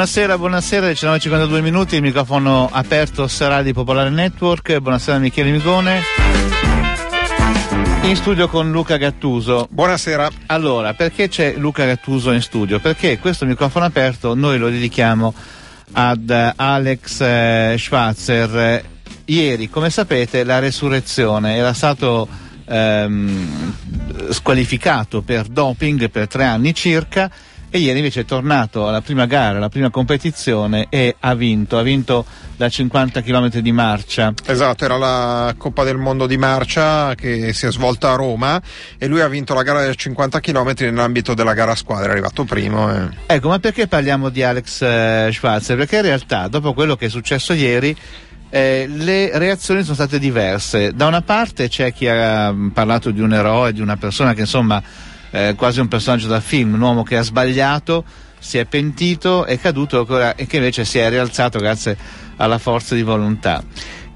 Buonasera, 0.00 0.38
buonasera, 0.38 0.88
19.52 0.88 1.60
minuti, 1.60 1.96
il 1.96 2.00
microfono 2.00 2.70
aperto 2.72 3.28
sarà 3.28 3.60
di 3.60 3.74
Popolare 3.74 4.08
Network. 4.08 4.78
Buonasera 4.78 5.18
Michele 5.18 5.50
Migone. 5.50 6.00
In 8.04 8.16
studio 8.16 8.48
con 8.48 8.70
Luca 8.70 8.96
Gattuso. 8.96 9.68
Buonasera. 9.70 10.30
Allora, 10.46 10.94
perché 10.94 11.28
c'è 11.28 11.52
Luca 11.58 11.84
Gattuso 11.84 12.32
in 12.32 12.40
studio? 12.40 12.80
Perché 12.80 13.18
questo 13.18 13.44
microfono 13.44 13.84
aperto 13.84 14.34
noi 14.34 14.56
lo 14.56 14.70
dedichiamo 14.70 15.34
ad 15.92 16.52
Alex 16.56 17.20
eh, 17.20 17.74
Schwarzer. 17.76 18.82
Ieri, 19.26 19.68
come 19.68 19.90
sapete, 19.90 20.44
la 20.44 20.60
resurrezione 20.60 21.56
era 21.56 21.74
stato 21.74 22.26
ehm, 22.64 23.74
squalificato 24.30 25.20
per 25.20 25.46
doping 25.46 26.08
per 26.08 26.26
tre 26.26 26.44
anni 26.44 26.72
circa 26.74 27.30
e 27.70 27.78
ieri 27.78 27.98
invece 27.98 28.22
è 28.22 28.24
tornato 28.24 28.88
alla 28.88 29.00
prima 29.00 29.26
gara, 29.26 29.56
alla 29.56 29.68
prima 29.68 29.90
competizione 29.90 30.86
e 30.88 31.14
ha 31.20 31.34
vinto, 31.34 31.78
ha 31.78 31.82
vinto 31.82 32.24
da 32.56 32.68
50 32.68 33.22
km 33.22 33.48
di 33.60 33.72
marcia. 33.72 34.34
Esatto, 34.44 34.84
era 34.84 34.96
la 34.96 35.54
Coppa 35.56 35.84
del 35.84 35.96
Mondo 35.96 36.26
di 36.26 36.36
marcia 36.36 37.14
che 37.14 37.52
si 37.52 37.66
è 37.66 37.72
svolta 37.72 38.12
a 38.12 38.16
Roma 38.16 38.60
e 38.98 39.06
lui 39.06 39.20
ha 39.20 39.28
vinto 39.28 39.54
la 39.54 39.62
gara 39.62 39.84
da 39.84 39.94
50 39.94 40.40
km 40.40 40.72
nell'ambito 40.78 41.32
della 41.34 41.54
gara 41.54 41.72
a 41.72 41.76
squadra, 41.76 42.08
è 42.08 42.10
arrivato 42.10 42.44
primo. 42.44 42.92
E... 42.92 43.08
Ecco, 43.26 43.48
ma 43.48 43.58
perché 43.60 43.86
parliamo 43.86 44.28
di 44.28 44.42
Alex 44.42 44.82
eh, 44.82 45.30
Schwarzer? 45.32 45.76
Perché 45.76 45.96
in 45.96 46.02
realtà 46.02 46.48
dopo 46.48 46.74
quello 46.74 46.96
che 46.96 47.06
è 47.06 47.08
successo 47.08 47.52
ieri 47.52 47.96
eh, 48.50 48.86
le 48.88 49.30
reazioni 49.38 49.82
sono 49.82 49.94
state 49.94 50.18
diverse. 50.18 50.92
Da 50.92 51.06
una 51.06 51.22
parte 51.22 51.68
c'è 51.68 51.92
chi 51.92 52.08
ha 52.08 52.52
mm, 52.52 52.68
parlato 52.70 53.10
di 53.10 53.20
un 53.20 53.32
eroe, 53.32 53.72
di 53.72 53.80
una 53.80 53.96
persona 53.96 54.34
che 54.34 54.40
insomma 54.40 54.82
eh, 55.30 55.54
quasi 55.56 55.80
un 55.80 55.88
personaggio 55.88 56.28
da 56.28 56.40
film, 56.40 56.74
un 56.74 56.80
uomo 56.80 57.02
che 57.02 57.16
ha 57.16 57.22
sbagliato, 57.22 58.04
si 58.38 58.58
è 58.58 58.64
pentito, 58.64 59.44
è 59.44 59.58
caduto 59.58 60.06
e 60.34 60.46
che 60.46 60.56
invece 60.56 60.84
si 60.84 60.98
è 60.98 61.08
rialzato 61.08 61.58
grazie 61.58 61.96
alla 62.36 62.58
forza 62.58 62.94
di 62.94 63.02
volontà. 63.02 63.62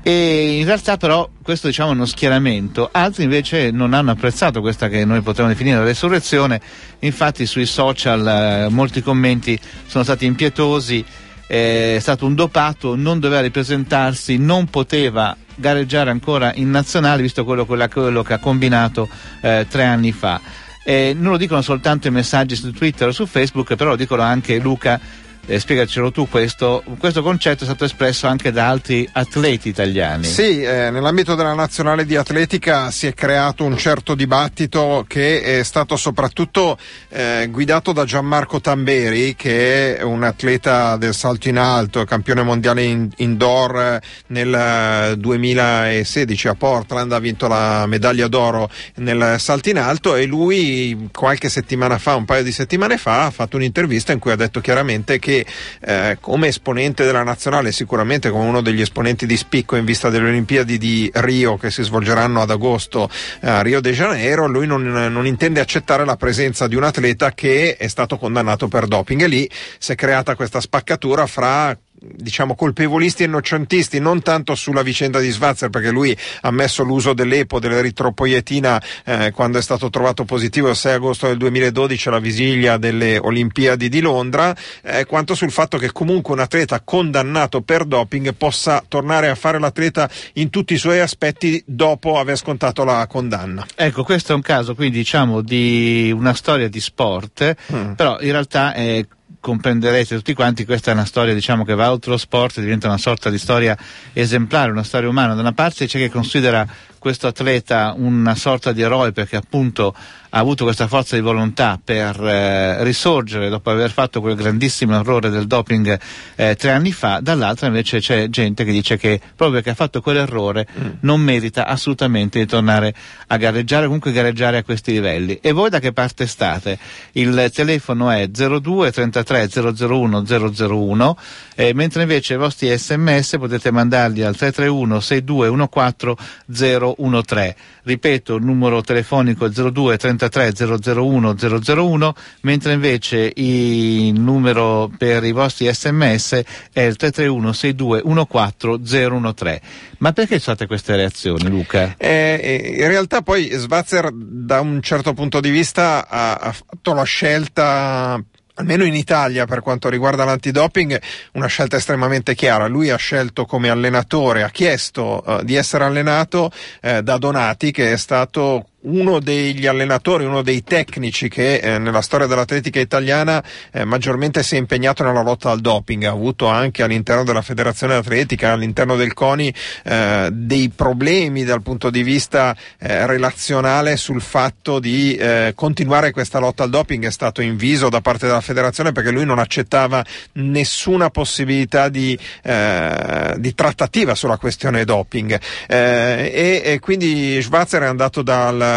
E 0.06 0.58
in 0.58 0.66
realtà 0.66 0.98
però 0.98 1.26
questo 1.42 1.66
diciamo 1.66 1.90
è 1.90 1.94
uno 1.94 2.04
schieramento, 2.04 2.90
altri 2.92 3.24
invece 3.24 3.70
non 3.70 3.94
hanno 3.94 4.10
apprezzato 4.10 4.60
questa 4.60 4.88
che 4.88 5.04
noi 5.06 5.22
potremmo 5.22 5.48
definire 5.48 5.78
la 5.78 5.84
resurrezione, 5.84 6.60
infatti 7.00 7.46
sui 7.46 7.64
social 7.64 8.26
eh, 8.26 8.68
molti 8.68 9.02
commenti 9.02 9.58
sono 9.86 10.04
stati 10.04 10.26
impietosi, 10.26 11.02
è 11.46 11.96
stato 12.00 12.26
un 12.26 12.34
dopato, 12.34 12.96
non 12.96 13.18
doveva 13.18 13.40
ripresentarsi, 13.40 14.36
non 14.36 14.66
poteva 14.66 15.34
gareggiare 15.54 16.10
ancora 16.10 16.52
in 16.54 16.70
nazionale 16.70 17.22
visto 17.22 17.44
quello, 17.44 17.64
quello 17.64 18.22
che 18.22 18.32
ha 18.32 18.38
combinato 18.38 19.08
eh, 19.40 19.66
tre 19.70 19.84
anni 19.84 20.12
fa. 20.12 20.40
Eh, 20.84 21.14
non 21.16 21.32
lo 21.32 21.38
dicono 21.38 21.62
soltanto 21.62 22.08
i 22.08 22.10
messaggi 22.10 22.54
su 22.54 22.70
Twitter 22.70 23.08
o 23.08 23.12
su 23.12 23.26
Facebook, 23.26 23.74
però 23.74 23.90
lo 23.90 23.96
dicono 23.96 24.22
anche 24.22 24.58
Luca 24.58 25.00
eh, 25.46 25.58
spiegacelo 25.58 26.10
tu 26.10 26.28
questo, 26.28 26.82
questo 26.98 27.22
concetto 27.22 27.64
è 27.64 27.66
stato 27.66 27.84
espresso 27.84 28.26
anche 28.26 28.50
da 28.50 28.68
altri 28.68 29.08
atleti 29.12 29.68
italiani. 29.68 30.24
Sì, 30.24 30.62
eh, 30.62 30.90
nell'ambito 30.90 31.34
della 31.34 31.54
nazionale 31.54 32.04
di 32.04 32.16
atletica 32.16 32.90
si 32.90 33.06
è 33.06 33.14
creato 33.14 33.64
un 33.64 33.76
certo 33.76 34.14
dibattito 34.14 35.04
che 35.06 35.42
è 35.42 35.62
stato 35.62 35.96
soprattutto 35.96 36.78
eh, 37.10 37.48
guidato 37.50 37.92
da 37.92 38.04
Gianmarco 38.04 38.60
Tamberi 38.60 39.34
che 39.34 39.96
è 39.96 40.02
un 40.02 40.22
atleta 40.22 40.96
del 40.96 41.14
salto 41.14 41.48
in 41.48 41.58
alto, 41.58 42.04
campione 42.04 42.42
mondiale 42.42 42.82
in, 42.82 43.10
indoor 43.16 44.00
nel 44.28 45.14
2016 45.18 46.48
a 46.48 46.54
Portland, 46.54 47.12
ha 47.12 47.18
vinto 47.18 47.48
la 47.48 47.86
medaglia 47.86 48.28
d'oro 48.28 48.70
nel 48.96 49.36
salto 49.38 49.68
in 49.68 49.78
alto 49.78 50.16
e 50.16 50.24
lui 50.24 51.08
qualche 51.12 51.48
settimana 51.48 51.98
fa, 51.98 52.14
un 52.14 52.24
paio 52.24 52.42
di 52.42 52.52
settimane 52.52 52.96
fa, 52.96 53.26
ha 53.26 53.30
fatto 53.30 53.56
un'intervista 53.56 54.12
in 54.12 54.18
cui 54.18 54.30
ha 54.30 54.36
detto 54.36 54.60
chiaramente 54.60 55.18
che 55.18 55.33
che 55.34 55.46
eh, 55.80 56.18
come 56.20 56.48
esponente 56.48 57.04
della 57.04 57.22
nazionale, 57.22 57.72
sicuramente 57.72 58.30
come 58.30 58.46
uno 58.46 58.60
degli 58.60 58.80
esponenti 58.80 59.26
di 59.26 59.36
spicco 59.36 59.76
in 59.76 59.84
vista 59.84 60.10
delle 60.10 60.28
Olimpiadi 60.28 60.78
di 60.78 61.10
Rio 61.14 61.56
che 61.56 61.70
si 61.70 61.82
svolgeranno 61.82 62.40
ad 62.40 62.50
agosto 62.50 63.10
eh, 63.40 63.48
a 63.48 63.62
Rio 63.62 63.80
de 63.80 63.92
Janeiro, 63.92 64.46
lui 64.46 64.66
non, 64.66 64.82
non 64.82 65.26
intende 65.26 65.60
accettare 65.60 66.04
la 66.04 66.16
presenza 66.16 66.68
di 66.68 66.76
un 66.76 66.84
atleta 66.84 67.32
che 67.32 67.76
è 67.76 67.88
stato 67.88 68.16
condannato 68.16 68.68
per 68.68 68.86
doping. 68.86 69.22
E 69.22 69.28
lì 69.28 69.50
si 69.78 69.92
è 69.92 69.94
creata 69.94 70.36
questa 70.36 70.60
spaccatura 70.60 71.26
fra 71.26 71.76
diciamo 72.12 72.54
colpevolisti 72.54 73.22
e 73.22 73.26
innocentisti 73.26 73.98
non 73.98 74.22
tanto 74.22 74.54
sulla 74.54 74.82
vicenda 74.82 75.20
di 75.20 75.30
Svazzer 75.30 75.70
perché 75.70 75.90
lui 75.90 76.16
ha 76.42 76.50
messo 76.50 76.82
l'uso 76.82 77.14
dell'EPO 77.14 77.58
dell'eritropoietina 77.58 78.82
eh, 79.04 79.30
quando 79.32 79.58
è 79.58 79.62
stato 79.62 79.90
trovato 79.90 80.24
positivo 80.24 80.68
il 80.68 80.76
6 80.76 80.94
agosto 80.94 81.26
del 81.26 81.36
2012 81.38 82.08
alla 82.08 82.18
vigilia 82.18 82.76
delle 82.76 83.18
Olimpiadi 83.18 83.88
di 83.88 84.00
Londra 84.00 84.54
eh, 84.82 85.04
quanto 85.04 85.34
sul 85.34 85.50
fatto 85.50 85.78
che 85.78 85.92
comunque 85.92 86.34
un 86.34 86.40
atleta 86.40 86.80
condannato 86.80 87.62
per 87.62 87.84
doping 87.84 88.34
possa 88.34 88.82
tornare 88.86 89.28
a 89.28 89.34
fare 89.34 89.58
l'atleta 89.58 90.08
in 90.34 90.50
tutti 90.50 90.74
i 90.74 90.78
suoi 90.78 91.00
aspetti 91.00 91.62
dopo 91.66 92.18
aver 92.18 92.36
scontato 92.36 92.84
la 92.84 93.06
condanna 93.06 93.66
ecco 93.74 94.04
questo 94.04 94.32
è 94.32 94.34
un 94.34 94.42
caso 94.42 94.74
quindi 94.74 94.98
diciamo 94.98 95.40
di 95.40 96.12
una 96.14 96.34
storia 96.34 96.68
di 96.68 96.80
sport 96.80 97.56
mm. 97.72 97.92
però 97.92 98.20
in 98.20 98.30
realtà 98.30 98.72
è 98.74 99.04
comprenderete 99.44 100.16
tutti 100.16 100.32
quanti, 100.32 100.64
questa 100.64 100.90
è 100.90 100.94
una 100.94 101.04
storia 101.04 101.34
diciamo, 101.34 101.66
che 101.66 101.74
va 101.74 101.90
oltre 101.90 102.12
lo 102.12 102.16
sport, 102.16 102.60
diventa 102.60 102.86
una 102.86 102.96
sorta 102.96 103.28
di 103.28 103.36
storia 103.36 103.76
esemplare, 104.14 104.70
una 104.70 104.82
storia 104.82 105.06
umana. 105.06 105.34
Da 105.34 105.42
una 105.42 105.52
parte 105.52 105.84
c'è 105.84 105.98
chi 105.98 106.08
considera 106.08 106.66
questo 106.98 107.26
atleta 107.26 107.92
una 107.94 108.34
sorta 108.36 108.72
di 108.72 108.80
eroe 108.80 109.12
perché 109.12 109.36
appunto 109.36 109.94
ha 110.34 110.40
avuto 110.40 110.64
questa 110.64 110.88
forza 110.88 111.14
di 111.14 111.22
volontà 111.22 111.80
per 111.82 112.20
eh, 112.20 112.82
risorgere 112.82 113.48
dopo 113.48 113.70
aver 113.70 113.92
fatto 113.92 114.20
quel 114.20 114.34
grandissimo 114.34 114.98
errore 114.98 115.30
del 115.30 115.46
doping 115.46 115.96
eh, 116.34 116.56
tre 116.56 116.72
anni 116.72 116.90
fa, 116.90 117.20
dall'altra 117.22 117.68
invece 117.68 118.00
c'è 118.00 118.28
gente 118.28 118.64
che 118.64 118.72
dice 118.72 118.96
che 118.96 119.20
proprio 119.20 119.58
perché 119.58 119.70
ha 119.70 119.74
fatto 119.74 120.00
quell'errore 120.00 120.66
mm. 120.76 120.86
non 121.00 121.20
merita 121.20 121.66
assolutamente 121.66 122.40
di 122.40 122.46
tornare 122.46 122.92
a 123.28 123.36
gareggiare, 123.36 123.84
comunque 123.84 124.10
gareggiare 124.10 124.58
a 124.58 124.64
questi 124.64 124.90
livelli. 124.90 125.38
E 125.40 125.52
voi 125.52 125.70
da 125.70 125.78
che 125.78 125.92
parte 125.92 126.26
state? 126.26 126.78
Il 127.12 127.52
telefono 127.54 128.10
è 128.10 128.26
02 128.26 128.90
33 128.90 129.48
001 129.86 130.24
001, 130.26 131.18
eh, 131.54 131.72
mentre 131.74 132.02
invece 132.02 132.34
i 132.34 132.38
vostri 132.38 132.76
sms 132.76 133.36
potete 133.38 133.70
mandarli 133.70 134.24
al 134.24 134.34
331 134.34 134.98
6214 134.98 137.22
013. 137.24 137.54
Ripeto, 137.84 138.34
il 138.34 138.44
numero 138.44 138.80
telefonico 138.80 139.44
è 139.44 139.50
02 139.50 139.96
33 139.96 140.23
001 140.30 141.34
001, 141.36 142.14
mentre 142.42 142.72
invece 142.72 143.32
il 143.34 144.18
numero 144.18 144.90
per 144.96 145.24
i 145.24 145.32
vostri 145.32 145.72
sms 145.72 146.42
è 146.72 146.80
il 146.80 146.96
331 146.96 147.52
62 147.52 148.26
14 148.26 149.34
013. 149.34 149.60
Ma 149.98 150.12
perché 150.12 150.38
state 150.38 150.66
queste 150.66 150.96
reazioni, 150.96 151.48
Luca? 151.48 151.94
Eh, 151.96 152.40
eh, 152.42 152.74
in 152.78 152.88
realtà 152.88 153.22
poi 153.22 153.50
Svazzer 153.52 154.10
da 154.12 154.60
un 154.60 154.80
certo 154.82 155.14
punto 155.14 155.40
di 155.40 155.50
vista 155.50 156.08
ha, 156.08 156.34
ha 156.34 156.52
fatto 156.52 156.92
la 156.92 157.04
scelta 157.04 158.22
almeno 158.54 158.84
in 158.84 158.94
Italia 158.94 159.46
per 159.46 159.60
quanto 159.60 159.88
riguarda 159.88 160.24
l'antidoping, 160.24 161.00
una 161.32 161.46
scelta 161.46 161.76
estremamente 161.76 162.34
chiara. 162.34 162.66
Lui 162.66 162.90
ha 162.90 162.96
scelto 162.96 163.46
come 163.46 163.68
allenatore, 163.68 164.42
ha 164.42 164.50
chiesto 164.50 165.22
uh, 165.24 165.42
di 165.42 165.54
essere 165.54 165.84
allenato 165.84 166.50
uh, 166.82 167.00
da 167.00 167.18
Donati, 167.18 167.70
che 167.70 167.92
è 167.92 167.96
stato 167.96 168.66
uno 168.84 169.20
degli 169.20 169.66
allenatori, 169.66 170.24
uno 170.24 170.42
dei 170.42 170.62
tecnici 170.62 171.28
che 171.28 171.56
eh, 171.56 171.78
nella 171.78 172.02
storia 172.02 172.26
dell'atletica 172.26 172.80
italiana 172.80 173.42
eh, 173.72 173.84
maggiormente 173.84 174.42
si 174.42 174.56
è 174.56 174.58
impegnato 174.58 175.04
nella 175.04 175.22
lotta 175.22 175.50
al 175.50 175.60
doping, 175.60 176.04
ha 176.04 176.10
avuto 176.10 176.46
anche 176.46 176.82
all'interno 176.82 177.24
della 177.24 177.42
federazione 177.42 177.94
atletica, 177.94 178.52
all'interno 178.52 178.96
del 178.96 179.12
CONI, 179.14 179.54
eh, 179.84 180.28
dei 180.32 180.70
problemi 180.70 181.44
dal 181.44 181.62
punto 181.62 181.90
di 181.90 182.02
vista 182.02 182.56
eh, 182.78 183.06
relazionale 183.06 183.96
sul 183.96 184.20
fatto 184.20 184.78
di 184.78 185.14
eh, 185.14 185.52
continuare 185.54 186.10
questa 186.10 186.38
lotta 186.38 186.64
al 186.64 186.70
doping, 186.70 187.06
è 187.06 187.10
stato 187.10 187.40
inviso 187.40 187.88
da 187.88 188.00
parte 188.00 188.26
della 188.26 188.40
federazione 188.40 188.92
perché 188.92 189.10
lui 189.10 189.24
non 189.24 189.38
accettava 189.38 190.04
nessuna 190.34 191.10
possibilità 191.10 191.88
di, 191.88 192.18
eh, 192.42 193.34
di 193.38 193.54
trattativa 193.54 194.14
sulla 194.14 194.36
questione 194.36 194.84
doping. 194.84 195.40
E, 195.66 196.62
e 196.64 196.78
quindi 196.80 197.40
Schwarzer 197.42 197.82
è 197.82 197.86
andato 197.86 198.22
dal 198.22 198.73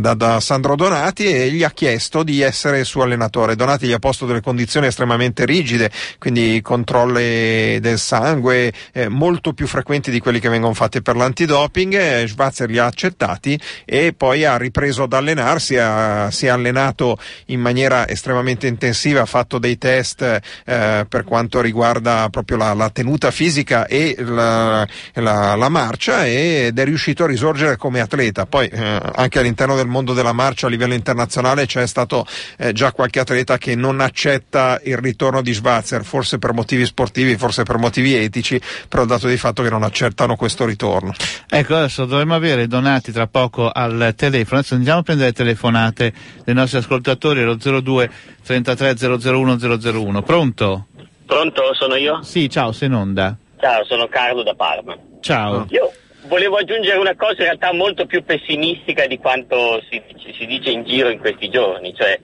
da, 0.00 0.14
da, 0.14 0.40
Sandro 0.40 0.76
Donati 0.76 1.26
e 1.26 1.50
gli 1.50 1.62
ha 1.62 1.70
chiesto 1.70 2.22
di 2.22 2.40
essere 2.40 2.84
suo 2.84 3.02
allenatore. 3.02 3.56
Donati 3.56 3.86
gli 3.86 3.92
ha 3.92 3.98
posto 3.98 4.26
delle 4.26 4.40
condizioni 4.40 4.86
estremamente 4.86 5.44
rigide, 5.44 5.90
quindi 6.18 6.60
controlli 6.62 7.78
del 7.80 7.98
sangue 7.98 8.72
eh, 8.92 9.08
molto 9.08 9.52
più 9.52 9.66
frequenti 9.66 10.10
di 10.10 10.20
quelli 10.20 10.40
che 10.40 10.48
vengono 10.48 10.74
fatti 10.74 11.02
per 11.02 11.16
l'antidoping. 11.16 11.94
Eh, 11.94 12.28
Schwarzer 12.28 12.68
li 12.68 12.78
ha 12.78 12.86
accettati 12.86 13.58
e 13.84 14.14
poi 14.16 14.44
ha 14.44 14.56
ripreso 14.56 15.04
ad 15.04 15.12
allenarsi, 15.12 15.76
ha, 15.76 16.30
si 16.30 16.46
è 16.46 16.48
allenato 16.48 17.18
in 17.46 17.60
maniera 17.60 18.08
estremamente 18.08 18.66
intensiva, 18.66 19.22
ha 19.22 19.26
fatto 19.26 19.58
dei 19.58 19.78
test 19.78 20.22
eh, 20.22 21.06
per 21.08 21.24
quanto 21.24 21.60
riguarda 21.60 22.28
proprio 22.30 22.56
la, 22.56 22.74
la 22.74 22.90
tenuta 22.90 23.30
fisica 23.30 23.86
e 23.86 24.14
la, 24.18 24.86
la, 25.14 25.54
la 25.54 25.68
marcia 25.68 26.26
ed 26.26 26.78
è 26.78 26.84
riuscito 26.84 27.24
a 27.24 27.26
risorgere 27.26 27.76
come 27.76 28.00
atleta. 28.00 28.46
Poi 28.46 28.68
eh, 28.68 28.95
anche 28.98 29.38
all'interno 29.38 29.76
del 29.76 29.86
mondo 29.86 30.12
della 30.12 30.32
marcia 30.32 30.66
a 30.66 30.70
livello 30.70 30.94
internazionale 30.94 31.66
c'è 31.66 31.86
stato 31.86 32.26
eh, 32.58 32.72
già 32.72 32.92
qualche 32.92 33.20
atleta 33.20 33.58
che 33.58 33.74
non 33.74 34.00
accetta 34.00 34.80
il 34.84 34.98
ritorno 34.98 35.42
di 35.42 35.54
Schwarzer, 35.54 36.04
forse 36.04 36.38
per 36.38 36.52
motivi 36.52 36.84
sportivi, 36.84 37.36
forse 37.36 37.62
per 37.62 37.78
motivi 37.78 38.14
etici, 38.14 38.60
però 38.88 39.04
dato 39.04 39.28
di 39.28 39.36
fatto 39.36 39.62
che 39.62 39.70
non 39.70 39.82
accettano 39.82 40.36
questo 40.36 40.64
ritorno. 40.64 41.12
Ecco, 41.48 41.76
adesso 41.76 42.04
dovremmo 42.04 42.34
avere 42.34 42.66
donati 42.66 43.12
tra 43.12 43.26
poco 43.26 43.70
al 43.70 44.14
telefono, 44.16 44.58
adesso 44.60 44.74
andiamo 44.74 45.00
a 45.00 45.02
prendere 45.02 45.28
le 45.28 45.34
telefonate 45.34 46.12
dei 46.44 46.54
nostri 46.54 46.78
ascoltatori 46.78 47.42
allo 47.42 47.56
02 47.56 48.10
33 48.44 48.96
001 48.96 49.56
001. 49.58 50.22
Pronto? 50.22 50.86
Pronto, 51.26 51.74
sono 51.74 51.96
io? 51.96 52.22
Sì, 52.22 52.48
ciao, 52.48 52.72
sei 52.72 52.88
in 52.88 52.94
onda. 52.94 53.36
Ciao, 53.58 53.84
sono 53.84 54.06
Carlo 54.06 54.42
da 54.42 54.54
Parma. 54.54 54.96
Ciao. 55.20 55.66
Io 55.70 55.90
volevo 56.26 56.56
aggiungere 56.56 56.98
una 56.98 57.14
cosa 57.14 57.34
in 57.38 57.44
realtà 57.44 57.72
molto 57.72 58.06
più 58.06 58.24
pessimistica 58.24 59.06
di 59.06 59.18
quanto 59.18 59.82
si, 59.88 60.02
si 60.36 60.46
dice 60.46 60.70
in 60.70 60.84
giro 60.84 61.08
in 61.08 61.18
questi 61.18 61.48
giorni. 61.48 61.94
Cioè, 61.94 62.20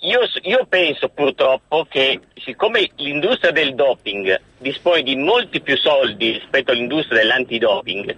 io, 0.00 0.20
io, 0.42 0.66
penso 0.68 1.10
purtroppo 1.10 1.86
che 1.88 2.20
siccome 2.34 2.90
l'industria 2.96 3.52
del 3.52 3.74
doping 3.74 4.40
dispone 4.58 5.02
di 5.02 5.14
molti 5.14 5.60
più 5.60 5.76
soldi 5.76 6.32
rispetto 6.32 6.72
all'industria 6.72 7.20
dell'antidoping, 7.20 8.16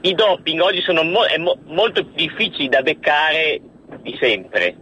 i 0.00 0.14
doping 0.14 0.60
oggi 0.60 0.80
sono 0.80 1.04
mo- 1.04 1.26
mo- 1.38 1.58
molto 1.66 2.04
più 2.04 2.14
difficili 2.14 2.68
da 2.68 2.82
beccare 2.82 3.60
di 4.00 4.16
sempre. 4.18 4.74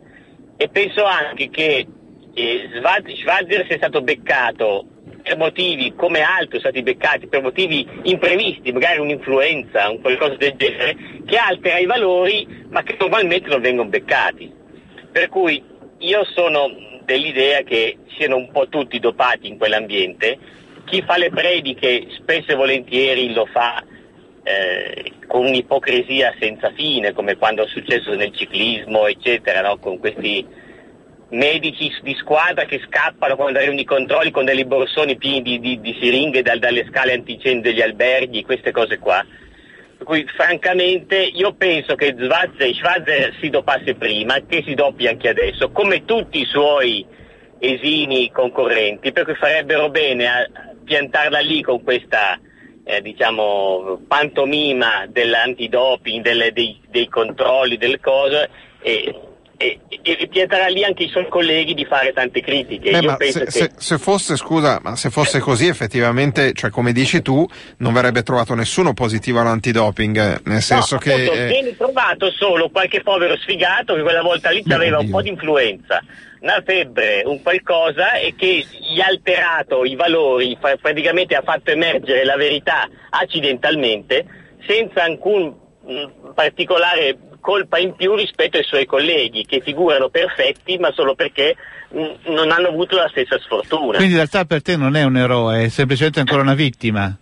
E 0.57 0.69
penso 0.69 1.05
anche 1.05 1.51
che 1.51 1.87
eh, 2.33 2.71
Schwarzer 2.81 3.67
sia 3.67 3.77
stato 3.77 4.01
beccato 4.01 4.87
motivi 5.35 5.95
come 5.95 6.21
altri 6.21 6.61
sono 6.61 6.71
stati 6.71 6.83
beccati, 6.83 7.27
per 7.27 7.43
motivi 7.43 7.87
imprevisti, 8.05 8.71
magari 8.71 9.01
un'influenza, 9.01 9.91
un 9.91 10.01
qualcosa 10.01 10.37
del 10.37 10.55
genere, 10.57 10.97
che 11.27 11.37
altera 11.37 11.79
i 11.79 11.87
valori 11.87 12.65
ma 12.69 12.83
che 12.83 12.97
normalmente 12.99 13.49
non 13.49 13.61
vengono 13.61 13.89
beccati. 13.89 14.53
Per 15.11 15.29
cui 15.29 15.63
io 15.99 16.25
sono 16.25 16.71
dell'idea 17.05 17.63
che 17.63 17.97
siano 18.17 18.37
un 18.37 18.51
po' 18.51 18.69
tutti 18.69 18.99
dopati 18.99 19.49
in 19.49 19.57
quell'ambiente, 19.57 20.39
chi 20.85 21.03
fa 21.03 21.17
le 21.17 21.31
prediche 21.31 22.07
spesso 22.19 22.53
e 22.53 22.55
volentieri 22.55 23.33
lo 23.33 23.47
fa 23.47 23.83
eh, 24.43 25.13
con 25.27 25.47
un'ipocrisia 25.47 26.35
senza 26.39 26.71
fine, 26.71 27.13
come 27.13 27.37
quando 27.37 27.65
è 27.65 27.69
successo 27.69 28.15
nel 28.15 28.33
ciclismo, 28.33 29.07
eccetera, 29.07 29.61
no? 29.61 29.79
con 29.79 29.99
questi 29.99 30.47
medici 31.31 31.93
di 32.03 32.15
squadra 32.15 32.65
che 32.65 32.81
scappano 32.87 33.35
quando 33.37 33.59
arrivano 33.59 33.81
i 33.81 33.85
controlli 33.85 34.31
con 34.31 34.45
dei 34.45 34.65
borsoni 34.65 35.17
pieni 35.17 35.43
di, 35.43 35.61
di, 35.61 35.81
di 35.81 35.97
siringhe 36.01 36.43
dal, 36.43 36.59
dalle 36.59 36.87
scale 36.89 37.15
antincendio 37.15 37.71
degli 37.71 37.83
alberghi, 37.83 38.45
queste 38.45 38.71
cose 38.71 38.99
qua. 38.99 39.25
Per 39.97 40.07
cui 40.07 40.27
francamente 40.37 41.17
io 41.17 41.55
penso 41.55 41.95
che 41.95 42.15
Schwarzer, 42.17 42.75
Schwarzer 42.75 43.35
si 43.41 43.49
dopasse 43.49 43.95
prima, 43.95 44.41
che 44.47 44.63
si 44.65 44.75
doppi 44.75 45.07
anche 45.07 45.29
adesso, 45.29 45.71
come 45.71 46.05
tutti 46.05 46.41
i 46.41 46.45
suoi 46.45 47.05
esimi 47.59 48.31
concorrenti, 48.31 49.13
per 49.13 49.25
cui 49.25 49.35
farebbero 49.35 49.89
bene 49.89 50.29
a 50.29 50.47
piantarla 50.85 51.39
lì 51.41 51.63
con 51.63 51.83
questa 51.83 52.39
eh, 52.85 53.01
diciamo, 53.01 54.03
pantomima 54.07 55.07
dell'antidoping, 55.09 56.23
delle, 56.23 56.53
dei, 56.53 56.79
dei 56.89 57.09
controlli, 57.09 57.79
delle 57.79 57.99
cose 57.99 58.49
e 58.81 59.13
e, 59.57 59.81
e 60.03 60.29
vieterà 60.31 60.67
lì 60.67 60.85
anche 60.85 61.05
i 61.05 61.09
suoi 61.09 61.29
colleghi 61.29 61.75
di 61.75 61.85
fare 61.85 62.13
tante 62.13 62.41
critiche. 62.41 62.91
Beh, 62.91 63.31
se, 63.31 63.45
che... 63.45 63.51
se, 63.51 63.71
se, 63.77 63.99
fosse, 63.99 64.37
scusa, 64.37 64.79
ma 64.83 64.97
se 64.97 65.11
fosse 65.11 65.41
così 65.41 65.67
effettivamente, 65.67 66.53
cioè 66.53 66.71
come 66.71 66.93
dici 66.93 67.23
tu, 67.23 67.47
non 67.79 67.93
verrebbe 67.93 68.23
trovato 68.23 68.55
nessuno 68.55 68.93
positivo 68.93 69.41
all'antidoping, 69.41 70.43
nel 70.45 70.63
senso 70.63 70.95
no, 70.97 71.01
che... 71.01 71.13
Appunto, 71.13 71.33
eh... 71.33 71.47
Viene 71.47 71.77
trovato 71.77 72.31
solo 72.31 72.69
qualche 72.71 73.03
povero 73.03 73.37
sfigato 73.39 73.95
che 73.95 74.03
quella 74.03 74.23
volta 74.23 74.51
lì 74.51 74.63
aveva 74.69 74.99
un 74.99 75.11
po' 75.11 75.23
di 75.23 75.31
influenza, 75.31 76.03
una 76.41 76.63
febbre, 76.65 77.23
un 77.25 77.43
qualcosa 77.43 78.15
e 78.15 78.35
che 78.37 78.65
gli 78.79 79.01
ha 79.01 79.07
alterato 79.07 79.85
i 79.85 79.95
valori, 79.97 80.57
praticamente 80.81 81.35
ha 81.35 81.43
fatto 81.43 81.71
emergere 81.71 82.25
la 82.25 82.37
verità 82.37 82.89
accidentalmente, 83.11 84.25
senza 84.67 85.03
alcun 85.05 85.55
mh, 85.85 86.33
particolare 86.35 87.17
colpa 87.47 87.79
in 87.79 87.95
più 87.95 88.17
rispetto 88.17 88.57
ai 88.57 88.65
suoi 88.65 88.87
colleghi 88.87 89.47
che 89.47 89.61
figurano 89.61 90.09
perfetti 90.09 90.79
ma 90.79 90.91
solo 90.91 91.15
perché 91.15 91.55
mh, 91.91 92.33
non 92.33 92.51
hanno 92.51 92.67
avuto 92.67 92.97
la 92.97 93.07
stessa 93.09 93.39
sfortuna. 93.39 93.99
Quindi 93.99 94.15
in 94.15 94.19
realtà 94.19 94.45
per 94.45 94.63
te 94.63 94.77
non 94.77 94.97
è 94.97 95.05
un 95.05 95.17
eroe, 95.17 95.63
è 95.63 95.69
semplicemente 95.69 96.19
ancora 96.19 96.43
una 96.43 96.55
vittima. 96.55 97.17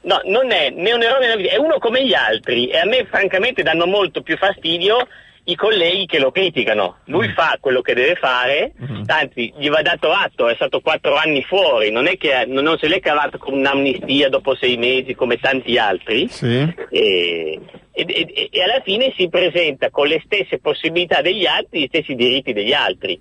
No, 0.00 0.20
non 0.24 0.50
è 0.50 0.70
né 0.70 0.92
un 0.92 1.02
eroe 1.02 1.20
né 1.20 1.26
una 1.26 1.36
vittima, 1.36 1.54
è 1.54 1.58
uno 1.58 1.78
come 1.78 2.04
gli 2.04 2.12
altri 2.12 2.66
e 2.66 2.78
a 2.78 2.86
me 2.86 3.06
francamente 3.08 3.62
danno 3.62 3.86
molto 3.86 4.20
più 4.22 4.36
fastidio 4.36 5.06
i 5.44 5.54
colleghi 5.54 6.06
che 6.06 6.18
lo 6.18 6.32
criticano. 6.32 6.96
Lui 7.04 7.28
mm. 7.28 7.34
fa 7.34 7.56
quello 7.60 7.80
che 7.80 7.94
deve 7.94 8.16
fare, 8.16 8.72
mm. 8.82 9.02
anzi 9.06 9.54
gli 9.56 9.68
va 9.68 9.80
dato 9.80 10.10
atto, 10.10 10.48
è 10.48 10.54
stato 10.56 10.80
quattro 10.80 11.14
anni 11.14 11.42
fuori, 11.44 11.92
non 11.92 12.08
è 12.08 12.18
che 12.18 12.44
non 12.48 12.76
se 12.78 12.88
l'è 12.88 12.98
cavato 12.98 13.38
con 13.38 13.54
un'amnistia 13.54 14.28
dopo 14.28 14.56
sei 14.56 14.76
mesi 14.76 15.14
come 15.14 15.36
tanti 15.36 15.78
altri. 15.78 16.28
Sì. 16.28 16.68
E, 16.90 17.60
e, 17.98 18.32
e, 18.32 18.48
e, 18.52 18.62
alla 18.62 18.80
fine 18.84 19.12
si 19.16 19.28
presenta 19.28 19.90
con 19.90 20.06
le 20.06 20.22
stesse 20.24 20.58
possibilità 20.58 21.20
degli 21.20 21.46
altri, 21.46 21.80
gli 21.80 21.86
stessi 21.88 22.14
diritti 22.14 22.52
degli 22.52 22.72
altri. 22.72 23.18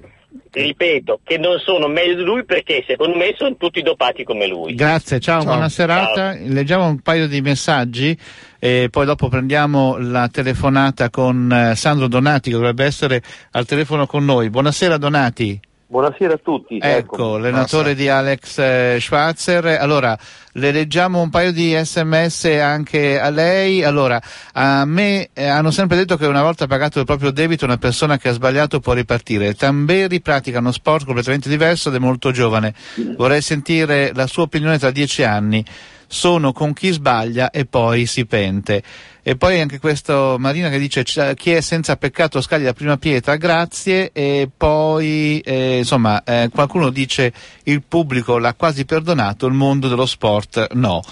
Ripeto, 0.52 1.22
che 1.24 1.38
non 1.38 1.58
sono 1.60 1.88
meglio 1.88 2.16
di 2.16 2.24
lui 2.24 2.46
perché 2.46 2.84
secondo 2.86 3.18
me 3.18 3.34
sono 3.36 3.56
tutti 3.56 3.82
dopati 3.82 4.24
come 4.24 4.46
lui. 4.48 4.76
Grazie, 4.76 5.20
ciao, 5.20 5.42
ciao. 5.42 5.52
buona 5.52 5.70
serata. 5.70 6.36
Ciao. 6.36 6.46
Leggiamo 6.48 6.86
un 6.86 7.00
paio 7.00 7.28
di 7.28 7.42
messaggi 7.42 8.16
e 8.60 8.90
poi 8.92 9.06
dopo 9.06 9.30
prendiamo 9.30 9.98
la 9.98 10.28
telefonata 10.30 11.10
con 11.10 11.52
eh, 11.52 11.76
Sandro 11.76 12.08
Donati 12.08 12.50
che 12.52 12.56
dovrebbe 12.56 12.86
essere 12.86 13.22
al 13.52 13.66
telefono 13.66 14.06
con 14.06 14.26
noi. 14.26 14.50
Buonasera 14.50 14.98
Donati. 14.98 15.60
Buonasera 15.90 16.34
a 16.34 16.38
tutti. 16.44 16.80
Ecco, 16.82 17.36
allenatore 17.36 17.96
di 17.96 18.10
Alex 18.10 18.58
eh, 18.58 18.98
Schwarzer. 19.00 19.68
Allora, 19.80 20.18
le 20.52 20.72
leggiamo 20.72 21.22
un 21.22 21.30
paio 21.30 21.54
di 21.54 21.74
sms 21.82 22.44
anche 22.62 23.18
a 23.18 23.30
lei. 23.30 23.86
Allora, 23.86 24.22
a 24.52 24.84
me 24.84 25.30
eh, 25.32 25.48
hanno 25.48 25.72
sempre 25.72 25.96
detto 25.96 26.18
che 26.18 26.26
una 26.26 26.42
volta 26.42 26.68
pagato 26.68 27.00
il 27.00 27.06
proprio 27.06 27.32
debito 27.32 27.64
una 27.64 27.78
persona 27.78 28.18
che 28.18 28.28
ha 28.28 28.34
sbagliato 28.34 28.82
può 28.82 28.92
ripartire. 28.92 29.54
Tamberi 29.54 30.20
pratica 30.20 30.60
uno 30.60 30.74
sport 30.74 31.06
completamente 31.06 31.48
diverso 31.48 31.88
ed 31.88 31.96
è 31.96 32.00
molto 32.00 32.32
giovane. 32.32 32.74
Vorrei 33.16 33.42
sentire 33.42 34.12
la 34.14 34.28
sua 34.28 34.44
opinione 34.44 34.78
tra 34.78 34.92
dieci 34.92 35.24
anni. 35.24 35.64
Sono 36.06 36.52
con 36.52 36.74
chi 36.74 36.92
sbaglia 36.92 37.50
e 37.50 37.66
poi 37.66 38.06
si 38.06 38.26
pente. 38.26 38.84
E 39.30 39.36
poi 39.36 39.60
anche 39.60 39.78
questo 39.78 40.38
Marina 40.40 40.69
che 40.69 40.80
dice 40.80 41.04
chi 41.04 41.52
è 41.52 41.60
senza 41.60 41.98
peccato 41.98 42.40
scagli 42.40 42.64
la 42.64 42.72
prima 42.72 42.96
pietra, 42.96 43.36
grazie. 43.36 44.12
E 44.14 44.50
poi 44.56 45.42
eh, 45.42 45.80
insomma 45.80 46.24
eh, 46.24 46.50
qualcuno 46.50 46.90
dice 46.92 47.34
il 47.64 47.84
pubblico 47.86 48.38
l'ha 48.38 48.54
quasi 48.54 48.86
perdonato, 48.86 49.46
il 49.46 49.54
mondo 49.54 49.90
dello 49.90 50.06
sport 50.06 50.72
no. 50.76 51.04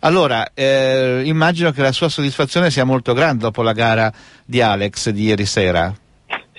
Allora, 0.00 0.52
eh, 0.54 1.20
immagino 1.26 1.70
che 1.70 1.82
la 1.82 1.92
sua 1.92 2.08
soddisfazione 2.08 2.70
sia 2.70 2.84
molto 2.84 3.12
grande 3.12 3.42
dopo 3.42 3.60
la 3.60 3.74
gara 3.74 4.10
di 4.46 4.62
Alex 4.62 5.10
di 5.10 5.24
ieri 5.24 5.44
sera. 5.44 5.94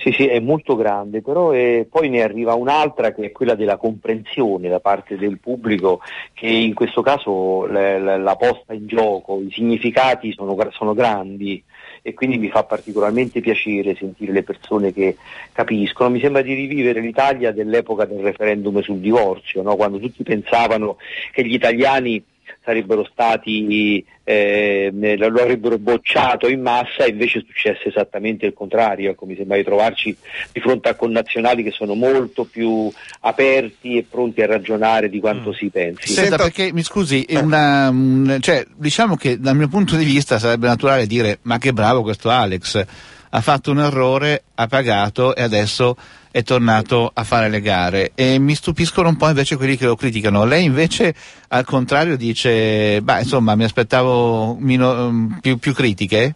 Sì, 0.10 0.24
sì, 0.24 0.28
è 0.28 0.40
molto 0.40 0.76
grande, 0.76 1.22
però 1.22 1.52
è, 1.52 1.86
poi 1.88 2.10
ne 2.10 2.24
arriva 2.24 2.56
un'altra 2.56 3.14
che 3.14 3.26
è 3.26 3.32
quella 3.32 3.54
della 3.54 3.78
comprensione 3.78 4.68
da 4.68 4.80
parte 4.80 5.18
del 5.18 5.38
pubblico 5.38 6.02
che 6.34 6.48
in 6.48 6.74
questo 6.74 7.04
caso 7.04 7.68
la, 7.68 8.00
la, 8.00 8.18
la 8.18 8.36
posta 8.36 8.74
in 8.74 8.88
gioco, 8.88 9.40
i 9.40 9.52
significati 9.52 10.34
sono, 10.34 10.58
sono, 10.72 10.96
grandi 10.96 11.62
e 12.02 12.16
quindi 12.16 12.40
mi 12.40 12.50
fa 12.50 12.64
particolarmente 12.64 13.40
piacere 13.40 13.96
sentire 13.96 14.32
le 14.32 14.42
persone 14.42 14.92
che 14.94 15.16
capiscono. 15.52 16.10
Mi 16.10 16.20
sembra 16.20 16.42
di 16.42 16.56
rivivere 16.56 17.02
l'Italia 17.02 17.52
dell'epoca 17.52 18.06
del 18.06 18.24
referendum 18.24 18.82
sul 18.82 18.98
divorzio, 18.98 19.62
no? 19.62 19.76
quando 19.76 20.00
tutti 20.00 20.24
pensavano 20.24 20.98
che 21.32 21.46
gli 21.46 21.54
italiani 21.54 22.24
sarebbero 22.64 23.08
stati, 23.12 24.06
eh, 24.24 24.92
lo 24.92 25.42
avrebbero 25.42 25.78
bocciato 25.78 26.48
in 26.48 26.62
massa 26.62 27.04
e 27.04 27.10
invece 27.10 27.40
è 27.40 27.44
successo 27.46 27.88
esattamente 27.88 28.46
il 28.46 28.54
contrario, 28.54 29.12
ecco, 29.12 29.26
mi 29.26 29.36
sembra 29.36 29.58
di 29.58 29.64
trovarci 29.64 30.16
di 30.52 30.60
fronte 30.60 30.90
a 30.90 30.96
connazionali 30.96 31.64
che 31.64 31.72
sono 31.72 31.96
molto 31.96 32.46
più 32.46 32.92
aperti 33.22 33.98
e 33.98 34.06
pronti 34.10 34.42
a 34.42 34.48
ragionare 34.48 35.10
di 35.10 35.20
quanto 35.20 35.50
mm. 35.50 35.54
si 35.54 35.70
pensi. 35.70 36.14
Senta, 36.14 36.38
perché 36.38 36.72
mi 36.74 36.84
scusi, 36.84 37.26
una, 37.30 37.92
cioè, 38.40 38.66
diciamo 38.76 39.16
che 39.16 39.40
dal 39.40 39.56
mio 39.56 39.68
punto 39.68 39.96
di 39.96 40.06
vista 40.06 40.40
sarebbe 40.40 40.68
naturale 40.68 41.08
dire 41.08 41.40
ma 41.44 41.58
che 41.58 41.74
bravo 41.74 42.02
questo 42.02 42.30
Alex, 42.30 42.86
ha 43.32 43.42
fatto 43.42 43.72
un 43.72 43.80
errore, 43.80 44.44
ha 44.56 44.68
pagato 44.68 45.36
e 45.36 45.44
adesso 45.44 45.96
è 46.32 46.44
tornato 46.44 47.10
a 47.14 47.24
fare 47.24 47.50
le 47.50 47.62
gare 47.62 48.12
e 48.16 48.38
mi 48.40 48.54
stupiscono 48.56 49.10
un 49.10 49.18
po' 49.18 49.28
invece 49.28 49.56
quelli 49.56 49.76
che 49.76 49.86
lo 49.86 49.96
criticano. 49.96 50.46
Lei 50.46 50.64
invece 50.64 51.14
al 51.50 51.66
contrario 51.66 52.16
dice, 52.18 53.02
beh 53.02 53.20
insomma 53.20 53.56
mi 53.56 53.64
aspettavo 53.64 54.56
mino, 54.60 55.40
più, 55.42 55.58
più 55.58 55.74
critiche? 55.74 56.36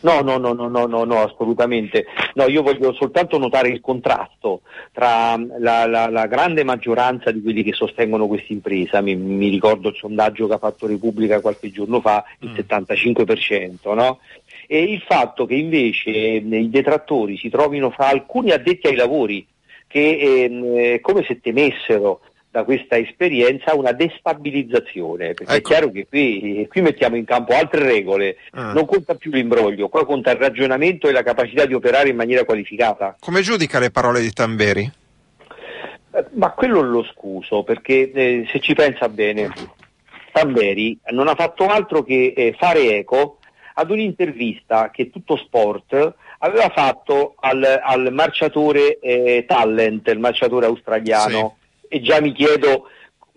No, 0.00 0.20
no, 0.20 0.36
no, 0.36 0.52
no, 0.52 0.68
no, 0.68 0.86
no, 0.86 1.04
no, 1.04 1.22
assolutamente. 1.22 2.06
No, 2.34 2.46
io 2.46 2.62
voglio 2.62 2.92
soltanto 2.92 3.38
notare 3.38 3.68
il 3.68 3.80
contrasto 3.80 4.60
tra 4.92 5.36
la, 5.58 5.86
la, 5.86 6.08
la 6.08 6.26
grande 6.26 6.62
maggioranza 6.62 7.30
di 7.30 7.42
quelli 7.42 7.62
che 7.62 7.72
sostengono 7.72 8.26
questa 8.26 8.52
impresa, 8.52 9.00
mi, 9.00 9.16
mi, 9.16 9.48
ricordo 9.48 9.88
il 9.88 9.96
sondaggio 9.96 10.46
che 10.46 10.54
ha 10.54 10.58
fatto 10.58 10.86
Repubblica 10.86 11.40
qualche 11.40 11.70
giorno 11.70 12.00
fa, 12.00 12.24
il 12.40 12.50
mm. 12.50 12.54
75%, 12.54 13.94
no? 13.94 14.18
E 14.70 14.82
il 14.82 15.02
fatto 15.08 15.46
che 15.46 15.54
invece 15.54 16.10
eh, 16.10 16.36
i 16.36 16.68
detrattori 16.68 17.38
si 17.38 17.48
trovino 17.48 17.90
fra 17.90 18.08
alcuni 18.08 18.50
addetti 18.50 18.86
ai 18.86 18.96
lavori 18.96 19.46
che 19.86 20.44
ehm, 20.44 20.76
è 20.76 21.00
come 21.00 21.24
se 21.26 21.40
temessero 21.40 22.20
da 22.50 22.64
questa 22.64 22.98
esperienza 22.98 23.74
una 23.74 23.92
destabilizzazione, 23.92 25.32
perché 25.32 25.54
ecco. 25.54 25.54
è 25.54 25.60
chiaro 25.60 25.90
che 25.90 26.06
qui, 26.06 26.66
qui, 26.68 26.80
mettiamo 26.82 27.16
in 27.16 27.24
campo 27.24 27.54
altre 27.54 27.82
regole, 27.82 28.36
ah. 28.52 28.72
non 28.72 28.84
conta 28.84 29.14
più 29.14 29.30
l'imbroglio, 29.30 29.88
qua 29.88 30.04
conta 30.04 30.32
il 30.32 30.38
ragionamento 30.38 31.08
e 31.08 31.12
la 31.12 31.22
capacità 31.22 31.64
di 31.64 31.74
operare 31.74 32.10
in 32.10 32.16
maniera 32.16 32.44
qualificata. 32.44 33.16
Come 33.20 33.40
giudica 33.40 33.78
le 33.78 33.90
parole 33.90 34.20
di 34.20 34.32
Tamberi? 34.32 34.90
Eh, 36.10 36.24
ma 36.32 36.50
quello 36.50 36.80
lo 36.80 37.04
scuso, 37.04 37.62
perché 37.62 38.10
eh, 38.12 38.46
se 38.50 38.60
ci 38.60 38.74
pensa 38.74 39.08
bene, 39.08 39.50
Tamberi 40.32 40.98
non 41.10 41.28
ha 41.28 41.34
fatto 41.34 41.66
altro 41.66 42.02
che 42.02 42.34
eh, 42.36 42.54
fare 42.58 42.96
eco 42.96 43.37
ad 43.78 43.90
un'intervista 43.90 44.90
che 44.90 45.10
tutto 45.10 45.36
sport 45.36 46.14
aveva 46.38 46.68
fatto 46.70 47.34
al, 47.38 47.80
al 47.82 48.12
marciatore 48.12 48.98
eh, 48.98 49.44
Talent, 49.46 50.08
il 50.08 50.18
marciatore 50.18 50.66
australiano. 50.66 51.56
Sì 51.60 51.66
e 51.88 52.00
già 52.00 52.20
mi 52.20 52.32
chiedo 52.32 52.88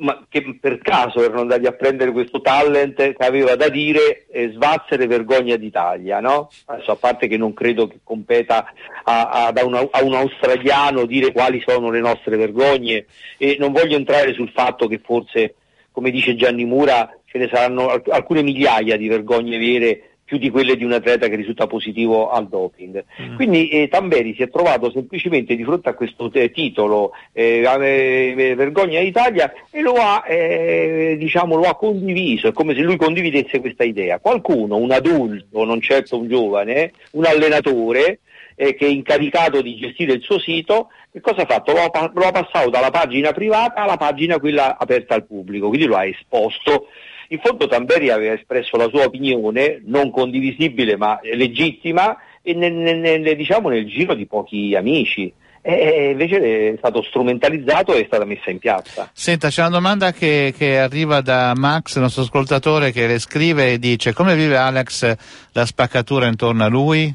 ma 0.01 0.25
che 0.27 0.57
per 0.59 0.79
caso 0.79 1.23
erano 1.23 1.41
andati 1.41 1.67
a 1.67 1.73
prendere 1.73 2.11
questo 2.11 2.41
talent 2.41 2.95
che 2.95 3.15
aveva 3.19 3.55
da 3.55 3.69
dire 3.69 4.25
eh, 4.31 4.49
Svazzere 4.51 5.05
vergogna 5.05 5.57
d'Italia, 5.57 6.19
no? 6.19 6.49
Adesso 6.65 6.91
a 6.91 6.95
parte 6.95 7.27
che 7.27 7.37
non 7.37 7.53
credo 7.53 7.87
che 7.87 7.99
competa 8.03 8.73
a, 9.03 9.29
a, 9.29 9.47
a, 9.53 9.63
un, 9.63 9.75
a, 9.75 10.03
un, 10.03 10.13
australiano 10.15 11.05
dire 11.05 11.31
quali 11.31 11.63
sono 11.63 11.91
le 11.91 11.99
nostre 11.99 12.35
vergogne 12.35 13.05
e 13.37 13.57
non 13.59 13.71
voglio 13.71 13.95
entrare 13.95 14.33
sul 14.33 14.49
fatto 14.49 14.87
che 14.87 14.99
forse, 15.03 15.53
come 15.91 16.09
dice 16.09 16.35
Gianni 16.35 16.65
Mura, 16.65 17.07
ce 17.25 17.37
ne 17.37 17.47
saranno 17.53 18.01
alcune 18.09 18.41
migliaia 18.41 18.97
di 18.97 19.07
vergogne 19.07 19.59
vere 19.59 20.10
più 20.31 20.39
di 20.39 20.49
quelle 20.49 20.77
di 20.77 20.85
un 20.85 20.93
atleta 20.93 21.27
che 21.27 21.35
risulta 21.35 21.67
positivo 21.67 22.29
al 22.29 22.47
doping. 22.47 23.03
Mm. 23.21 23.35
Quindi 23.35 23.67
eh, 23.67 23.89
Tamberi 23.89 24.33
si 24.33 24.43
è 24.43 24.49
trovato 24.49 24.89
semplicemente 24.89 25.57
di 25.57 25.63
fronte 25.65 25.89
a 25.89 25.93
questo 25.93 26.31
eh, 26.31 26.51
titolo 26.51 27.11
eh, 27.33 27.61
eh 27.61 28.55
Vergogna 28.55 29.01
Italia 29.01 29.51
e 29.69 29.81
lo 29.81 29.95
ha, 29.95 30.23
eh, 30.25 31.17
diciamo, 31.19 31.57
lo 31.57 31.63
ha 31.63 31.75
condiviso, 31.75 32.47
è 32.47 32.53
come 32.53 32.73
se 32.75 32.79
lui 32.79 32.95
condividesse 32.95 33.59
questa 33.59 33.83
idea. 33.83 34.19
Qualcuno, 34.19 34.77
un 34.77 34.91
adulto, 34.91 35.65
non 35.65 35.81
certo 35.81 36.17
un 36.17 36.29
giovane, 36.29 36.93
un 37.11 37.25
allenatore, 37.25 38.19
eh, 38.55 38.73
che 38.73 38.85
è 38.85 38.89
incaricato 38.89 39.61
di 39.61 39.75
gestire 39.75 40.13
il 40.13 40.21
suo 40.21 40.39
sito, 40.39 40.91
che 41.11 41.19
cosa 41.19 41.41
ha 41.41 41.45
fatto? 41.45 41.73
Lo 41.73 41.79
ha, 41.79 42.11
lo 42.13 42.25
ha 42.25 42.31
passato 42.31 42.69
dalla 42.69 42.89
pagina 42.89 43.33
privata 43.33 43.81
alla 43.81 43.97
pagina 43.97 44.39
quella 44.39 44.77
aperta 44.77 45.13
al 45.13 45.25
pubblico, 45.25 45.67
quindi 45.67 45.87
lo 45.87 45.97
ha 45.97 46.05
esposto 46.05 46.87
in 47.31 47.39
fondo 47.41 47.67
Tamberi 47.67 48.09
aveva 48.09 48.33
espresso 48.33 48.75
la 48.75 48.89
sua 48.89 49.05
opinione, 49.05 49.81
non 49.85 50.11
condivisibile 50.11 50.97
ma 50.97 51.19
legittima, 51.21 52.17
e 52.41 52.53
nel, 52.53 52.73
nel, 52.73 53.35
diciamo, 53.35 53.69
nel 53.69 53.85
giro 53.87 54.13
di 54.15 54.25
pochi 54.25 54.75
amici 54.75 55.31
e 55.63 56.09
invece 56.11 56.73
è 56.73 56.75
stato 56.77 57.03
strumentalizzato 57.03 57.93
e 57.93 58.01
è 58.01 58.05
stata 58.07 58.25
messa 58.25 58.49
in 58.49 58.57
piazza. 58.57 59.09
Senta, 59.13 59.49
c'è 59.49 59.61
una 59.61 59.69
domanda 59.69 60.11
che, 60.11 60.53
che, 60.57 60.79
arriva 60.79 61.21
da 61.21 61.53
Max, 61.55 61.95
il 61.95 62.01
nostro 62.01 62.23
ascoltatore, 62.23 62.91
che 62.91 63.05
le 63.05 63.19
scrive 63.19 63.73
e 63.73 63.79
dice 63.79 64.11
come 64.13 64.35
vive 64.35 64.57
Alex 64.57 65.15
la 65.51 65.65
spaccatura 65.65 66.25
intorno 66.27 66.63
a 66.63 66.67
lui? 66.67 67.13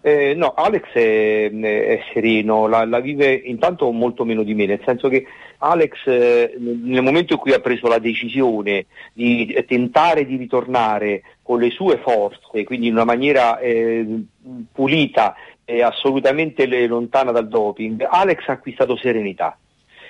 Eh, 0.00 0.34
no, 0.34 0.54
Alex 0.54 0.92
è, 0.92 1.50
è 1.50 2.00
sereno, 2.12 2.66
la, 2.66 2.84
la, 2.84 3.00
vive 3.00 3.32
intanto 3.32 3.90
molto 3.90 4.24
meno 4.24 4.42
di 4.42 4.54
me, 4.54 4.66
nel 4.66 4.82
senso 4.84 5.08
che 5.08 5.26
Alex 5.58 6.06
eh, 6.06 6.54
nel 6.58 7.02
momento 7.02 7.34
in 7.34 7.38
cui 7.38 7.52
ha 7.52 7.60
preso 7.60 7.88
la 7.88 7.98
decisione 7.98 8.86
di 9.12 9.52
tentare 9.66 10.26
di 10.26 10.36
ritornare 10.36 11.22
con 11.42 11.60
le 11.60 11.70
sue 11.70 11.98
forze, 11.98 12.64
quindi 12.64 12.88
in 12.88 12.94
una 12.94 13.04
maniera 13.04 13.58
eh, 13.58 14.06
pulita 14.72 15.34
e 15.64 15.82
assolutamente 15.82 16.66
lontana 16.86 17.32
dal 17.32 17.48
doping, 17.48 18.06
Alex 18.08 18.46
ha 18.46 18.52
acquistato 18.52 18.96
serenità. 18.96 19.58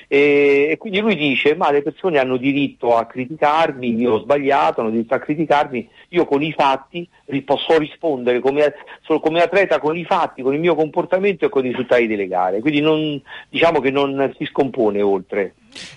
E, 0.09 0.69
e, 0.71 0.77
quindi 0.77 1.01
lui 1.01 1.17
dice 1.17 1.57
ma 1.57 1.71
le 1.71 1.83
persone 1.83 2.19
hanno 2.19 2.37
diritto 2.37 2.97
a 2.97 3.07
criticarmi, 3.07 3.95
io 3.95 4.15
ho 4.15 4.21
sbagliato, 4.21 4.81
hanno 4.81 4.91
diritto 4.91 5.15
a 5.15 5.19
criticarmi, 5.19 5.89
io 6.11 6.25
con 6.27 6.43
i 6.43 6.53
fatti 6.53 7.09
posso 7.45 7.77
rispondere 7.77 8.41
come, 8.41 8.73
come 9.21 9.43
atleta 9.43 9.81
con 9.81 9.97
i 9.97 10.05
fatti, 10.05 10.43
con 10.43 10.55
il 10.55 10.61
mio 10.61 10.77
comportamento 10.77 11.45
e 11.45 11.49
con 11.49 11.65
i 11.65 11.71
risultati 11.71 12.07
delle 12.07 12.29
gare, 12.29 12.61
quindi 12.61 12.81
non, 12.81 13.21
diciamo 13.49 13.81
che 13.81 13.91
non 13.91 14.33
si 14.39 14.45
scompone 14.45 15.03
oltre. 15.03 15.55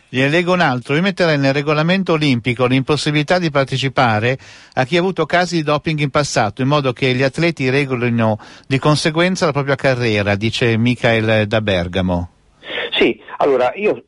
Gliene 0.09 0.29
leggo 0.29 0.53
un 0.53 0.61
altro, 0.61 0.95
io 0.95 1.01
metterei 1.01 1.37
nel 1.37 1.53
regolamento 1.53 2.13
olimpico 2.13 2.65
l'impossibilità 2.65 3.37
di 3.37 3.51
partecipare 3.51 4.37
a 4.73 4.83
chi 4.85 4.97
ha 4.97 4.99
avuto 4.99 5.25
casi 5.25 5.57
di 5.57 5.63
doping 5.63 5.99
in 5.99 6.09
passato, 6.09 6.63
in 6.63 6.67
modo 6.67 6.93
che 6.93 7.13
gli 7.13 7.23
atleti 7.23 7.69
regolino 7.69 8.39
di 8.67 8.79
conseguenza 8.79 9.45
la 9.45 9.51
propria 9.51 9.75
carriera, 9.75 10.35
dice 10.35 10.77
Michael 10.77 11.47
da 11.47 11.61
Bergamo. 11.61 12.29
Sì, 12.99 13.17
allora 13.37 13.71
io 13.75 14.03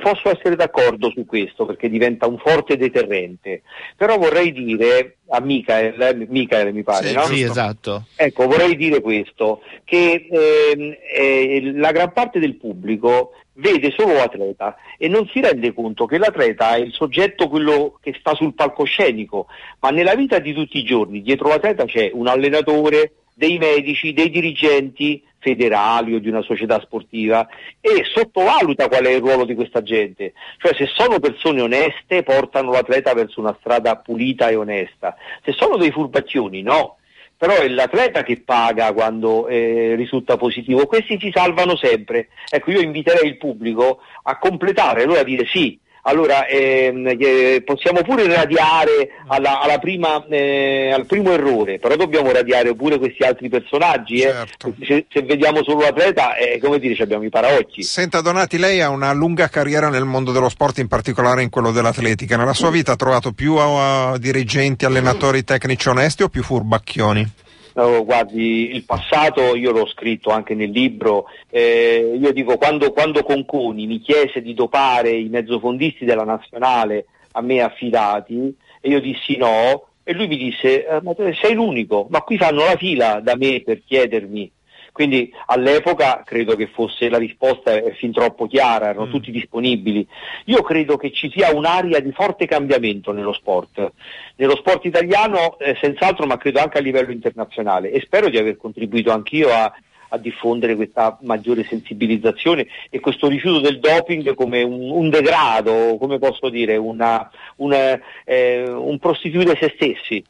posso 0.00 0.30
essere 0.30 0.54
d'accordo 0.54 1.10
su 1.10 1.26
questo 1.26 1.66
perché 1.66 1.88
diventa 1.88 2.28
un 2.28 2.38
forte 2.38 2.76
deterrente, 2.76 3.62
però 3.96 4.16
vorrei 4.16 4.52
dire 4.52 5.16
a 5.30 5.40
Michael, 5.40 6.00
eh, 6.00 6.26
Michael 6.28 6.72
mi 6.72 6.84
pare, 6.84 7.08
sì, 7.08 7.14
no? 7.14 7.24
Sì, 7.24 7.42
esatto. 7.42 8.04
Ecco, 8.14 8.46
vorrei 8.46 8.76
dire 8.76 9.00
questo, 9.00 9.60
che 9.82 10.28
eh, 10.30 10.98
eh, 11.16 11.72
la 11.74 11.90
gran 11.90 12.12
parte 12.12 12.38
del 12.38 12.54
pubblico 12.54 13.32
vede 13.54 13.92
solo 13.96 14.12
l'atleta 14.12 14.76
e 14.96 15.08
non 15.08 15.28
si 15.32 15.40
rende 15.40 15.74
conto 15.74 16.06
che 16.06 16.18
l'atleta 16.18 16.76
è 16.76 16.78
il 16.78 16.92
soggetto 16.92 17.48
quello 17.48 17.98
che 18.00 18.14
sta 18.20 18.36
sul 18.36 18.54
palcoscenico, 18.54 19.48
ma 19.80 19.90
nella 19.90 20.14
vita 20.14 20.38
di 20.38 20.52
tutti 20.52 20.78
i 20.78 20.84
giorni 20.84 21.22
dietro 21.22 21.48
l'atleta 21.48 21.84
c'è 21.86 22.10
un 22.14 22.28
allenatore, 22.28 23.14
dei 23.34 23.56
medici, 23.58 24.12
dei 24.12 24.30
dirigenti 24.30 25.22
federali 25.38 26.14
o 26.14 26.18
di 26.18 26.28
una 26.28 26.42
società 26.42 26.80
sportiva 26.80 27.46
e 27.80 28.04
sottovaluta 28.04 28.88
qual 28.88 29.04
è 29.04 29.10
il 29.10 29.20
ruolo 29.20 29.44
di 29.44 29.54
questa 29.54 29.82
gente. 29.82 30.32
Cioè 30.58 30.74
se 30.74 30.86
sono 30.86 31.18
persone 31.18 31.60
oneste 31.60 32.22
portano 32.22 32.72
l'atleta 32.72 33.14
verso 33.14 33.40
una 33.40 33.56
strada 33.60 33.96
pulita 33.96 34.48
e 34.48 34.56
onesta, 34.56 35.16
se 35.44 35.52
sono 35.52 35.76
dei 35.76 35.90
furbacchioni 35.90 36.62
no. 36.62 36.96
Però 37.36 37.54
è 37.54 37.68
l'atleta 37.68 38.24
che 38.24 38.42
paga 38.44 38.92
quando 38.92 39.46
eh, 39.46 39.94
risulta 39.94 40.36
positivo, 40.36 40.86
questi 40.86 41.20
si 41.20 41.30
salvano 41.32 41.76
sempre. 41.76 42.30
Ecco, 42.50 42.72
io 42.72 42.80
inviterei 42.80 43.28
il 43.28 43.36
pubblico 43.36 44.00
a 44.24 44.38
completare, 44.38 45.04
allora 45.04 45.20
a 45.20 45.24
dire 45.24 45.46
sì, 45.46 45.78
allora 46.08 46.46
ehm, 46.46 47.06
eh, 47.06 47.62
possiamo 47.64 48.02
pure 48.02 48.26
radiare 48.26 49.10
alla, 49.26 49.60
alla 49.60 49.78
prima, 49.78 50.24
eh, 50.28 50.90
al 50.90 51.04
primo 51.06 51.32
errore, 51.32 51.78
però 51.78 51.96
dobbiamo 51.96 52.32
radiare 52.32 52.74
pure 52.74 52.98
questi 52.98 53.22
altri 53.22 53.48
personaggi. 53.48 54.20
Eh? 54.20 54.32
Certo. 54.32 54.74
Se, 54.82 55.06
se, 55.10 55.22
vediamo 55.22 55.62
solo 55.62 55.80
l'atleta, 55.80 56.36
eh, 56.36 56.58
come 56.58 56.78
dire, 56.78 57.00
abbiamo 57.02 57.24
i 57.24 57.28
paraocchi. 57.28 57.82
Senta 57.82 58.22
Donati, 58.22 58.56
lei 58.58 58.80
ha 58.80 58.88
una 58.88 59.12
lunga 59.12 59.48
carriera 59.48 59.90
nel 59.90 60.04
mondo 60.04 60.32
dello 60.32 60.48
sport, 60.48 60.78
in 60.78 60.88
particolare 60.88 61.42
in 61.42 61.50
quello 61.50 61.70
dell'atletica. 61.70 62.36
Nella 62.36 62.54
sua 62.54 62.70
vita 62.70 62.92
ha 62.92 62.96
trovato 62.96 63.32
più 63.32 63.54
uh, 63.54 64.16
dirigenti, 64.18 64.86
allenatori 64.86 65.44
tecnici 65.44 65.88
onesti 65.88 66.22
o 66.22 66.28
più 66.28 66.42
furbacchioni? 66.42 67.46
Oh, 67.74 68.04
guardi, 68.04 68.74
il 68.74 68.84
passato 68.84 69.54
io 69.54 69.70
l'ho 69.70 69.86
scritto 69.86 70.30
anche 70.30 70.54
nel 70.54 70.70
libro, 70.70 71.26
eh, 71.50 72.16
io 72.20 72.32
dico 72.32 72.56
quando, 72.56 72.92
quando 72.92 73.22
Conconi 73.22 73.86
mi 73.86 74.00
chiese 74.00 74.42
di 74.42 74.54
dopare 74.54 75.10
i 75.10 75.28
mezzofondisti 75.28 76.04
della 76.04 76.24
nazionale 76.24 77.06
a 77.32 77.40
me 77.40 77.60
affidati 77.60 78.54
e 78.80 78.88
io 78.88 79.00
dissi 79.00 79.36
no 79.36 79.86
e 80.02 80.12
lui 80.14 80.26
mi 80.26 80.36
disse 80.36 80.86
eh, 80.86 81.00
ma 81.02 81.14
sei 81.40 81.54
l'unico, 81.54 82.06
ma 82.10 82.22
qui 82.22 82.36
fanno 82.36 82.64
la 82.64 82.76
fila 82.76 83.20
da 83.20 83.36
me 83.36 83.62
per 83.64 83.82
chiedermi 83.84 84.50
quindi 84.98 85.32
all'epoca 85.46 86.24
credo 86.24 86.56
che 86.56 86.66
fosse 86.66 87.08
la 87.08 87.18
risposta 87.18 87.72
è 87.72 87.92
fin 87.92 88.10
troppo 88.10 88.48
chiara, 88.48 88.88
erano 88.88 89.06
mm. 89.06 89.10
tutti 89.10 89.30
disponibili. 89.30 90.04
Io 90.46 90.60
credo 90.62 90.96
che 90.96 91.12
ci 91.12 91.30
sia 91.30 91.54
un'area 91.54 92.00
di 92.00 92.10
forte 92.10 92.46
cambiamento 92.46 93.12
nello 93.12 93.32
sport, 93.32 93.92
nello 94.34 94.56
sport 94.56 94.86
italiano 94.86 95.56
eh, 95.60 95.76
senz'altro, 95.80 96.26
ma 96.26 96.36
credo 96.36 96.58
anche 96.58 96.78
a 96.78 96.80
livello 96.80 97.12
internazionale 97.12 97.92
e 97.92 98.00
spero 98.00 98.28
di 98.28 98.38
aver 98.38 98.56
contribuito 98.56 99.12
anch'io 99.12 99.50
a, 99.50 99.72
a 100.08 100.18
diffondere 100.18 100.74
questa 100.74 101.16
maggiore 101.20 101.62
sensibilizzazione 101.62 102.66
e 102.90 102.98
questo 102.98 103.28
rifiuto 103.28 103.60
del 103.60 103.78
doping 103.78 104.34
come 104.34 104.64
un, 104.64 104.90
un 104.90 105.10
degrado, 105.10 105.96
come 105.96 106.18
posso 106.18 106.48
dire, 106.48 106.76
una, 106.76 107.30
una, 107.58 108.00
eh, 108.24 108.68
un 108.68 108.98
prostituire 108.98 109.56
se 109.60 109.72
stessi. 109.76 110.24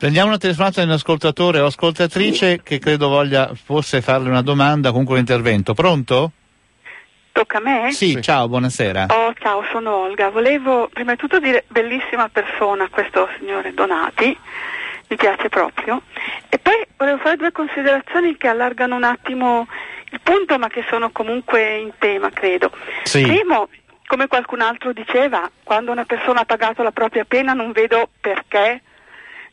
Prendiamo 0.00 0.28
una 0.28 0.38
telefonata 0.38 0.80
di 0.80 0.86
un 0.86 0.94
ascoltatore 0.94 1.60
o 1.60 1.66
ascoltatrice 1.66 2.62
che 2.62 2.78
credo 2.78 3.08
voglia 3.08 3.50
forse 3.52 4.00
farle 4.00 4.30
una 4.30 4.40
domanda, 4.40 4.92
comunque 4.92 5.12
un 5.12 5.20
intervento. 5.20 5.74
Pronto? 5.74 6.32
Tocca 7.32 7.58
a 7.58 7.60
me? 7.60 7.92
Sì, 7.92 8.12
sì, 8.12 8.22
ciao, 8.22 8.48
buonasera. 8.48 9.08
Oh, 9.10 9.34
ciao, 9.38 9.62
sono 9.70 9.96
Olga. 9.96 10.30
Volevo 10.30 10.88
prima 10.90 11.10
di 11.10 11.18
tutto 11.18 11.38
dire 11.38 11.66
bellissima 11.68 12.30
persona 12.30 12.88
questo 12.88 13.28
signore 13.38 13.74
Donati, 13.74 14.34
mi 15.08 15.16
piace 15.16 15.50
proprio. 15.50 16.00
E 16.48 16.56
poi 16.56 16.82
volevo 16.96 17.18
fare 17.18 17.36
due 17.36 17.52
considerazioni 17.52 18.38
che 18.38 18.48
allargano 18.48 18.96
un 18.96 19.04
attimo 19.04 19.68
il 20.12 20.20
punto, 20.22 20.58
ma 20.58 20.68
che 20.68 20.82
sono 20.88 21.10
comunque 21.10 21.76
in 21.76 21.90
tema, 21.98 22.30
credo. 22.30 22.70
Sì. 23.02 23.20
Primo, 23.20 23.68
come 24.06 24.28
qualcun 24.28 24.62
altro 24.62 24.94
diceva, 24.94 25.50
quando 25.62 25.92
una 25.92 26.06
persona 26.06 26.40
ha 26.40 26.46
pagato 26.46 26.82
la 26.82 26.90
propria 26.90 27.26
pena 27.26 27.52
non 27.52 27.72
vedo 27.72 28.08
perché 28.18 28.80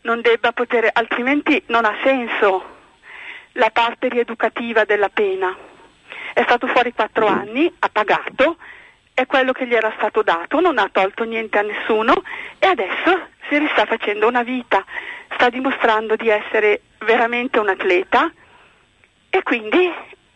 non 0.07 0.21
debba 0.21 0.53
poter, 0.53 0.89
altrimenti 0.93 1.61
non 1.67 1.83
ha 1.83 1.93
senso 2.01 2.63
la 3.53 3.69
parte 3.71 4.07
rieducativa 4.07 4.85
della 4.85 5.09
pena. 5.09 5.53
È 6.33 6.43
stato 6.43 6.67
fuori 6.67 6.93
quattro 6.93 7.27
anni, 7.27 7.69
ha 7.79 7.89
pagato, 7.91 8.55
è 9.13 9.25
quello 9.25 9.51
che 9.51 9.67
gli 9.67 9.73
era 9.73 9.91
stato 9.97 10.21
dato, 10.21 10.61
non 10.61 10.77
ha 10.77 10.87
tolto 10.89 11.25
niente 11.25 11.57
a 11.57 11.63
nessuno 11.63 12.23
e 12.57 12.67
adesso 12.67 13.27
si 13.49 13.57
rista 13.57 13.85
facendo 13.85 14.27
una 14.27 14.43
vita, 14.43 14.85
sta 15.33 15.49
dimostrando 15.49 16.15
di 16.15 16.29
essere 16.29 16.83
veramente 16.99 17.59
un 17.59 17.67
atleta 17.67 18.31
e 19.29 19.43
quindi 19.43 19.91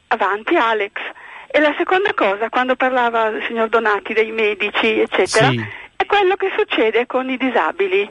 avanti 0.08 0.58
Alex. 0.58 1.00
E 1.48 1.60
la 1.62 1.74
seconda 1.78 2.13
cosa, 2.13 2.50
quando 2.50 2.75
parlava 2.75 3.28
il 3.28 3.44
signor 3.48 3.70
Donati 3.70 4.13
dei 4.13 4.32
medici, 4.32 5.00
eccetera, 5.00 5.48
Sì. 5.50 5.66
è 5.96 6.06
quello 6.06 6.36
che 6.36 6.51
succede 6.58 7.06
con 7.06 7.30
i 7.30 7.38
disabili. 7.38 8.10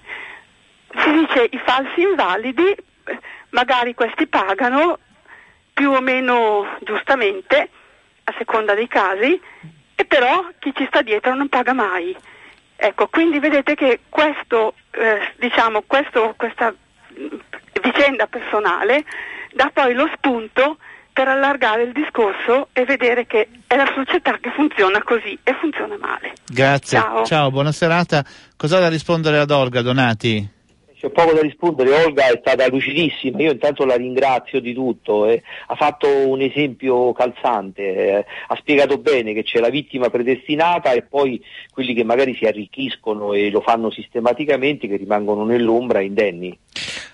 Si 0.97 1.12
dice 1.12 1.49
i 1.50 1.61
falsi 1.64 2.02
invalidi, 2.02 2.75
magari 3.50 3.94
questi 3.94 4.26
pagano 4.26 4.99
più 5.73 5.90
o 5.90 6.00
meno 6.00 6.66
giustamente, 6.80 7.68
a 8.25 8.35
seconda 8.37 8.75
dei 8.75 8.88
casi, 8.88 9.40
e 9.94 10.04
però 10.04 10.47
chi 10.59 10.73
ci 10.75 10.87
sta 10.88 11.02
dietro 11.02 11.35
non 11.35 11.49
paga 11.49 11.73
mai. 11.73 12.14
Ecco, 12.76 13.09
quindi 13.09 13.38
vedete 13.38 13.75
che 13.75 14.00
questo, 14.09 14.75
eh, 14.92 15.32
diciamo, 15.37 15.82
questo, 15.87 16.35
questa 16.37 16.73
mh, 16.73 17.37
vicenda 17.82 18.26
personale 18.26 19.04
dà 19.52 19.70
poi 19.73 19.94
lo 19.94 20.09
spunto 20.14 20.78
per 21.12 21.28
allargare 21.28 21.82
il 21.82 21.92
discorso 21.92 22.68
e 22.73 22.85
vedere 22.85 23.26
che 23.26 23.49
è 23.66 23.76
la 23.76 23.90
società 23.94 24.38
che 24.40 24.50
funziona 24.52 25.02
così 25.02 25.38
e 25.42 25.54
funziona 25.61 25.97
male. 25.99 26.32
Grazie. 26.47 26.99
Ciao. 27.25 27.50
buona 27.50 27.73
serata. 27.73 28.25
Cosa 28.56 28.78
da 28.78 28.88
rispondere 28.88 29.38
ad 29.38 29.50
Olga 29.50 29.82
Donati? 29.82 30.60
C'è 31.00 31.09
poco 31.09 31.33
da 31.33 31.40
rispondere, 31.40 32.04
Olga 32.04 32.26
è 32.26 32.37
stata 32.40 32.69
lucidissima, 32.69 33.40
io 33.40 33.52
intanto 33.52 33.87
la 33.87 33.97
ringrazio 33.97 34.61
di 34.61 34.75
tutto, 34.75 35.25
eh. 35.25 35.42
ha 35.69 35.75
fatto 35.75 36.07
un 36.28 36.42
esempio 36.42 37.14
calzante, 37.14 37.83
eh. 37.83 38.25
ha 38.49 38.57
spiegato 38.57 38.99
bene 38.99 39.33
che 39.33 39.42
c'è 39.42 39.61
la 39.61 39.71
vittima 39.71 40.11
predestinata 40.11 40.92
e 40.92 41.00
poi 41.00 41.42
quelli 41.73 41.95
che 41.95 42.04
magari 42.04 42.35
si 42.35 42.45
arricchiscono 42.45 43.33
e 43.33 43.49
lo 43.49 43.62
fanno 43.62 43.90
sistematicamente 43.90 44.88
che 44.88 44.97
rimangono 44.97 45.47
nell'ombra 45.47 46.02
indenni. 46.02 46.59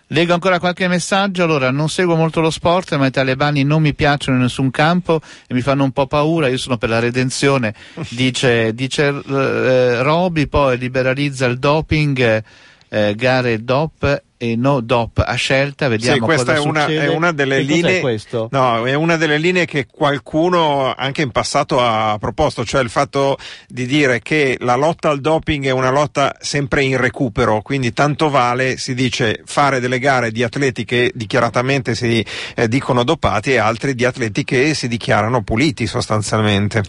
Leggo 0.09 0.35
ancora 0.35 0.59
qualche 0.59 0.88
messaggio. 0.88 1.45
Allora, 1.45 1.71
non 1.71 1.88
seguo 1.88 2.16
molto 2.16 2.40
lo 2.40 2.50
sport, 2.50 2.97
ma 2.97 3.07
i 3.07 3.11
talebani 3.12 3.62
non 3.62 3.83
mi 3.83 3.95
piacciono 3.95 4.37
in 4.37 4.43
nessun 4.43 4.73
campo 4.73 5.21
e 5.47 5.55
mi 5.55 5.61
fanno 5.61 5.85
un 5.85 5.93
po' 5.93 6.09
paura. 6.09 6.49
Io 6.49 6.59
sono 6.59 6.76
per 6.76 6.88
la 6.88 6.99
redenzione, 6.99 7.73
dice, 8.11 8.75
dice 8.75 9.07
eh, 9.07 10.02
Roby, 10.02 10.47
poi 10.47 10.76
liberalizza 10.76 11.47
il 11.47 11.59
doping, 11.59 12.43
eh, 12.88 13.14
gare 13.14 13.62
DOP 13.62 14.23
e 14.38 14.57
no 14.57 14.81
DOP 14.81 15.23
a 15.25 15.35
scelta. 15.35 15.88
Vediamo 15.88 16.16
Sì, 16.16 16.21
questa 16.23 16.55
cosa 16.55 16.64
è 16.64 16.69
una, 16.69 16.81
succede. 16.83 17.05
è 17.05 17.09
una 17.09 17.33
delle 17.33 17.57
Che 17.57 17.62
linee. 17.73 18.00
questo? 18.00 18.49
No, 18.50 18.85
è 18.87 18.95
una 18.95 19.16
delle 19.16 19.38
linee 19.38 19.64
che 19.64 19.87
qualcuno 19.90 20.93
anche 20.97 21.23
in 21.23 21.30
passato 21.30 21.80
ha 21.80 22.17
proposto, 22.19 22.65
cioè 22.65 22.82
il 22.82 22.91
fatto 22.91 23.37
di 23.69 23.87
dire 23.87 24.21
che 24.21 24.56
la 24.60 24.75
lotta 24.76 25.08
al 25.10 25.21
doping 25.21 25.67
è 25.67 25.71
una 25.71 25.91
lotta 25.91 26.34
sempre 26.41 26.82
in 26.82 26.97
recupero, 26.97 27.63
quindi 27.63 27.93
tanto 27.93 28.28
vale, 28.28 28.76
si 28.76 28.95
dice, 28.95 29.43
fare 29.45 29.80
delle 29.80 29.99
gare 29.99 30.30
di 30.30 30.43
atleti 30.43 30.84
che 30.84 31.10
dichiaratamente 31.15 31.95
si 31.95 32.25
eh, 32.54 32.69
dicono 32.69 33.04
dopati 33.04 33.52
e 33.52 33.58
altri 33.58 33.95
di 33.95 34.04
atleti 34.04 34.45
che 34.45 34.75
si 34.75 34.89
dichiarano 34.89 35.43
puliti 35.43 35.87
sostanzialmente. 35.87 36.82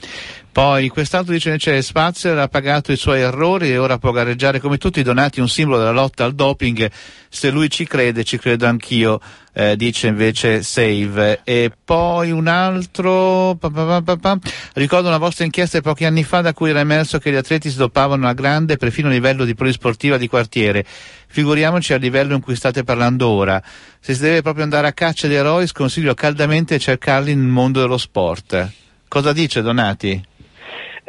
Poi 0.51 0.87
quest'altro 0.89 1.33
dice 1.33 1.49
invece 1.49 1.79
Spazio 1.83 2.39
ha 2.41 2.47
pagato 2.47 2.91
i 2.91 2.95
suoi 2.97 3.21
errori 3.21 3.69
e 3.69 3.77
ora 3.77 3.99
può 3.99 4.09
gareggiare 4.09 4.59
come 4.59 4.79
tutti 4.79 4.99
i 4.99 5.03
donati 5.03 5.39
un 5.39 5.47
simbolo 5.47 5.77
della 5.77 5.91
lotta 5.91 6.23
al 6.25 6.33
doping. 6.33 6.89
Se 7.29 7.49
lui 7.49 7.69
ci 7.69 7.85
crede, 7.85 8.23
ci 8.23 8.37
credo 8.37 8.65
anch'io, 8.65 9.19
eh, 9.53 9.75
dice 9.75 10.07
invece 10.07 10.63
Save. 10.63 11.41
E 11.43 11.71
poi 11.83 12.31
un 12.31 12.47
altro. 12.47 13.55
pa, 13.59 13.69
pa, 13.69 14.17
pa. 14.17 14.37
Ricordo 14.73 15.07
una 15.07 15.17
vostra 15.17 15.45
inchiesta 15.45 15.77
di 15.77 15.83
pochi 15.83 16.05
anni 16.05 16.23
fa 16.23 16.41
da 16.41 16.53
cui 16.53 16.69
era 16.69 16.79
emerso 16.79 17.19
che 17.19 17.31
gli 17.31 17.35
atleti 17.35 17.69
si 17.69 17.77
dopavano 17.77 18.27
a 18.27 18.33
grande, 18.33 18.77
perfino 18.77 19.07
a 19.07 19.11
livello 19.11 19.45
di 19.45 19.55
polisportiva 19.55 20.17
di 20.17 20.27
quartiere. 20.27 20.85
Figuriamoci 21.27 21.93
al 21.93 21.99
livello 21.99 22.35
in 22.35 22.41
cui 22.41 22.55
state 22.55 22.83
parlando 22.83 23.27
ora. 23.27 23.61
Se 23.99 24.13
si 24.13 24.21
deve 24.21 24.41
proprio 24.41 24.63
andare 24.63 24.87
a 24.87 24.93
caccia 24.93 25.27
di 25.27 25.35
eroi, 25.35 25.67
sconsiglio 25.67 26.13
caldamente 26.13 26.75
di 26.75 26.81
cercarli 26.81 27.35
nel 27.35 27.45
mondo 27.45 27.81
dello 27.81 27.97
sport. 27.97 28.71
Cosa 29.07 29.33
dice 29.33 29.61
Donati? 29.61 30.35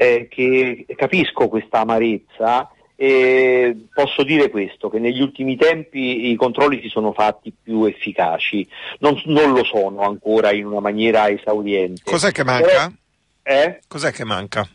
eh, 0.01 0.29
che 0.31 0.87
capisco 0.95 1.49
questa 1.49 1.81
amarezza 1.81 2.71
e 3.01 3.77
posso 3.95 4.25
dire 4.25 4.51
questo, 4.51 4.91
che 4.91 4.99
negli 4.99 5.21
ultimi 5.21 5.57
tempi 5.57 6.31
i 6.31 6.35
controlli 6.35 6.81
si 6.81 6.89
sono 6.89 7.13
fatti 7.13 7.53
più 7.63 7.85
efficaci, 7.85 8.67
non, 8.99 9.23
non 9.27 9.53
lo 9.53 9.63
sono 9.63 10.01
ancora 10.01 10.51
in 10.51 10.67
una 10.67 10.81
maniera 10.81 11.29
esauriente. 11.29 12.03
Cos'è 12.03 12.33
che 12.33 12.43
manca? 12.43 12.67
Però- 12.67 13.63
eh? 13.63 13.79
Cos'è 13.87 14.11
che 14.11 14.25
manca? 14.25 14.69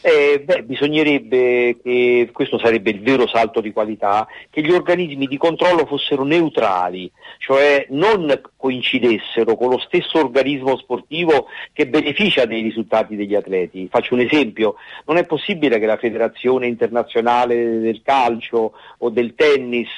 Eh, 0.00 0.42
beh, 0.44 0.62
bisognerebbe 0.64 1.76
che 1.82 2.30
questo 2.32 2.58
sarebbe 2.58 2.90
il 2.90 3.00
vero 3.00 3.26
salto 3.26 3.60
di 3.60 3.72
qualità, 3.72 4.26
che 4.50 4.62
gli 4.62 4.70
organismi 4.70 5.26
di 5.26 5.36
controllo 5.36 5.86
fossero 5.86 6.24
neutrali, 6.24 7.10
cioè 7.38 7.86
non 7.90 8.40
coincidessero 8.56 9.56
con 9.56 9.70
lo 9.70 9.78
stesso 9.78 10.18
organismo 10.18 10.76
sportivo 10.76 11.46
che 11.72 11.86
beneficia 11.86 12.44
dei 12.44 12.62
risultati 12.62 13.16
degli 13.16 13.34
atleti. 13.34 13.88
Faccio 13.90 14.14
un 14.14 14.20
esempio, 14.20 14.76
non 15.06 15.16
è 15.16 15.24
possibile 15.24 15.78
che 15.78 15.86
la 15.86 15.96
Federazione 15.96 16.66
Internazionale 16.66 17.80
del 17.80 18.02
Calcio 18.04 18.72
o 18.98 19.10
del 19.10 19.34
Tennis 19.34 19.88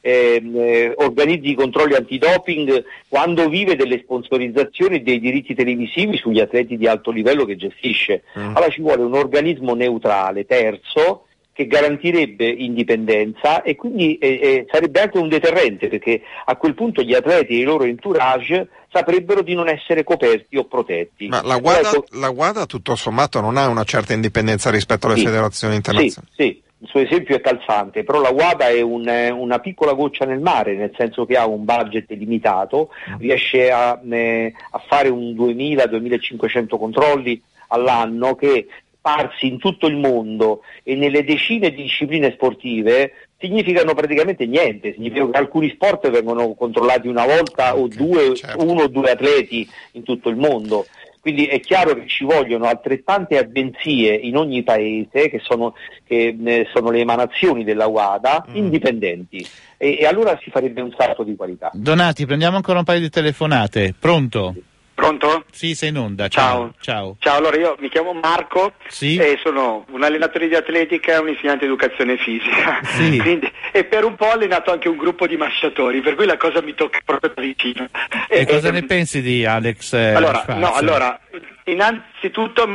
ehm, 0.00 0.56
eh, 0.56 0.94
organizzi 0.96 1.50
i 1.50 1.54
controlli 1.54 1.94
antidoping 1.94 2.84
quando 3.08 3.48
vive 3.48 3.76
delle 3.76 3.98
sponsorizzazioni 3.98 4.96
e 4.96 5.00
dei 5.00 5.20
diritti 5.20 5.54
televisivi 5.54 6.16
sugli 6.16 6.40
atleti 6.40 6.76
di 6.76 6.86
alto 6.86 7.10
livello 7.10 7.44
che 7.44 7.56
gestisce. 7.56 8.22
Allora 8.34 8.68
ci 8.68 8.80
vuole 8.80 9.02
un 9.02 9.14
organismo 9.26 9.74
neutrale, 9.74 10.46
terzo, 10.46 11.22
che 11.52 11.66
garantirebbe 11.66 12.46
indipendenza 12.46 13.62
e 13.62 13.76
quindi 13.76 14.18
eh, 14.18 14.28
eh, 14.42 14.66
sarebbe 14.70 15.00
anche 15.00 15.16
un 15.18 15.28
deterrente 15.28 15.88
perché 15.88 16.20
a 16.44 16.54
quel 16.56 16.74
punto 16.74 17.00
gli 17.02 17.14
atleti 17.14 17.54
e 17.54 17.60
i 17.60 17.62
loro 17.62 17.84
entourage 17.84 18.68
saprebbero 18.92 19.40
di 19.42 19.54
non 19.54 19.66
essere 19.68 20.04
coperti 20.04 20.58
o 20.58 20.64
protetti. 20.64 21.28
Ma 21.28 21.40
la 21.42 21.56
WADA, 21.56 21.90
ecco, 21.90 22.04
la 22.18 22.28
WADA, 22.28 22.66
tutto 22.66 22.94
sommato 22.94 23.40
non 23.40 23.56
ha 23.56 23.68
una 23.68 23.84
certa 23.84 24.12
indipendenza 24.12 24.70
rispetto 24.70 25.06
alle 25.06 25.16
Sì. 25.16 25.24
federazioni 25.24 25.72
Sì, 25.72 25.78
internazionali. 25.78 26.32
sì, 26.36 26.62
il 26.78 26.88
suo 26.88 27.00
esempio 27.00 27.36
è 27.36 27.40
calzante, 27.40 28.04
però 28.04 28.20
la 28.20 28.32
WADA 28.32 28.68
è 28.68 28.82
un- 28.82 29.08
eh, 29.08 29.30
una 29.30 29.58
piccola 29.58 29.94
goccia 29.94 30.26
nel 30.26 30.40
mare, 30.40 30.74
nel 30.76 30.92
senso 30.94 31.24
che 31.24 31.38
ha 31.38 31.46
un 31.46 31.64
budget 31.64 32.10
limitato, 32.10 32.90
riesce 33.18 33.70
a, 33.70 33.98
eh, 34.10 34.52
a 34.72 34.78
fare 34.86 35.08
un 35.08 35.32
2000-2500 35.34 36.76
controlli 36.78 37.40
all'anno 37.68 38.34
che 38.36 38.66
sparsi 39.06 39.46
in 39.46 39.58
tutto 39.58 39.86
il 39.86 39.96
mondo 39.96 40.62
e 40.82 40.96
nelle 40.96 41.22
decine 41.22 41.70
di 41.70 41.82
discipline 41.82 42.32
sportive 42.32 43.12
significano 43.38 43.94
praticamente 43.94 44.46
niente, 44.46 44.94
significa 44.94 45.28
che 45.30 45.38
alcuni 45.38 45.70
sport 45.70 46.10
vengono 46.10 46.54
controllati 46.54 47.06
una 47.06 47.24
volta 47.24 47.76
o 47.76 47.84
Ok, 47.84 47.94
due, 47.94 48.34
certo. 48.34 48.64
uno 48.64 48.82
o 48.82 48.88
due 48.88 49.10
atleti 49.12 49.68
in 49.92 50.02
tutto 50.02 50.28
il 50.28 50.36
mondo. 50.36 50.86
Quindi 51.20 51.46
è 51.46 51.58
chiaro 51.60 51.94
che 51.94 52.06
ci 52.06 52.24
vogliono 52.24 52.66
altrettante 52.66 53.36
agenzie 53.36 54.14
in 54.14 54.36
ogni 54.36 54.62
paese 54.62 55.28
che 55.28 55.40
sono, 55.42 55.74
che, 56.04 56.36
eh, 56.44 56.68
sono 56.72 56.90
le 56.90 57.00
emanazioni 57.00 57.64
della 57.64 57.86
WADA 57.86 58.46
Mm. 58.50 58.54
indipendenti 58.56 59.44
e, 59.76 59.98
e 60.00 60.06
allora 60.06 60.38
si 60.42 60.50
farebbe 60.50 60.80
un 60.80 60.94
salto 60.96 61.22
di 61.24 61.34
qualità. 61.36 61.70
Donati, 61.74 62.24
prendiamo 62.26 62.56
ancora 62.56 62.78
un 62.78 62.84
paio 62.84 63.00
di 63.00 63.10
telefonate. 63.10 63.92
Pronto? 63.98 64.54
Pronto? 64.96 65.44
Sì, 65.52 65.74
sei 65.74 65.90
in 65.90 65.98
onda. 65.98 66.26
Ciao. 66.28 66.72
Ciao. 66.80 67.16
Ciao. 67.20 67.36
Allora 67.36 67.58
io 67.58 67.76
mi 67.80 67.90
chiamo 67.90 68.14
Marco 68.14 68.72
Sì. 68.88 69.18
e 69.18 69.38
sono 69.42 69.84
un 69.90 70.02
allenatore 70.02 70.48
di 70.48 70.54
atletica 70.54 71.12
e 71.12 71.18
un 71.18 71.28
insegnante 71.28 71.66
di 71.66 71.70
educazione 71.72 72.16
fisica. 72.16 72.80
Sì. 72.82 73.18
Quindi- 73.20 73.52
e 73.72 73.84
per 73.84 74.04
un 74.04 74.14
po' 74.16 74.24
ho 74.28 74.30
allenato 74.32 74.72
anche 74.72 74.88
un 74.88 74.96
gruppo 74.96 75.26
di 75.26 75.36
masciatori, 75.36 76.00
per 76.00 76.14
cui 76.14 76.24
la 76.24 76.38
cosa 76.38 76.62
mi 76.62 76.72
tocca 76.74 76.98
proprio 77.04 77.30
da 77.34 77.42
vicino. 77.42 77.86
E 78.26 78.46
cosa 78.46 78.68
e- 78.68 78.70
ne 78.70 78.84
pensi 78.84 79.20
di 79.20 79.44
Alex? 79.44 79.92
eh, 79.92 80.14
Allora, 80.14 80.42
no, 80.56 80.72
allora, 80.72 81.20
innanzitutto 81.64 82.74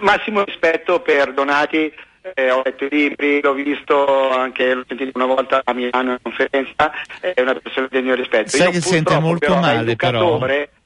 massimo 0.00 0.42
rispetto 0.44 1.00
per 1.00 1.32
Donati, 1.32 1.92
eh, 2.34 2.50
ho 2.50 2.62
letto 2.64 2.84
i 2.86 2.88
libri, 2.90 3.40
l'ho 3.40 3.52
visto 3.52 4.30
anche, 4.30 4.74
l'ho 4.74 4.84
sentito 4.86 5.12
una 5.14 5.26
volta 5.26 5.60
a 5.64 5.72
Milano 5.72 6.10
in 6.12 6.18
conferenza, 6.22 6.90
è 7.20 7.40
una 7.40 7.54
persona 7.54 7.86
di 7.88 8.00
mio 8.02 8.14
rispetto. 8.16 8.48
Sai 8.48 8.66
Io 8.66 8.70
che 8.72 8.80
sente 8.80 9.16
molto 9.20 9.46
però, 9.46 9.60
male, 9.60 9.94
però. 9.96 10.38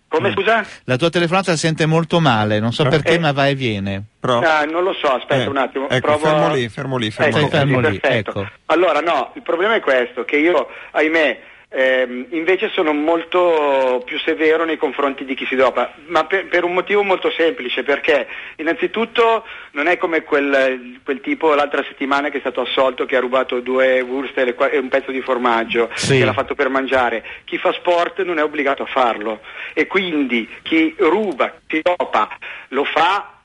Come 0.09 0.29
Mm. 0.31 0.33
scusa? 0.33 0.65
La 0.85 0.97
tua 0.97 1.11
telefonata 1.11 1.51
la 1.51 1.57
sente 1.57 1.85
molto 1.85 2.21
male, 2.21 2.61
non 2.61 2.73
so 2.73 2.85
Eh. 2.85 2.89
perché, 2.89 3.15
Eh. 3.15 3.19
ma 3.19 3.33
va 3.33 3.49
e 3.49 3.55
viene. 3.55 4.03
Però- 4.21 4.41
Ah, 4.41 4.65
non 4.65 4.83
lo 4.85 4.93
so, 4.95 5.09
aspetta 5.13 5.43
Eh, 5.45 5.47
un 5.49 5.57
attimo. 5.57 5.89
ecco, 5.89 6.07
provo 6.07 6.27
fermo 6.27 6.47
a- 6.47 6.53
lì, 6.55 6.69
fermo 6.69 6.97
lì, 6.97 7.11
fermo 7.11 7.37
Ecco, 7.37 7.45
lì. 7.45 7.51
Fermo 7.51 7.81
lì, 7.81 7.99
perfetto. 8.01 8.31
ecco. 8.31 8.49
Allora, 8.67 9.01
no, 9.01 9.33
il 9.35 9.43
problema 9.43 9.75
è 9.75 9.81
questo, 9.81 10.25
che 10.25 10.37
io, 10.37 10.69
ahimè, 10.93 11.41
ehm, 11.77 12.27
invece 12.31 12.71
sono 12.71 12.95
molto 12.95 14.03
più 14.07 14.19
severo 14.19 14.65
nei 14.65 14.79
confronti 14.79 15.27
di 15.27 15.35
chi 15.35 15.45
si 15.45 15.55
dopa, 15.55 15.93
ma 16.07 16.25
per, 16.25 16.47
per, 16.47 16.65
un 16.65 16.73
motivo 16.73 17.03
molto 17.03 17.31
semplice, 17.31 17.83
perché 17.83 18.27
innanzitutto 18.57 19.45
non 19.73 19.87
è 19.87 19.99
come 19.99 20.23
quel, 20.23 21.01
quel, 21.05 21.21
tipo 21.21 21.55
l'altra 21.55 21.85
settimana 21.85 22.31
che 22.31 22.39
è 22.39 22.41
stato 22.41 22.63
assolto 22.63 23.05
che 23.05 23.17
ha 23.17 23.21
rubato 23.21 23.61
due 23.61 24.01
wurstel 24.01 24.57
e 24.71 24.79
un 24.79 24.89
pezzo 24.89 25.11
di 25.11 25.21
formaggio 25.21 25.91
sì. 25.93 26.17
che 26.17 26.25
l'ha 26.25 26.33
fatto 26.33 26.55
per 26.55 26.71
mangiare, 26.71 27.23
chi 27.45 27.59
fa 27.59 27.73
sport 27.73 28.23
non 28.23 28.39
è 28.39 28.43
obbligato 28.43 28.83
a 28.83 28.87
farlo 28.87 29.41
e 29.75 29.87
quindi 29.87 30.49
chi 30.63 30.95
ruba, 30.97 31.53
chi 31.67 31.83
dopa, 31.83 32.31
lo 32.69 32.85
fa 32.85 33.36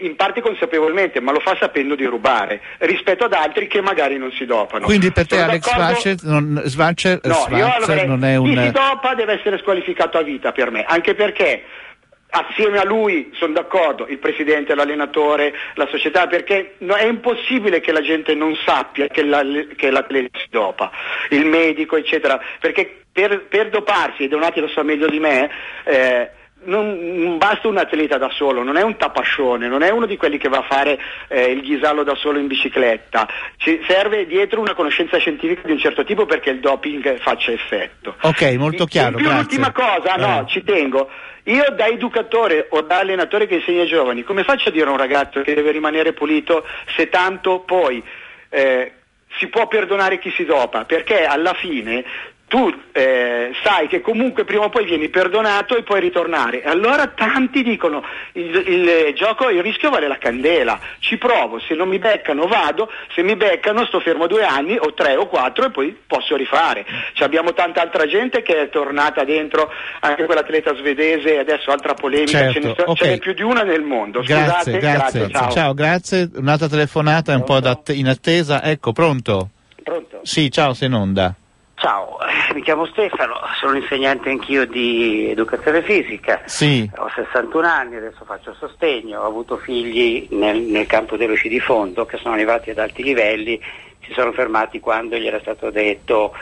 in 0.00 0.14
parte 0.14 0.40
consapevolmente, 0.40 1.20
ma 1.20 1.32
lo 1.32 1.40
fa 1.40 1.56
sapendo 1.58 1.96
di 1.96 2.04
rubare, 2.04 2.60
rispetto 2.78 3.24
ad 3.24 3.32
altri 3.32 3.66
che 3.66 3.80
magari 3.80 4.16
non 4.16 4.30
si 4.32 4.46
dopano. 4.46 4.84
Quindi 4.84 5.10
per 5.10 5.26
te 5.26 5.36
Sono 5.36 5.50
Alex 5.50 5.68
Schwarzer 5.68 6.16
non, 6.22 6.62
Schwarzer, 6.66 7.20
no, 7.24 7.34
Schwarzer 7.34 8.06
non 8.06 8.24
è 8.24 8.36
un... 8.36 8.48
Chi 8.48 8.60
si 8.60 8.70
dopa 8.70 9.14
deve 9.14 9.34
essere 9.34 9.58
squalificato 9.58 10.18
a 10.18 10.22
vita 10.22 10.52
per 10.52 10.70
me, 10.70 10.84
anche 10.84 11.14
perché 11.14 11.64
assieme 12.28 12.78
a 12.78 12.84
lui 12.84 13.30
sono 13.34 13.54
d'accordo, 13.54 14.06
il 14.06 14.18
presidente, 14.18 14.74
l'allenatore, 14.74 15.52
la 15.74 15.88
società, 15.90 16.26
perché 16.26 16.76
è 16.78 17.04
impossibile 17.04 17.80
che 17.80 17.92
la 17.92 18.02
gente 18.02 18.34
non 18.34 18.54
sappia 18.64 19.08
che, 19.08 19.24
la, 19.24 19.42
che 19.76 19.90
l'atleta 19.90 20.38
si 20.38 20.46
dopa, 20.50 20.90
il 21.30 21.44
medico, 21.44 21.96
eccetera, 21.96 22.40
perché 22.60 23.02
per, 23.10 23.46
per 23.48 23.70
doparsi, 23.70 24.24
e 24.24 24.28
Donati 24.28 24.60
lo 24.60 24.68
sa 24.68 24.82
meglio 24.82 25.08
di 25.08 25.18
me, 25.18 25.50
eh, 25.84 26.30
non, 26.66 26.98
non, 26.98 27.38
basta 27.38 27.68
un 27.68 27.78
atleta 27.78 28.18
da 28.18 28.30
solo, 28.30 28.62
non 28.62 28.76
è 28.76 28.82
un 28.82 28.96
tapascione, 28.96 29.68
non 29.68 29.82
è 29.82 29.90
uno 29.90 30.06
di 30.06 30.16
quelli 30.16 30.38
che 30.38 30.48
va 30.48 30.58
a 30.58 30.62
fare 30.62 30.98
eh, 31.28 31.50
il 31.50 31.62
ghisallo 31.62 32.02
da 32.02 32.14
solo 32.14 32.38
in 32.38 32.46
bicicletta, 32.46 33.28
ci 33.56 33.80
serve 33.86 34.26
dietro 34.26 34.60
una 34.60 34.74
conoscenza 34.74 35.18
scientifica 35.18 35.62
di 35.64 35.72
un 35.72 35.78
certo 35.78 36.04
tipo 36.04 36.26
perché 36.26 36.50
il 36.50 36.60
doping 36.60 37.18
faccia 37.18 37.52
effetto. 37.52 38.16
Ok, 38.20 38.54
molto 38.56 38.84
chiaro. 38.84 39.10
In 39.10 39.16
più 39.16 39.24
grazie. 39.26 39.42
l'ultima 39.42 39.72
cosa, 39.72 40.14
no, 40.16 40.42
eh. 40.42 40.50
ci 40.50 40.62
tengo, 40.62 41.08
io 41.44 41.64
da 41.76 41.86
educatore 41.86 42.66
o 42.70 42.82
da 42.82 42.98
allenatore 42.98 43.46
che 43.46 43.56
insegna 43.56 43.82
ai 43.82 43.88
giovani, 43.88 44.24
come 44.24 44.44
faccio 44.44 44.68
a 44.68 44.72
dire 44.72 44.86
a 44.86 44.90
un 44.90 44.96
ragazzo 44.96 45.42
che 45.42 45.54
deve 45.54 45.70
rimanere 45.70 46.12
pulito 46.12 46.66
se 46.96 47.08
tanto 47.08 47.60
poi 47.60 48.02
eh, 48.48 48.92
si 49.38 49.48
può 49.48 49.66
perdonare 49.68 50.18
chi 50.18 50.30
si 50.30 50.44
dopa? 50.44 50.84
Perché 50.84 51.24
alla 51.24 51.54
fine 51.54 52.04
tu 52.48 52.72
eh, 52.92 53.50
sai 53.64 53.88
che 53.88 54.00
comunque 54.00 54.44
prima 54.44 54.64
o 54.64 54.68
poi 54.68 54.84
vieni 54.84 55.08
perdonato 55.08 55.76
e 55.76 55.82
puoi 55.82 56.00
ritornare. 56.00 56.62
Allora 56.62 57.08
tanti 57.08 57.62
dicono 57.62 58.04
il, 58.32 58.54
il 58.54 59.14
gioco, 59.14 59.50
il 59.50 59.62
rischio 59.62 59.90
vale 59.90 60.06
la 60.06 60.18
candela, 60.18 60.78
ci 61.00 61.16
provo, 61.16 61.58
se 61.58 61.74
non 61.74 61.88
mi 61.88 61.98
beccano 61.98 62.46
vado, 62.46 62.88
se 63.14 63.22
mi 63.22 63.34
beccano 63.34 63.84
sto 63.86 63.98
fermo 63.98 64.28
due 64.28 64.44
anni 64.44 64.76
o 64.78 64.94
tre 64.94 65.16
o 65.16 65.26
quattro 65.26 65.66
e 65.66 65.70
poi 65.70 65.96
posso 66.06 66.36
rifare. 66.36 66.86
Ci 67.14 67.24
abbiamo 67.24 67.52
tanta 67.52 67.82
altra 67.82 68.06
gente 68.06 68.42
che 68.42 68.62
è 68.62 68.68
tornata 68.68 69.24
dentro, 69.24 69.68
anche 70.00 70.24
quell'atleta 70.24 70.74
svedese 70.76 71.34
e 71.34 71.38
adesso 71.38 71.72
altra 71.72 71.94
polemica, 71.94 72.52
certo, 72.52 72.52
ce, 72.52 72.60
ne, 72.60 72.70
okay. 72.70 72.94
ce 72.94 73.08
n'è 73.08 73.18
più 73.18 73.34
di 73.34 73.42
una 73.42 73.64
nel 73.64 73.82
mondo. 73.82 74.20
Grazie, 74.20 74.72
Scusate, 74.72 74.78
grazie. 74.78 75.18
grazie 75.18 75.30
ciao. 75.30 75.50
ciao. 75.50 75.74
grazie. 75.74 76.30
Un'altra 76.36 76.68
telefonata 76.68 77.34
un 77.34 77.42
po' 77.42 77.58
in 77.92 78.06
attesa, 78.06 78.62
ecco, 78.62 78.92
pronto? 78.92 79.50
Pronto? 79.82 80.20
Sì, 80.22 80.48
ciao, 80.50 80.72
sei 80.74 80.86
in 80.88 80.94
onda. 80.94 81.34
Ciao, 81.78 82.16
mi 82.54 82.62
chiamo 82.62 82.86
Stefano, 82.86 83.34
sono 83.60 83.76
insegnante 83.76 84.30
anch'io 84.30 84.66
di 84.66 85.28
educazione 85.28 85.82
fisica, 85.82 86.40
sì. 86.46 86.90
ho 86.96 87.10
61 87.14 87.66
anni, 87.66 87.96
adesso 87.96 88.24
faccio 88.24 88.54
sostegno, 88.54 89.20
ho 89.20 89.26
avuto 89.26 89.58
figli 89.58 90.26
nel, 90.30 90.58
nel 90.58 90.86
campo 90.86 91.18
dei 91.18 91.26
luci 91.26 91.50
di 91.50 91.60
fondo 91.60 92.06
che 92.06 92.16
sono 92.16 92.32
arrivati 92.32 92.70
ad 92.70 92.78
alti 92.78 93.02
livelli, 93.02 93.60
si 94.00 94.12
sono 94.14 94.32
fermati 94.32 94.80
quando 94.80 95.16
gli 95.16 95.26
era 95.26 95.38
stato 95.40 95.70
detto 95.70 96.32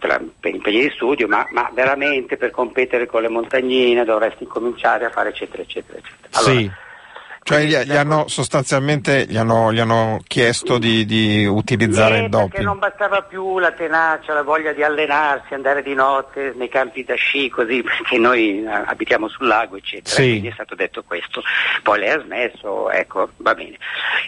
tra, 0.00 0.20
per 0.40 0.54
impegni 0.54 0.80
di 0.80 0.90
studio, 0.90 1.28
ma, 1.28 1.46
ma, 1.50 1.70
veramente 1.72 2.36
per 2.36 2.50
competere 2.50 3.06
con 3.06 3.22
le 3.22 3.28
montagnine 3.28 4.04
dovresti 4.04 4.44
cominciare 4.44 5.04
a 5.04 5.10
fare 5.10 5.28
eccetera 5.28 5.62
eccetera 5.62 5.98
eccetera. 5.98 6.40
Allora, 6.40 6.52
sì 6.52 6.70
cioè 7.42 7.62
gli, 7.62 7.74
gli, 7.74 7.96
hanno 7.96 8.28
sostanzialmente 8.28 9.24
gli 9.26 9.36
hanno, 9.36 9.72
gli 9.72 9.80
hanno 9.80 10.20
chiesto 10.26 10.78
di, 10.78 11.04
di 11.04 11.46
utilizzare 11.46 12.18
eh, 12.18 12.22
il 12.24 12.28
doping. 12.28 12.50
Perché 12.50 12.64
non 12.64 12.78
bastava 12.78 13.22
più 13.22 13.58
la 13.58 13.72
tenacia, 13.72 14.34
la 14.34 14.42
voglia 14.42 14.72
di 14.72 14.82
allenarsi, 14.82 15.54
andare 15.54 15.82
di 15.82 15.94
notte 15.94 16.52
nei 16.54 16.68
campi 16.68 17.02
da 17.02 17.14
sci 17.14 17.48
così, 17.48 17.82
perché 17.82 18.18
noi 18.18 18.62
eh, 18.62 18.68
abitiamo 18.68 19.28
sul 19.28 19.46
lago, 19.46 19.76
eccetera. 19.76 20.14
Sì. 20.14 20.28
Quindi 20.28 20.48
è 20.48 20.52
stato 20.52 20.74
detto 20.74 21.02
questo. 21.02 21.42
Poi 21.82 21.98
lei 21.98 22.10
ha 22.10 22.20
smesso, 22.20 22.90
ecco, 22.90 23.30
va 23.38 23.54
bene. 23.54 23.78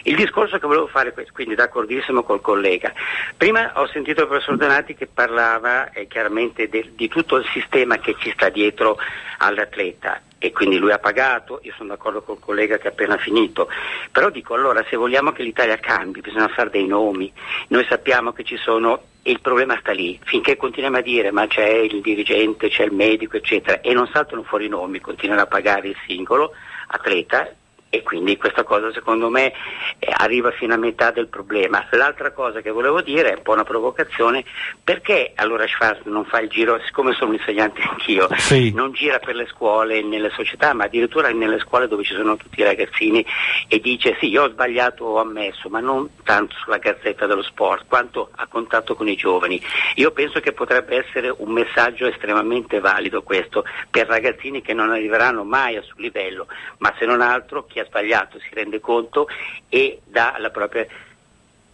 Il 0.03 0.15
discorso 0.15 0.57
che 0.57 0.67
volevo 0.67 0.87
fare, 0.87 1.13
quindi 1.31 1.55
d'accordissimo 1.55 2.23
col 2.23 2.41
collega. 2.41 2.91
Prima 3.37 3.71
ho 3.75 3.87
sentito 3.87 4.21
il 4.21 4.27
professor 4.27 4.57
Donati 4.57 4.95
che 4.95 5.07
parlava 5.07 5.91
eh, 5.91 6.07
chiaramente 6.07 6.67
de, 6.67 6.91
di 6.95 7.07
tutto 7.07 7.37
il 7.37 7.45
sistema 7.53 7.97
che 7.99 8.15
ci 8.19 8.31
sta 8.31 8.49
dietro 8.49 8.97
all'atleta 9.37 10.19
e 10.43 10.51
quindi 10.51 10.77
lui 10.77 10.91
ha 10.91 10.99
pagato, 10.99 11.61
io 11.63 11.71
sono 11.77 11.87
d'accordo 11.87 12.21
col 12.21 12.37
collega 12.37 12.77
che 12.77 12.89
ha 12.89 12.91
appena 12.91 13.15
finito, 13.15 13.69
però 14.11 14.29
dico 14.29 14.53
allora 14.55 14.83
se 14.89 14.97
vogliamo 14.97 15.31
che 15.31 15.41
l'Italia 15.41 15.77
cambi 15.77 16.19
bisogna 16.19 16.49
fare 16.49 16.69
dei 16.69 16.85
nomi, 16.85 17.31
noi 17.69 17.85
sappiamo 17.87 18.33
che 18.33 18.43
ci 18.43 18.57
sono 18.57 19.03
e 19.21 19.31
il 19.31 19.39
problema 19.39 19.77
sta 19.79 19.93
lì, 19.93 20.19
finché 20.21 20.57
continuiamo 20.57 20.97
a 20.97 21.01
dire 21.01 21.31
ma 21.31 21.47
c'è 21.47 21.69
il 21.69 22.01
dirigente, 22.01 22.67
c'è 22.67 22.83
il 22.83 22.91
medico 22.91 23.37
eccetera 23.37 23.79
e 23.79 23.93
non 23.93 24.09
saltano 24.11 24.43
fuori 24.43 24.65
i 24.65 24.69
nomi, 24.69 24.99
continuano 24.99 25.43
a 25.43 25.47
pagare 25.47 25.87
il 25.87 25.97
singolo 26.05 26.51
atleta 26.87 27.49
e 27.93 28.01
quindi 28.01 28.37
questa 28.37 28.63
cosa 28.63 28.91
secondo 28.91 29.29
me 29.29 29.53
eh, 29.99 30.11
arriva 30.17 30.49
fino 30.49 30.73
a 30.73 30.77
metà 30.77 31.11
del 31.11 31.27
problema. 31.27 31.85
L'altra 31.91 32.31
cosa 32.31 32.59
che 32.59 32.71
volevo 32.71 33.01
dire 33.01 33.29
è 33.29 33.35
un 33.35 33.43
po' 33.43 33.51
una 33.51 33.63
provocazione, 33.63 34.43
perché 34.83 35.33
allora 35.35 35.67
Schwarz 35.67 36.01
non 36.05 36.25
fa 36.25 36.39
il 36.39 36.49
giro, 36.49 36.81
siccome 36.87 37.13
sono 37.13 37.29
un 37.29 37.35
insegnante 37.35 37.81
anch'io, 37.81 38.27
sì. 38.37 38.73
non 38.73 38.93
gira 38.93 39.19
per 39.19 39.35
le 39.35 39.45
scuole, 39.45 40.01
nelle 40.01 40.31
società, 40.31 40.73
ma 40.73 40.85
addirittura 40.85 41.29
nelle 41.29 41.59
scuole 41.59 41.87
dove 41.87 42.03
ci 42.03 42.15
sono 42.15 42.35
tutti 42.35 42.61
i 42.61 42.63
ragazzini 42.63 43.23
e 43.67 43.79
dice 43.79 44.17
sì, 44.19 44.29
io 44.29 44.45
ho 44.45 44.49
sbagliato, 44.49 45.05
ho 45.05 45.19
ammesso, 45.19 45.69
ma 45.69 45.79
non 45.79 46.09
tanto 46.23 46.55
sulla 46.63 46.79
gazzetta 46.79 47.27
dello 47.27 47.43
sport, 47.43 47.85
quanto 47.87 48.31
a 48.33 48.47
contatto 48.47 48.95
con 48.95 49.07
i 49.07 49.15
giovani. 49.15 49.61
Io 49.97 50.09
penso 50.09 50.39
che 50.39 50.51
potrebbe 50.51 51.05
essere 51.05 51.31
un 51.37 51.51
messaggio 51.51 52.07
estremamente 52.07 52.79
valido 52.79 53.21
questo 53.21 53.63
per 53.91 54.07
ragazzini 54.07 54.63
che 54.63 54.73
non 54.73 54.89
arriveranno 54.89 55.43
mai 55.43 55.75
a 55.75 55.83
suo 55.83 56.01
livello, 56.01 56.47
ma 56.79 56.91
se 56.97 57.05
non 57.05 57.21
altro 57.21 57.65
chi 57.65 57.81
ha 57.83 57.85
sbagliato 57.85 58.39
si 58.39 58.49
rende 58.53 58.79
conto 58.79 59.27
e 59.69 59.99
dà 60.05 60.35
la 60.39 60.49
propria 60.49 60.85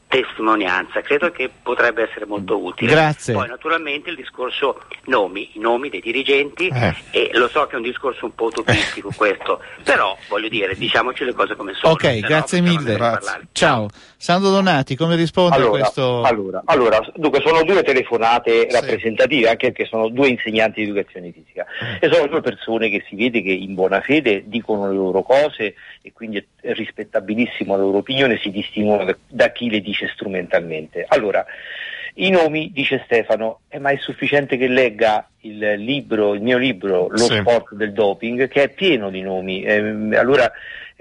testimonianza, 0.09 1.01
credo 1.01 1.29
che 1.29 1.51
potrebbe 1.61 2.01
essere 2.09 2.25
molto 2.25 2.57
utile. 2.57 2.91
Grazie. 2.91 3.31
Poi 3.31 3.47
naturalmente 3.47 4.09
il 4.09 4.15
discorso 4.15 4.81
nomi, 5.05 5.51
i 5.53 5.59
nomi 5.59 5.89
dei 5.89 6.01
dirigenti 6.01 6.67
eh. 6.67 6.95
e 7.11 7.29
lo 7.33 7.47
so 7.47 7.67
che 7.67 7.73
è 7.73 7.75
un 7.75 7.83
discorso 7.83 8.25
un 8.25 8.33
po' 8.33 8.45
utopistico 8.45 9.11
questo, 9.15 9.61
però 9.83 10.17
voglio 10.27 10.49
dire, 10.49 10.73
diciamoci 10.75 11.23
le 11.23 11.33
cose 11.33 11.55
come 11.55 11.73
sono. 11.75 11.93
Ok, 11.93 12.21
grazie 12.21 12.59
mille. 12.59 12.97
Ciao. 13.51 13.87
Sandro 14.17 14.49
Donati, 14.49 14.95
come 14.95 15.15
risponde 15.15 15.55
allora, 15.55 15.77
a 15.77 15.79
questo? 15.79 16.23
Allora, 16.23 16.61
allora, 16.65 16.99
dunque 17.13 17.41
sono 17.45 17.63
due 17.63 17.83
telefonate 17.83 18.67
sì. 18.67 18.75
rappresentative, 18.75 19.47
anche 19.47 19.71
perché 19.71 19.85
sono 19.85 20.09
due 20.09 20.27
insegnanti 20.27 20.83
di 20.83 20.89
educazione 20.89 21.31
fisica 21.31 21.65
e 22.01 22.11
sono 22.11 22.25
due 22.27 22.41
persone 22.41 22.89
che 22.89 23.05
si 23.07 23.15
vede 23.15 23.43
che 23.43 23.51
in 23.51 23.75
buona 23.75 24.01
fede 24.01 24.43
dicono 24.47 24.87
le 24.87 24.95
loro 24.95 25.21
cose 25.21 25.75
e 26.01 26.11
quindi 26.13 26.37
è 26.61 26.73
rispettabilissimo 26.73 27.75
la 27.75 27.81
loro 27.81 27.97
opinione, 27.99 28.37
si 28.37 28.51
distinguono 28.51 29.15
da, 29.27 29.51
chi 29.51 29.69
le 29.69 29.81
dice 29.81 30.07
strumentalmente. 30.07 31.05
Allora, 31.07 31.45
i 32.15 32.29
nomi, 32.29 32.71
dice 32.73 33.01
Stefano, 33.05 33.61
eh, 33.69 33.79
ma 33.79 33.91
è 33.91 33.97
sufficiente 33.97 34.57
che 34.57 34.67
legga 34.67 35.27
il 35.41 35.57
libro, 35.77 36.33
il 36.33 36.41
mio 36.41 36.57
libro, 36.57 37.07
Lo 37.09 37.17
Sì. 37.17 37.35
sport 37.37 37.73
del 37.75 37.93
doping, 37.93 38.47
che 38.47 38.63
è 38.63 38.69
pieno 38.69 39.09
di 39.09 39.21
nomi. 39.21 39.63
Eh, 39.63 39.77
allora 40.17 40.51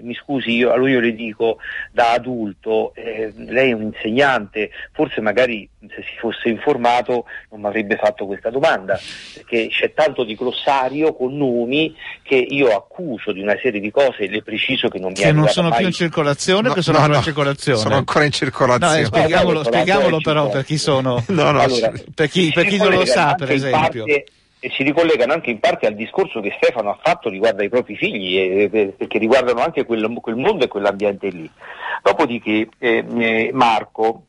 mi 0.03 0.15
scusi, 0.15 0.51
io, 0.51 0.73
allora 0.73 0.91
io 0.91 1.01
le 1.01 1.15
dico 1.15 1.59
da 1.93 2.13
adulto, 2.13 2.93
eh, 2.95 3.33
lei 3.37 3.71
è 3.71 3.75
un 3.75 3.83
insegnante, 3.83 4.71
forse 4.93 5.21
magari 5.21 5.69
se 5.81 6.03
si 6.03 6.17
fosse 6.19 6.49
informato 6.49 7.25
non 7.51 7.61
mi 7.61 7.67
avrebbe 7.67 7.97
fatto 7.97 8.27
questa 8.27 8.51
domanda, 8.51 8.99
perché 9.35 9.69
c'è 9.69 9.93
tanto 9.95 10.25
di 10.25 10.35
glossario 10.35 11.15
con 11.15 11.37
nomi 11.37 11.95
che 12.23 12.37
io 12.37 12.75
accuso 12.75 13.33
di 13.33 13.41
una 13.43 13.57
serie 13.61 13.81
di 13.81 13.91
cose 13.91 14.25
e 14.25 14.29
le 14.29 14.43
preciso 14.43 14.89
che 14.89 14.99
non 14.99 15.11
mi 15.11 15.17
Che 15.17 15.33
non 15.33 15.49
sono 15.49 15.69
mai. 15.69 15.79
più 15.79 15.87
in 15.87 15.93
circolazione 15.93 16.63
No, 16.63 16.75
perché 16.75 16.83
sono 16.83 16.99
no, 16.99 17.05
ancora 17.05 17.19
no, 17.19 17.25
in 17.25 17.33
circolazione? 17.33 17.79
Sono 17.79 17.95
ancora 17.97 18.25
in 18.25 18.31
No, 18.31 18.35
eh, 18.35 18.39
circolazione. 18.39 19.05
spieghiamolo, 19.05 19.53
No, 19.53 19.59
no, 19.59 19.65
spieghiamolo 19.65 20.09
no, 20.11 20.21
però 20.21 20.49
per 20.49 20.65
chi 20.65 20.79
sono, 20.79 21.25
No, 21.29 21.51
no, 21.51 21.61
Allora, 21.61 21.93
per 22.15 22.29
chi, 22.29 22.51
per 22.53 22.67
chi 22.67 22.77
non 22.79 22.91
lo 22.93 23.05
sa 23.05 23.35
per 23.35 23.51
esempio. 23.51 24.05
parte- 24.05 24.25
e 24.61 24.71
si 24.71 24.83
ricollegano 24.83 25.33
anche 25.33 25.51
in 25.51 25.61
parte 25.61 25.87
al 25.87 25.95
discorso 25.95 26.41
che 26.41 26.57
Stefano 26.61 26.91
ha 26.91 26.99
fatto 27.01 27.29
riguardo 27.29 27.63
ai 27.63 27.69
propri 27.69 27.97
figli, 27.97 28.39
eh, 28.39 28.95
perché 28.97 29.19
riguardano 29.19 29.61
anche 29.61 29.85
quel, 29.85 30.13
quel 30.21 30.37
mondo 30.37 30.65
e 30.65 30.69
quell'ambiente 30.69 31.29
lì. 31.29 31.51
Dopodiché 32.03 32.69
eh, 32.79 33.05
eh, 33.17 33.51
Marco, 33.53 34.23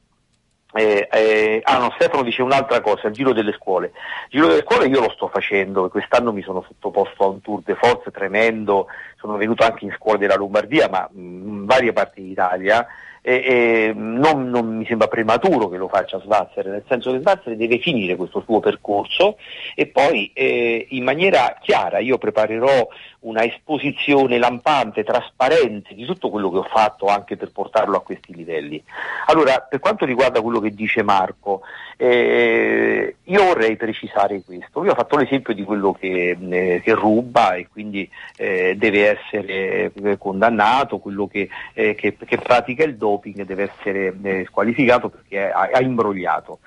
eh, 0.73 1.07
eh, 1.11 1.61
ah 1.63 1.79
no, 1.79 1.91
Stefano 1.95 2.21
dice 2.21 2.43
un'altra 2.43 2.79
cosa, 2.81 3.07
il 3.07 3.13
giro 3.13 3.33
delle 3.33 3.53
scuole. 3.53 3.91
Il 4.29 4.39
giro 4.39 4.47
delle 4.47 4.61
scuole 4.61 4.87
io 4.87 4.99
lo 4.99 5.09
sto 5.09 5.27
facendo, 5.27 5.89
quest'anno 5.89 6.31
mi 6.31 6.43
sono 6.43 6.63
sottoposto 6.67 7.23
a 7.23 7.27
un 7.27 7.41
tour 7.41 7.61
de 7.63 7.75
force 7.75 8.11
tremendo, 8.11 8.87
sono 9.17 9.35
venuto 9.35 9.63
anche 9.63 9.85
in 9.85 9.93
scuole 9.95 10.19
della 10.19 10.35
Lombardia, 10.35 10.87
ma 10.89 11.09
mh, 11.11 11.19
in 11.19 11.65
varie 11.65 11.91
parti 11.91 12.21
d'Italia, 12.21 12.85
e, 13.21 13.33
e 13.33 13.93
non, 13.93 14.49
non, 14.49 14.77
mi 14.77 14.85
sembra 14.85 15.07
prematuro 15.07 15.69
che 15.69 15.77
lo 15.77 15.87
faccia 15.87 16.19
Svazzer, 16.19 16.67
nel 16.67 16.83
senso 16.87 17.11
che 17.11 17.19
Svazzer 17.19 17.55
deve 17.55 17.79
finire 17.79 18.15
questo 18.15 18.41
suo 18.41 18.59
percorso 18.59 19.37
e 19.75 19.87
poi 19.87 20.31
eh, 20.33 20.87
in 20.89 21.03
maniera 21.03 21.57
chiara 21.61 21.99
io 21.99 22.17
preparerò 22.17 22.87
una 23.21 23.43
esposizione 23.43 24.37
lampante, 24.37 25.03
trasparente 25.03 25.93
di 25.93 26.05
tutto 26.05 26.29
quello 26.29 26.49
che 26.49 26.57
ho 26.57 26.67
fatto 26.69 27.07
anche 27.07 27.35
per 27.35 27.51
portarlo 27.51 27.97
a 27.97 28.01
questi 28.01 28.33
livelli. 28.33 28.81
Allora, 29.25 29.59
per 29.59 29.79
quanto 29.79 30.05
riguarda 30.05 30.41
quello 30.41 30.59
che 30.59 30.73
dice 30.73 31.03
Marco, 31.03 31.61
eh, 31.97 33.15
io 33.23 33.43
vorrei 33.43 33.75
precisare 33.75 34.41
questo. 34.45 34.85
Io 34.85 34.91
ho 34.91 34.95
fatto 34.95 35.17
l'esempio 35.17 35.53
di 35.53 35.63
quello 35.63 35.91
che, 35.91 36.37
eh, 36.39 36.81
che 36.81 36.93
ruba 36.93 37.55
e 37.55 37.67
quindi 37.67 38.09
eh, 38.37 38.75
deve 38.77 39.19
essere 39.19 39.91
eh, 39.93 40.17
condannato, 40.17 40.99
quello 40.99 41.27
che, 41.27 41.49
eh, 41.73 41.95
che, 41.95 42.15
che, 42.15 42.37
pratica 42.37 42.85
il 42.85 42.95
doping 42.95 43.43
deve 43.43 43.71
essere 43.73 44.15
eh, 44.21 44.45
squalificato 44.47 45.09
perché 45.09 45.51
ha, 45.51 45.69
ha, 45.73 45.81
imbrogliato. 45.81 46.59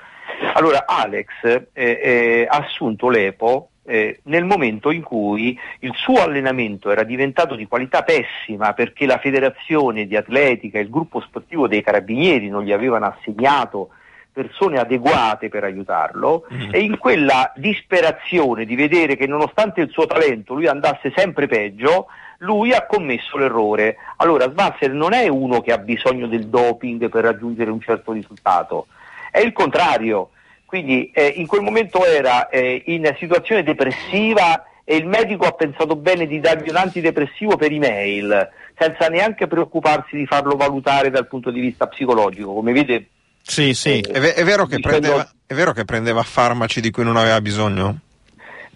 Allora 0.54 0.84
Alex 0.86 1.28
ha 1.44 2.56
assunto 2.56 3.08
l'EPO 3.08 3.68
eh, 3.84 4.20
nel 4.24 4.44
momento 4.44 4.90
in 4.90 5.02
cui 5.02 5.58
il 5.80 5.92
suo 5.94 6.22
allenamento 6.22 6.90
era 6.90 7.02
diventato 7.02 7.56
di 7.56 7.66
qualità 7.66 8.02
pessima 8.02 8.72
perché 8.74 9.06
la 9.06 9.18
federazione 9.18 10.06
di 10.06 10.16
atletica 10.16 10.78
e 10.78 10.82
il 10.82 10.90
gruppo 10.90 11.20
sportivo 11.20 11.66
dei 11.66 11.82
carabinieri 11.82 12.48
non 12.48 12.62
gli 12.62 12.72
avevano 12.72 13.06
assegnato 13.06 13.90
persone 14.32 14.78
adeguate 14.78 15.48
per 15.48 15.64
aiutarlo 15.64 16.46
mm. 16.52 16.70
e 16.72 16.80
in 16.80 16.96
quella 16.96 17.52
disperazione 17.54 18.64
di 18.64 18.74
vedere 18.74 19.14
che 19.14 19.26
nonostante 19.26 19.82
il 19.82 19.90
suo 19.90 20.06
talento 20.06 20.54
lui 20.54 20.66
andasse 20.66 21.12
sempre 21.14 21.46
peggio, 21.46 22.06
lui 22.38 22.72
ha 22.72 22.86
commesso 22.86 23.36
l'errore. 23.36 23.96
Allora 24.16 24.50
Svasser 24.50 24.90
non 24.90 25.12
è 25.12 25.28
uno 25.28 25.60
che 25.60 25.72
ha 25.72 25.78
bisogno 25.78 26.26
del 26.26 26.46
doping 26.46 27.10
per 27.10 27.24
raggiungere 27.24 27.70
un 27.70 27.80
certo 27.80 28.12
risultato, 28.12 28.86
è 29.30 29.40
il 29.40 29.52
contrario 29.52 30.30
quindi 30.72 31.10
eh, 31.12 31.34
in 31.36 31.46
quel 31.46 31.60
momento 31.60 32.02
era 32.02 32.48
eh, 32.48 32.84
in 32.86 33.14
situazione 33.18 33.62
depressiva 33.62 34.64
e 34.84 34.96
il 34.96 35.06
medico 35.06 35.44
ha 35.44 35.52
pensato 35.52 35.96
bene 35.96 36.26
di 36.26 36.40
dargli 36.40 36.70
un 36.70 36.76
antidepressivo 36.76 37.58
per 37.58 37.70
email, 37.70 38.48
senza 38.78 39.08
neanche 39.08 39.46
preoccuparsi 39.46 40.16
di 40.16 40.24
farlo 40.24 40.56
valutare 40.56 41.10
dal 41.10 41.28
punto 41.28 41.50
di 41.50 41.60
vista 41.60 41.88
psicologico. 41.88 42.54
Come 42.54 42.72
vede, 42.72 43.08
sì, 43.42 43.74
sì. 43.74 44.00
Eh, 44.00 44.12
è, 44.12 44.32
è, 44.32 44.44
vero 44.44 44.64
dicendo... 44.64 44.88
prendeva, 44.88 45.30
è, 45.44 45.52
vero 45.52 45.72
che 45.72 45.84
prendeva, 45.84 46.22
farmaci 46.22 46.80
di 46.80 46.90
cui 46.90 47.04
non 47.04 47.18
aveva 47.18 47.42
bisogno? 47.42 47.98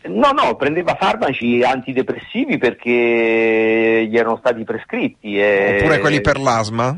No, 0.02 0.32
no, 0.32 0.54
prendeva 0.54 0.96
farmaci 0.96 1.62
antidepressivi 1.62 2.58
perché 2.58 4.06
gli 4.06 4.18
erano 4.18 4.36
stati 4.36 4.62
prescritti. 4.64 5.38
E... 5.38 5.78
Oppure 5.78 5.98
quelli 6.00 6.20
per 6.20 6.38
l'asma? 6.38 6.94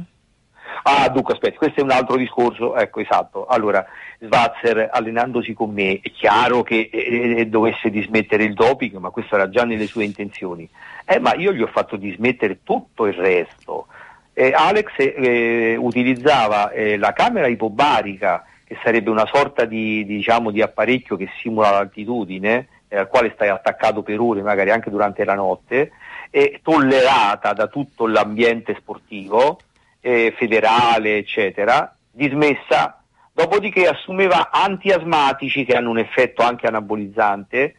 Ah, 0.90 1.10
dunque, 1.10 1.34
aspetti, 1.34 1.58
questo 1.58 1.80
è 1.80 1.82
un 1.82 1.90
altro 1.90 2.16
discorso, 2.16 2.74
ecco, 2.74 3.00
esatto. 3.00 3.44
Allora, 3.44 3.84
Svazzer 4.20 4.88
allenandosi 4.90 5.52
con 5.52 5.70
me, 5.70 6.00
è 6.02 6.10
chiaro 6.10 6.62
che 6.62 6.88
eh, 6.90 7.40
eh, 7.40 7.46
dovesse 7.46 7.90
dismettere 7.90 8.44
il 8.44 8.54
doping, 8.54 8.96
ma 8.96 9.10
questo 9.10 9.34
era 9.34 9.50
già 9.50 9.64
nelle 9.64 9.86
sue 9.86 10.04
intenzioni. 10.04 10.66
Eh, 11.04 11.18
ma 11.18 11.34
io 11.34 11.52
gli 11.52 11.60
ho 11.60 11.66
fatto 11.66 11.96
dismettere 11.96 12.60
tutto 12.62 13.04
il 13.04 13.12
resto. 13.12 13.88
Eh, 14.32 14.52
Alex 14.54 14.92
eh, 14.96 15.76
utilizzava 15.78 16.70
eh, 16.70 16.96
la 16.96 17.12
camera 17.12 17.48
ipobarica, 17.48 18.46
che 18.64 18.78
sarebbe 18.82 19.10
una 19.10 19.26
sorta 19.26 19.66
di, 19.66 20.06
diciamo, 20.06 20.50
di 20.50 20.62
apparecchio 20.62 21.16
che 21.16 21.28
simula 21.38 21.70
l'altitudine, 21.70 22.66
al 22.90 23.08
quale 23.08 23.32
stai 23.34 23.48
attaccato 23.48 24.02
per 24.02 24.18
ore, 24.20 24.40
magari 24.40 24.70
anche 24.70 24.88
durante 24.88 25.24
la 25.26 25.34
notte, 25.34 25.90
è 26.30 26.60
tollerata 26.62 27.52
da 27.52 27.66
tutto 27.66 28.06
l'ambiente 28.06 28.74
sportivo, 28.78 29.58
eh, 30.00 30.34
federale, 30.36 31.16
eccetera, 31.16 31.94
dismessa, 32.10 33.02
dopodiché 33.32 33.86
assumeva 33.86 34.50
antiasmatici 34.50 35.64
che 35.64 35.76
hanno 35.76 35.90
un 35.90 35.98
effetto 35.98 36.42
anche 36.42 36.66
anabolizzante, 36.66 37.74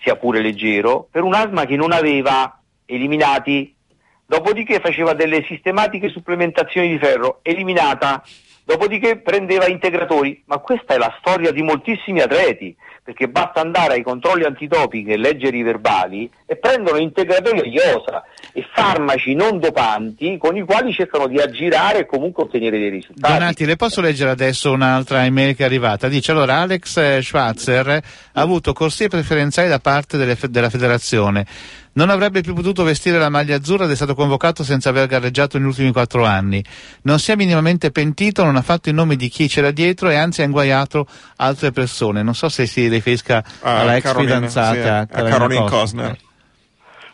sia 0.00 0.16
pure 0.16 0.40
leggero, 0.40 1.08
per 1.10 1.22
un 1.22 1.34
asma 1.34 1.64
che 1.64 1.76
non 1.76 1.92
aveva 1.92 2.60
eliminati, 2.84 3.74
dopodiché 4.26 4.80
faceva 4.80 5.14
delle 5.14 5.44
sistematiche 5.44 6.08
supplementazioni 6.08 6.88
di 6.88 6.98
ferro, 6.98 7.40
eliminata, 7.42 8.22
dopodiché 8.68 9.16
prendeva 9.16 9.66
integratori, 9.66 10.42
ma 10.44 10.58
questa 10.58 10.92
è 10.92 10.98
la 10.98 11.16
storia 11.20 11.52
di 11.52 11.62
moltissimi 11.62 12.20
atleti, 12.20 12.76
perché 13.02 13.26
basta 13.26 13.62
andare 13.62 13.94
ai 13.94 14.02
controlli 14.02 14.44
antidoping 14.44 15.08
e 15.08 15.16
leggere 15.16 15.56
i 15.56 15.62
verbali 15.62 16.30
e 16.44 16.56
prendono 16.56 16.98
integratori 16.98 17.60
a 17.60 17.64
iosa 17.64 18.22
e 18.52 18.66
farmaci 18.74 19.32
non 19.32 19.58
dopanti 19.58 20.36
con 20.36 20.54
i 20.54 20.66
quali 20.66 20.92
cercano 20.92 21.28
di 21.28 21.38
aggirare 21.40 22.00
e 22.00 22.06
comunque 22.06 22.42
ottenere 22.42 22.78
dei 22.78 22.90
risultati. 22.90 23.32
Donati, 23.32 23.64
le 23.64 23.76
posso 23.76 24.02
leggere 24.02 24.28
adesso 24.28 24.70
un'altra 24.70 25.24
email 25.24 25.56
che 25.56 25.62
è 25.62 25.66
arrivata? 25.66 26.08
Dice 26.08 26.32
allora 26.32 26.56
Alex 26.56 27.20
Schwarzer 27.20 27.88
ha 27.88 28.02
avuto 28.32 28.74
corsie 28.74 29.08
preferenziali 29.08 29.70
da 29.70 29.78
parte 29.78 30.18
delle, 30.18 30.36
della 30.50 30.68
federazione 30.68 31.46
non 31.98 32.10
avrebbe 32.10 32.42
più 32.42 32.54
potuto 32.54 32.84
vestire 32.84 33.18
la 33.18 33.28
maglia 33.28 33.56
azzurra 33.56 33.84
ed 33.84 33.90
è 33.90 33.96
stato 33.96 34.14
convocato 34.14 34.62
senza 34.62 34.90
aver 34.90 35.08
gareggiato 35.08 35.58
negli 35.58 35.66
ultimi 35.66 35.90
quattro 35.90 36.24
anni. 36.24 36.64
Non 37.02 37.18
si 37.18 37.32
è 37.32 37.34
minimamente 37.34 37.90
pentito, 37.90 38.44
non 38.44 38.54
ha 38.54 38.62
fatto 38.62 38.88
i 38.88 38.92
nomi 38.92 39.16
di 39.16 39.28
chi 39.28 39.48
c'era 39.48 39.72
dietro 39.72 40.08
e 40.08 40.14
anzi 40.14 40.42
ha 40.42 40.44
inguaiato 40.44 41.08
altre 41.38 41.72
persone. 41.72 42.22
Non 42.22 42.36
so 42.36 42.48
se 42.48 42.66
si 42.66 42.86
riferisca 42.86 43.42
ah, 43.62 43.80
alla 43.80 43.96
ex 43.96 44.02
Caroline, 44.04 44.34
fidanzata 44.34 45.08
sì, 45.08 45.28
Caroline 45.28 45.68
Cosner. 45.68 46.18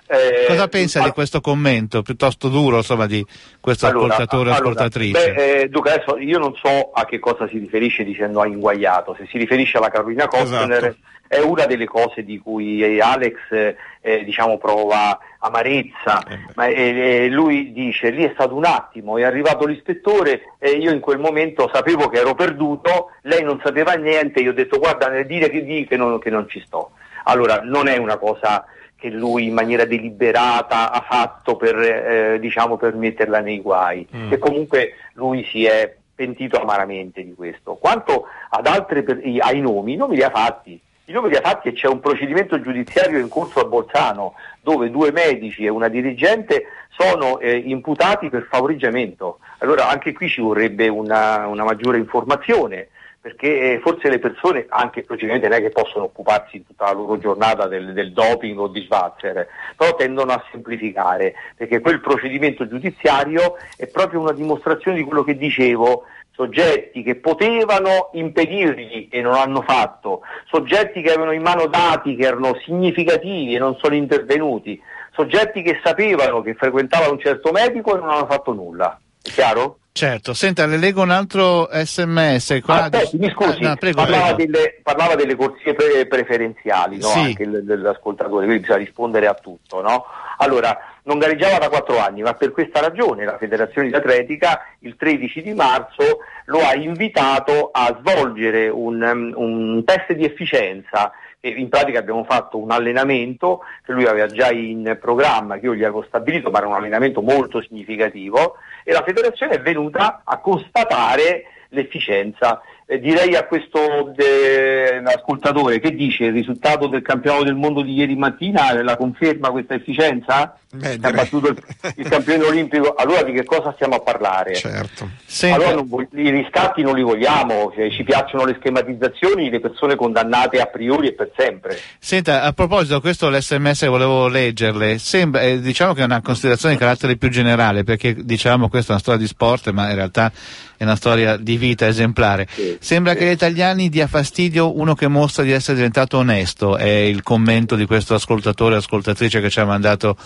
Eh, 0.07 0.45
Cosa 0.47 0.69
pensa 0.69 1.01
all- 1.01 1.07
di 1.07 1.12
questo 1.12 1.40
commento 1.40 2.03
piuttosto 2.03 2.49
duro 2.49 2.77
insomma, 2.79 3.07
di 3.07 3.25
questo 3.61 3.87
allora, 3.87 4.14
ascoltatore 4.14 4.51
o 4.51 4.53
ascoltatrice? 4.53 5.33
Beh, 5.33 5.61
eh, 5.61 5.69
Duca, 5.69 5.95
adesso 5.95 6.19
io 6.19 6.38
non 6.38 6.55
so 6.55 6.90
a 6.93 7.05
che 7.07 7.19
cosa 7.19 7.49
si 7.49 7.59
riferisce 7.59 8.05
dicendo 8.05 8.40
ha 8.40 8.47
inguaiato, 8.47 9.14
se 9.19 9.27
si 9.31 9.38
riferisce 9.38 9.79
alla 9.79 9.88
Carolina 9.88 10.27
Costner 10.27 10.73
esatto 10.73 11.12
è 11.27 11.40
una 11.40 11.67
delle 11.67 11.87
cose 11.87 12.23
di 12.23 12.38
cui 12.38 13.01
Alex 13.01 13.35
eh, 13.51 14.25
diciamo, 14.25 14.59
prova 14.59 15.19
amarezza, 15.38 16.23
eh 16.29 16.38
ma 16.55 16.67
eh, 16.67 17.29
lui 17.29 17.73
dice 17.73 18.11
lì 18.11 18.25
è 18.25 18.31
stato 18.35 18.55
un 18.55 18.64
attimo, 18.64 19.19
è 19.19 19.25
arrivato 19.25 19.67
l'ispettore 19.67 20.55
e 20.59 20.71
io 20.73 20.93
in 20.93 21.01
quel 21.01 21.19
momento 21.19 21.69
sapevo 21.73 22.09
che 22.09 22.19
ero 22.19 22.35
perduto, 22.35 23.11
lei 23.23 23.43
non 23.43 23.61
sapeva 23.64 23.95
niente, 23.95 24.40
io 24.40 24.51
ho 24.51 24.55
detto 24.55 24.79
guarda 24.79 25.09
nel 25.09 25.27
dire 25.27 25.51
che 25.51 25.64
di 25.64 25.87
che 25.87 25.97
non, 25.97 26.19
che 26.19 26.31
non 26.31 26.49
ci 26.49 26.62
sto. 26.64 26.93
Allora 27.25 27.61
non 27.62 27.88
è 27.88 27.97
una 27.97 28.19
cosa 28.19 28.64
che 29.05 29.11
lui 29.11 29.49
in 29.49 29.53
maniera 29.53 29.85
deliberata 29.85 30.90
ha 30.90 31.05
fatto 31.07 31.57
per, 31.57 31.79
eh, 31.79 32.38
diciamo, 32.40 32.79
per 32.79 32.95
metterla 32.95 33.40
nei 33.40 33.61
guai, 33.61 34.09
mm. 34.17 34.31
che 34.31 34.38
comunque 34.38 34.95
lui 35.12 35.45
si 35.45 35.67
è 35.67 35.95
pentito 36.14 36.59
amaramente 36.59 37.23
di 37.23 37.35
questo. 37.35 37.75
Quanto 37.75 38.25
ad 38.49 38.67
altri, 38.67 39.05
ai 39.40 39.61
nomi, 39.61 39.93
i 39.93 39.97
nomi 39.97 40.17
li 40.17 40.23
ha 40.23 40.31
fatti, 40.31 40.81
i 41.05 41.12
nomi 41.12 41.29
li 41.29 41.37
ha 41.37 41.43
fatti 41.43 41.69
e 41.69 41.73
c'è 41.75 41.87
un 41.87 42.01
procedimento 42.01 42.59
giudiziario 42.62 43.19
in 43.19 43.29
corso 43.29 43.61
a 43.61 43.67
Bolzano 43.67 44.37
dove 44.62 44.90
due 44.90 45.12
medici 45.12 45.67
e 45.67 45.69
una 45.69 45.88
dirigente 45.88 46.64
sono 46.88 47.40
eh, 47.40 47.59
imputati 47.59 48.31
per 48.31 48.47
favoreggiamento. 48.51 49.40
Allora 49.59 49.90
anche 49.90 50.14
qui 50.14 50.31
ci 50.31 50.40
vorrebbe 50.40 50.88
una, 50.88 51.47
una 51.47 51.64
maggiore 51.64 51.99
informazione 51.99 52.88
perché 53.24 53.72
eh, 53.72 53.80
forse 53.80 54.10
le 54.10 54.18
persone, 54.18 54.66
anche 54.68 55.02
procedimenti 55.02 55.48
non 55.48 55.56
è 55.56 55.62
che 55.62 55.70
possono 55.70 56.04
occuparsi 56.04 56.62
tutta 56.62 56.84
la 56.84 56.92
loro 56.92 57.16
giornata 57.16 57.66
del, 57.66 57.94
del 57.94 58.12
doping 58.12 58.58
o 58.58 58.68
di 58.68 58.82
Schwarzer, 58.82 59.48
però 59.74 59.94
tendono 59.96 60.32
a 60.32 60.44
semplificare, 60.50 61.32
perché 61.56 61.80
quel 61.80 62.02
procedimento 62.02 62.68
giudiziario 62.68 63.56
è 63.78 63.87
proprio 63.87 64.20
una 64.20 64.32
dimostrazione 64.32 64.98
di 64.98 65.04
quello 65.04 65.24
che 65.24 65.38
dicevo, 65.38 66.04
soggetti 66.32 67.02
che 67.02 67.14
potevano 67.14 68.10
impedirgli 68.12 69.08
e 69.10 69.22
non 69.22 69.32
hanno 69.32 69.62
fatto, 69.62 70.20
soggetti 70.50 71.00
che 71.00 71.08
avevano 71.08 71.32
in 71.32 71.40
mano 71.40 71.64
dati 71.64 72.16
che 72.16 72.26
erano 72.26 72.58
significativi 72.62 73.54
e 73.54 73.58
non 73.58 73.74
sono 73.80 73.94
intervenuti, 73.94 74.78
soggetti 75.12 75.62
che 75.62 75.80
sapevano 75.82 76.42
che 76.42 76.52
frequentavano 76.52 77.12
un 77.12 77.20
certo 77.20 77.52
medico 77.52 77.96
e 77.96 78.00
non 78.00 78.10
hanno 78.10 78.26
fatto 78.26 78.52
nulla. 78.52 79.00
Chiaro? 79.22 79.78
Certo, 79.96 80.35
senta, 80.35 80.66
le 80.66 80.76
leggo 80.76 81.02
un 81.02 81.12
altro 81.12 81.68
sms. 81.70 82.59
Qua 82.64 82.83
Aspetti, 82.83 83.16
mi 83.16 83.30
scusi, 83.30 83.62
ah, 83.62 83.68
no, 83.68 83.76
prego, 83.76 83.98
parlava, 83.98 84.35
prego. 84.35 84.52
Delle, 84.52 84.80
parlava, 84.83 85.14
Delle, 85.14 85.37
corsie 85.37 85.72
pre- 85.72 86.09
preferenziali, 86.09 86.98
no? 86.98 87.07
sì. 87.07 87.18
anche 87.20 87.46
l'ascoltatore, 87.46 88.44
quindi 88.44 88.59
bisogna 88.59 88.78
rispondere 88.78 89.28
a 89.28 89.35
tutto. 89.35 89.80
No? 89.83 90.04
Allora, 90.38 90.76
non 91.04 91.18
gareggiava 91.18 91.59
da 91.59 91.68
quattro 91.68 92.00
anni, 92.00 92.22
ma 92.22 92.35
per 92.35 92.50
questa 92.50 92.80
ragione 92.80 93.24
la 93.24 93.38
Federazione 93.38 93.87
di 93.87 93.94
Atletica 93.94 94.66
il 94.80 94.96
13 94.96 95.42
di 95.42 95.54
marzo 95.54 96.18
lo 96.46 96.59
ha 96.59 96.74
invitato 96.74 97.70
a 97.72 97.96
svolgere 98.00 98.68
un, 98.68 99.00
um, 99.00 99.33
un 99.37 99.85
test 99.85 100.12
di 100.12 100.24
efficienza 100.24 101.12
in 101.48 101.68
pratica 101.68 101.98
abbiamo 101.98 102.24
fatto 102.24 102.59
un 102.59 102.70
allenamento 102.70 103.62
che 103.85 103.92
lui 103.92 104.07
aveva 104.07 104.26
già 104.26 104.50
in 104.50 104.96
programma, 105.00 105.59
che 105.59 105.66
io 105.66 105.74
gli 105.74 105.83
avevo 105.83 106.02
stabilito, 106.02 106.50
ma 106.50 106.59
era 106.59 106.68
un 106.68 106.74
allenamento 106.74 107.22
molto 107.22 107.61
significativo 107.61 108.57
e 108.83 108.92
la 108.92 109.02
federazione 109.02 109.54
è 109.54 109.61
venuta 109.61 110.22
a 110.24 110.38
constatare 110.38 111.44
l'efficienza 111.68 112.62
eh, 112.87 113.00
direi 113.00 113.35
a 113.35 113.44
questo 113.44 114.14
eh, 114.14 115.00
ascoltatore 115.02 115.80
che 115.80 115.94
dice 115.94 116.24
il 116.24 116.33
risultato 116.33 116.87
del 116.87 117.00
campionato 117.00 117.44
del 117.44 117.54
mondo 117.54 117.80
di 117.80 117.94
ieri 117.94 118.14
mattina 118.14 118.83
la 118.83 118.96
conferma 118.96 119.50
questa 119.50 119.74
efficienza? 119.74 120.59
Beh, 120.74 120.98
ha 121.00 121.10
battuto 121.12 121.48
il, 121.48 121.62
il, 121.96 122.08
campione 122.08 122.44
olimpico, 122.44 122.94
allora 122.94 123.22
di 123.22 123.32
che 123.32 123.44
cosa 123.44 123.72
stiamo 123.74 123.96
a 123.96 124.00
parlare? 124.00 124.54
Certo. 124.54 125.08
Allora 125.42 125.74
non, 125.74 126.08
i 126.14 126.30
riscatti 126.30 126.82
non 126.82 126.96
li 126.96 127.02
vogliamo, 127.02 127.72
cioè, 127.74 127.90
ci 127.90 128.02
piacciono 128.02 128.44
le 128.44 128.56
schematizzazioni, 128.58 129.50
le 129.50 129.60
persone 129.60 129.94
condannate 129.94 130.60
a 130.60 130.66
priori 130.66 131.08
e 131.08 131.12
per 131.12 131.30
sempre. 131.37 131.78
Senta, 131.98 132.42
a 132.42 132.52
proposito, 132.52 133.00
questo 133.00 133.30
l'SMS 133.30 133.87
volevo 133.87 134.26
leggerle, 134.26 134.98
Sembra, 134.98 135.42
eh, 135.42 135.60
diciamo 135.60 135.94
che 135.94 136.02
è 136.02 136.04
una 136.04 136.20
considerazione 136.20 136.74
di 136.74 136.80
carattere 136.80 137.16
più 137.16 137.28
generale, 137.28 137.84
perché 137.84 138.14
diciamo 138.24 138.68
questa 138.68 138.88
è 138.88 138.92
una 138.92 139.00
storia 139.00 139.20
di 139.20 139.28
sport, 139.28 139.70
ma 139.70 139.88
in 139.90 139.94
realtà 139.94 140.32
è 140.76 140.82
una 140.82 140.96
storia 140.96 141.37
di 141.37 141.56
vita 141.56 141.87
esemplare. 141.87 142.48
Sì, 142.50 142.76
Sembra 142.80 143.12
sì. 143.12 143.18
che 143.18 143.24
agli 143.26 143.32
italiani 143.32 143.88
dia 143.88 144.08
fastidio 144.08 144.76
uno 144.76 144.94
che 144.94 145.06
mostra 145.06 145.44
di 145.44 145.52
essere 145.52 145.76
diventato 145.76 146.18
onesto, 146.18 146.76
è 146.76 146.88
il 146.88 147.22
commento 147.22 147.76
di 147.76 147.87
questo 147.87 148.14
ascoltatore 148.14 148.74
o 148.74 148.78
ascoltatrice 148.78 149.40
che 149.40 149.50
ci 149.50 149.60
ha 149.60 149.64
mandato 149.64 150.16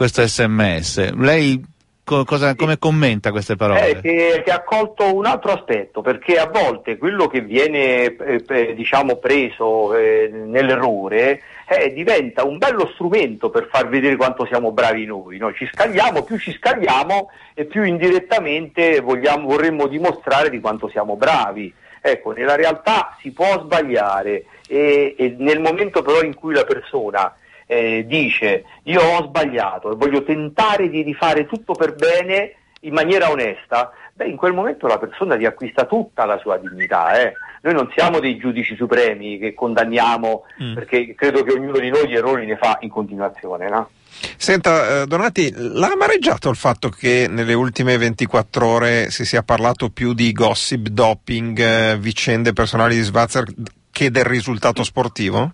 questo 0.00 0.26
sms. 0.26 1.12
Lei 1.12 1.62
co- 2.02 2.24
cosa, 2.24 2.54
come 2.54 2.78
commenta 2.78 3.30
queste 3.32 3.54
parole? 3.54 3.90
Eh, 3.90 4.00
che, 4.00 4.42
che, 4.42 4.50
ha 4.50 4.62
colto 4.62 5.14
un 5.14 5.26
altro 5.26 5.52
aspetto, 5.52 6.00
perché 6.00 6.38
a 6.38 6.46
volte 6.46 6.96
quello 6.96 7.26
che 7.26 7.42
viene 7.42 8.16
eh, 8.16 8.74
diciamo 8.74 9.16
preso 9.16 9.94
eh, 9.94 10.30
nell'errore 10.32 11.42
eh, 11.68 11.92
diventa 11.92 12.46
un 12.46 12.56
bello 12.56 12.88
strumento 12.94 13.50
per 13.50 13.68
far 13.70 13.90
vedere 13.90 14.16
quanto 14.16 14.46
siamo 14.46 14.72
bravi 14.72 15.04
noi. 15.04 15.36
noi 15.36 15.52
ci 15.54 15.68
scagliamo, 15.70 16.22
più 16.22 16.38
ci 16.38 16.52
scagliamo 16.52 17.28
e 17.52 17.66
più 17.66 17.82
indirettamente 17.82 19.00
vogliamo, 19.00 19.48
vorremmo 19.48 19.86
dimostrare 19.86 20.48
di 20.48 20.60
quanto 20.60 20.88
siamo 20.88 21.16
bravi. 21.16 21.70
Ecco, 22.00 22.32
nella 22.32 22.56
realtà 22.56 23.18
si 23.20 23.32
può 23.32 23.60
sbagliare 23.62 24.44
e, 24.66 25.14
e 25.18 25.34
nel 25.36 25.60
momento 25.60 26.00
però 26.00 26.22
in 26.22 26.34
cui 26.34 26.54
la 26.54 26.64
persona 26.64 27.34
eh, 27.70 28.04
dice 28.04 28.64
io 28.82 29.00
ho 29.00 29.22
sbagliato 29.26 29.92
e 29.92 29.94
voglio 29.94 30.24
tentare 30.24 30.90
di 30.90 31.02
rifare 31.02 31.46
tutto 31.46 31.74
per 31.74 31.94
bene 31.94 32.54
in 32.80 32.92
maniera 32.92 33.30
onesta, 33.30 33.92
beh, 34.12 34.26
in 34.26 34.36
quel 34.36 34.54
momento 34.54 34.88
la 34.88 34.98
persona 34.98 35.36
riacquista 35.36 35.84
tutta 35.84 36.24
la 36.24 36.38
sua 36.38 36.56
dignità. 36.56 37.20
Eh. 37.20 37.34
Noi 37.62 37.74
non 37.74 37.88
siamo 37.94 38.18
dei 38.18 38.38
giudici 38.38 38.74
supremi 38.74 39.38
che 39.38 39.54
condanniamo 39.54 40.42
mm. 40.60 40.74
perché 40.74 41.14
credo 41.14 41.44
che 41.44 41.52
ognuno 41.52 41.78
di 41.78 41.90
noi 41.90 42.08
gli 42.08 42.16
errori 42.16 42.44
ne 42.44 42.56
fa 42.56 42.78
in 42.80 42.88
continuazione. 42.88 43.68
No? 43.68 43.90
Senta, 44.36 45.02
eh, 45.02 45.06
Donati, 45.06 45.52
l'ha 45.54 45.92
amareggiato 45.92 46.48
il 46.48 46.56
fatto 46.56 46.88
che 46.88 47.26
nelle 47.28 47.54
ultime 47.54 47.96
24 47.98 48.66
ore 48.66 49.10
si 49.10 49.24
sia 49.24 49.44
parlato 49.44 49.90
più 49.90 50.12
di 50.12 50.32
gossip, 50.32 50.88
doping, 50.88 51.58
eh, 51.60 51.96
vicende 51.98 52.52
personali 52.52 52.96
di 52.96 53.02
Svazzer 53.02 53.44
che 53.92 54.10
del 54.10 54.24
risultato 54.24 54.82
sportivo? 54.82 55.52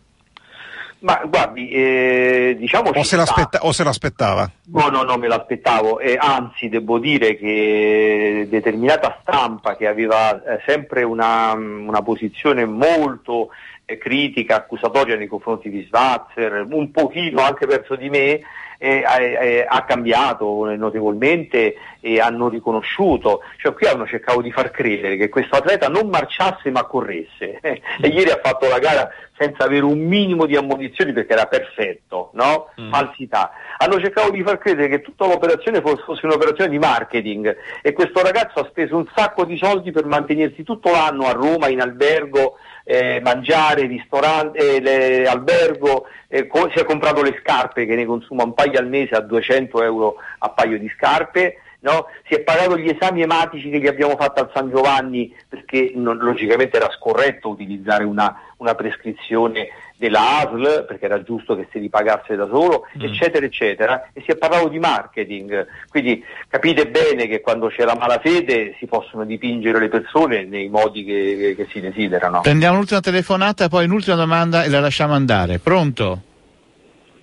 Ma 0.98 1.20
guardi, 1.26 1.68
eh, 1.68 2.56
diciamo 2.58 2.88
o 2.88 3.02
se, 3.02 3.16
o 3.60 3.72
se, 3.72 3.84
l'aspettava? 3.84 4.50
No, 4.72 4.88
no, 4.88 5.02
no, 5.02 5.18
me 5.18 5.28
l'aspettavo. 5.28 6.00
Eh, 6.00 6.16
anzi, 6.18 6.68
devo 6.68 6.98
dire 6.98 7.36
che 7.36 8.46
determinata 8.48 9.18
stampa 9.20 9.76
che 9.76 9.86
aveva 9.86 10.42
eh, 10.42 10.62
sempre 10.66 11.02
una, 11.02 11.52
una, 11.52 12.02
posizione 12.02 12.64
molto 12.64 13.50
eh, 13.84 13.98
critica, 13.98 14.56
accusatoria 14.56 15.16
nei 15.16 15.26
confronti 15.26 15.68
di 15.68 15.84
Svazzer, 15.86 16.66
un 16.70 16.90
pochino 16.90 17.42
anche 17.42 17.66
verso 17.66 17.94
di 17.94 18.08
me, 18.08 18.40
eh, 18.78 19.04
eh, 19.04 19.66
ha 19.68 19.84
cambiato 19.84 20.74
notevolmente 20.76 21.74
e 22.06 22.20
hanno 22.20 22.48
riconosciuto, 22.48 23.42
cioè 23.56 23.74
qui 23.74 23.88
hanno 23.88 24.06
cercato 24.06 24.40
di 24.40 24.52
far 24.52 24.70
credere 24.70 25.16
che 25.16 25.28
questo 25.28 25.56
atleta 25.56 25.88
non 25.88 26.08
marciasse 26.08 26.70
ma 26.70 26.84
corresse 26.84 27.58
e 27.60 27.82
ieri 28.00 28.30
ha 28.30 28.38
fatto 28.40 28.68
la 28.68 28.78
gara 28.78 29.10
senza 29.36 29.64
avere 29.64 29.84
un 29.84 29.98
minimo 29.98 30.46
di 30.46 30.54
ammonizioni 30.54 31.12
perché 31.12 31.32
era 31.32 31.46
perfetto, 31.46 32.30
no? 32.34 32.70
Mm. 32.80 32.92
Falsità. 32.92 33.50
Hanno 33.76 33.98
cercato 33.98 34.30
di 34.30 34.42
far 34.44 34.58
credere 34.58 34.88
che 34.88 35.02
tutta 35.02 35.26
l'operazione 35.26 35.82
fosse 35.82 36.24
un'operazione 36.24 36.70
di 36.70 36.78
marketing 36.78 37.56
e 37.82 37.92
questo 37.92 38.22
ragazzo 38.22 38.60
ha 38.60 38.66
speso 38.70 38.96
un 38.96 39.06
sacco 39.12 39.44
di 39.44 39.56
soldi 39.56 39.90
per 39.90 40.06
mantenersi 40.06 40.62
tutto 40.62 40.92
l'anno 40.92 41.26
a 41.26 41.32
Roma 41.32 41.68
in 41.68 41.80
albergo 41.80 42.56
eh, 42.84 43.20
mangiare, 43.20 43.86
ristorante, 43.86 44.80
eh, 44.80 45.26
albergo, 45.26 46.06
eh, 46.28 46.46
co- 46.46 46.70
si 46.72 46.78
è 46.78 46.84
comprato 46.84 47.20
le 47.20 47.36
scarpe 47.40 47.84
che 47.84 47.96
ne 47.96 48.04
consuma 48.06 48.44
un 48.44 48.54
paio 48.54 48.78
al 48.78 48.86
mese 48.88 49.16
a 49.16 49.20
200 49.20 49.82
euro 49.82 50.14
a 50.38 50.50
paio 50.50 50.78
di 50.78 50.88
scarpe, 50.96 51.62
no? 51.80 52.06
si 52.26 52.34
è 52.34 52.40
pagato 52.40 52.76
gli 52.76 52.88
esami 52.88 53.22
ematici 53.22 53.70
che 53.70 53.78
gli 53.78 53.86
abbiamo 53.86 54.16
fatto 54.16 54.40
al 54.40 54.50
San 54.54 54.70
Giovanni 54.70 55.34
perché 55.48 55.92
non, 55.94 56.18
logicamente 56.18 56.76
era 56.76 56.90
scorretto 56.90 57.48
utilizzare 57.48 58.04
una, 58.04 58.34
una 58.58 58.74
prescrizione 58.74 59.68
della 59.96 60.40
ASL, 60.40 60.84
perché 60.86 61.06
era 61.06 61.22
giusto 61.22 61.56
che 61.56 61.68
si 61.72 61.78
ripagasse 61.78 62.36
da 62.36 62.46
solo, 62.46 62.86
mm. 62.98 63.02
eccetera, 63.02 63.46
eccetera, 63.46 64.10
e 64.12 64.22
si 64.24 64.30
è 64.30 64.36
parlato 64.36 64.68
di 64.68 64.78
marketing. 64.78 65.66
Quindi 65.88 66.22
capite 66.48 66.86
bene 66.88 67.26
che 67.26 67.40
quando 67.40 67.68
c'è 67.68 67.84
la 67.84 67.96
malafede 67.96 68.76
si 68.78 68.86
possono 68.86 69.24
dipingere 69.24 69.78
le 69.78 69.88
persone 69.88 70.44
nei 70.44 70.68
modi 70.68 71.04
che, 71.04 71.54
che 71.56 71.66
si 71.70 71.80
desiderano. 71.80 72.42
Prendiamo 72.42 72.74
un'ultima 72.74 73.00
telefonata, 73.00 73.68
poi 73.68 73.86
un'ultima 73.86 74.16
domanda 74.16 74.64
e 74.64 74.68
la 74.68 74.80
lasciamo 74.80 75.14
andare. 75.14 75.58
Pronto? 75.58 76.20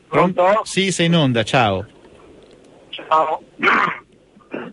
Pronto? 0.08 0.62
Sì, 0.64 0.92
sei 0.92 1.08
in 1.08 1.16
onda, 1.16 1.44
ciao. 1.44 1.86
Ciao. 2.90 3.42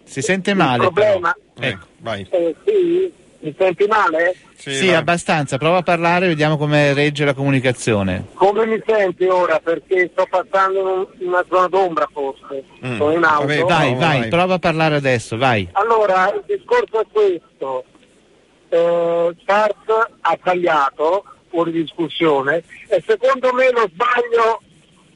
Si 0.04 0.22
sente 0.22 0.54
male. 0.54 0.84
Il 0.84 0.92
problema... 0.92 1.36
Ecco, 1.58 1.86
vai. 1.98 2.26
Eh, 2.30 2.54
sì, 2.64 3.12
mi 3.40 3.54
senti 3.56 3.86
male? 3.86 4.34
Sì, 4.56 4.74
sì 4.74 4.92
abbastanza. 4.92 5.56
Prova 5.56 5.78
a 5.78 5.82
parlare 5.82 6.26
e 6.26 6.28
vediamo 6.28 6.56
come 6.56 6.92
regge 6.92 7.24
la 7.24 7.34
comunicazione. 7.34 8.26
Come 8.34 8.66
mi 8.66 8.82
senti 8.86 9.24
ora? 9.24 9.60
Perché 9.60 10.10
sto 10.12 10.26
passando 10.28 11.10
in 11.18 11.28
una 11.28 11.44
zona 11.48 11.68
d'ombra 11.68 12.08
forse. 12.12 12.64
Mm. 12.84 12.96
Sono 12.96 13.12
in 13.12 13.24
auto. 13.24 13.46
Vabbè, 13.46 13.60
vai, 13.62 13.94
vai, 13.94 14.20
vai, 14.20 14.28
prova 14.28 14.54
a 14.54 14.58
parlare 14.58 14.96
adesso, 14.96 15.36
vai. 15.36 15.68
Allora, 15.72 16.32
il 16.34 16.42
discorso 16.46 17.00
è 17.00 17.06
questo. 17.10 17.84
Eh, 18.68 19.36
Start 19.42 20.10
ha 20.20 20.38
tagliato, 20.42 21.24
fuori 21.48 21.72
discussione, 21.72 22.62
e 22.88 23.02
secondo 23.06 23.52
me 23.52 23.70
lo 23.70 23.88
sbaglio 23.92 24.62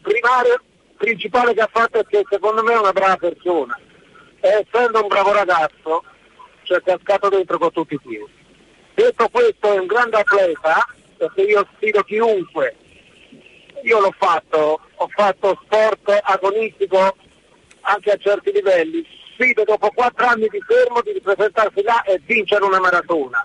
primario, 0.02 0.60
principale 0.96 1.54
che 1.54 1.60
ha 1.60 1.70
fatto 1.70 2.00
è 2.00 2.04
che 2.06 2.24
secondo 2.28 2.62
me 2.62 2.72
è 2.72 2.78
una 2.78 2.92
brava 2.92 3.16
persona. 3.16 3.78
Essendo 4.46 5.00
un 5.00 5.08
bravo 5.08 5.32
ragazzo, 5.32 6.04
cioè 6.64 6.82
cascato 6.82 7.30
dentro 7.30 7.56
con 7.56 7.72
tutti 7.72 7.94
i 7.94 7.98
piedi. 7.98 8.30
Detto 8.92 9.28
questo 9.30 9.72
è 9.72 9.78
un 9.78 9.86
grande 9.86 10.18
atleta, 10.18 10.86
perché 11.16 11.40
io 11.40 11.66
sfido 11.74 12.02
chiunque. 12.02 12.76
Io 13.84 14.00
l'ho 14.00 14.14
fatto, 14.18 14.80
ho 14.94 15.08
fatto 15.08 15.58
sport 15.64 16.20
agonistico 16.24 17.16
anche 17.80 18.10
a 18.10 18.18
certi 18.18 18.52
livelli. 18.52 19.02
Sfido 19.32 19.64
dopo 19.64 19.88
quattro 19.94 20.26
anni 20.26 20.46
di 20.48 20.60
fermo 20.60 21.00
di 21.00 21.12
ripresentarsi 21.12 21.82
là 21.82 22.02
e 22.02 22.20
vincere 22.26 22.64
una 22.64 22.80
maratona. 22.80 23.42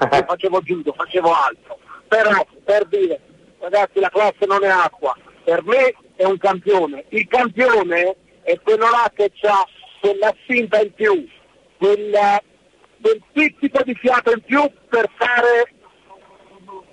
Io 0.00 0.24
facevo 0.26 0.60
judo, 0.62 0.92
facevo 0.94 1.32
altro. 1.32 1.78
Però 2.08 2.44
per 2.64 2.86
dire, 2.86 3.20
ragazzi 3.60 4.00
la 4.00 4.10
classe 4.10 4.46
non 4.48 4.64
è 4.64 4.68
acqua, 4.68 5.16
per 5.44 5.62
me 5.62 5.94
è 6.16 6.24
un 6.24 6.38
campione. 6.38 7.04
Il 7.10 7.28
campione 7.28 8.16
è 8.42 8.58
quello 8.60 8.90
là 8.90 9.10
che 9.14 9.30
ha 9.42 9.64
quella 10.00 10.34
spinta 10.42 10.80
in 10.80 10.92
più, 10.94 11.28
quella 11.78 12.42
del 12.96 13.22
pizzico 13.32 13.82
di 13.82 13.94
fiato 13.94 14.32
in 14.32 14.42
più 14.42 14.70
per 14.88 15.10
fare 15.16 15.72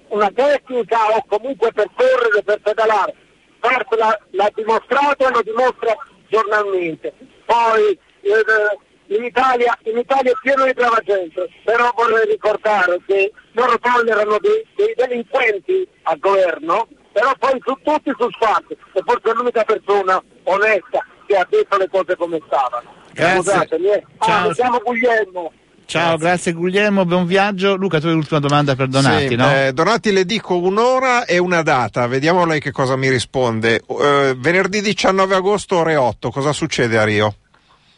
una 0.10 0.32
tecnica 0.32 1.08
o 1.16 1.26
comunque 1.28 1.72
per 1.72 1.90
correre, 1.96 2.44
per 2.44 2.62
pedalare. 2.62 3.14
Bart 3.60 3.94
l'ha, 3.96 4.18
l'ha 4.32 4.52
dimostrato 4.54 5.28
e 5.28 5.32
lo 5.32 5.42
dimostra 5.42 5.96
giornalmente. 6.28 7.14
Poi 7.46 7.98
eh, 8.22 9.16
in, 9.16 9.24
Italia, 9.24 9.78
in, 9.84 9.98
Italia, 9.98 10.32
è 10.32 10.36
pieno 10.42 10.66
di 10.66 10.74
brava 10.74 11.00
gente, 11.04 11.50
però 11.64 11.92
vorrei 11.96 12.26
ricordare 12.28 13.02
che 13.06 13.32
loro 13.52 13.78
tollerano 13.80 14.38
dei, 14.40 14.66
dei 14.76 14.94
delinquenti 14.96 15.88
al 16.04 16.20
governo, 16.20 16.88
però 17.12 17.32
poi 17.40 17.62
su 17.66 17.78
tutti 17.84 18.14
sul 18.18 18.34
fatto, 18.40 18.74
e 18.74 19.02
forse 19.06 19.32
è 19.32 19.34
l'unica 19.34 19.64
persona 19.64 20.22
onesta 20.44 21.06
che 21.26 21.36
ha 21.36 21.48
detto 21.50 21.78
le 21.78 21.90
cose 21.90 22.16
come 22.16 22.42
stavano. 22.46 22.97
Grazie. 23.18 23.42
Scusatemi, 23.42 23.88
eh. 23.88 24.04
Ah, 24.20 24.54
Ciao. 24.54 24.82
Guglielmo. 24.84 25.52
Ciao, 25.86 26.18
grazie. 26.18 26.18
grazie 26.18 26.52
Guglielmo, 26.54 27.06
buon 27.06 27.26
viaggio. 27.26 27.76
Luca, 27.76 28.00
tu 28.00 28.08
hai 28.08 28.14
l'ultima 28.14 28.40
domanda 28.40 28.76
per 28.76 28.88
Donati, 28.88 29.30
sì, 29.30 29.36
no? 29.36 29.50
Eh, 29.50 29.72
Donati 29.74 30.12
le 30.12 30.26
dico 30.26 30.58
un'ora 30.58 31.26
e 31.26 31.38
una 31.38 31.62
data, 31.62 32.06
vediamo 32.08 32.46
lei 32.46 32.60
che 32.60 32.72
cosa 32.72 32.96
mi 32.98 33.10
risponde. 33.10 33.82
Uh, 33.88 34.36
venerdì 34.38 34.82
19 34.82 35.36
agosto 35.36 35.78
ore 35.78 35.96
8, 35.96 36.30
cosa 36.30 36.52
succede 36.52 36.98
a 36.98 37.06
Rio? 37.06 37.36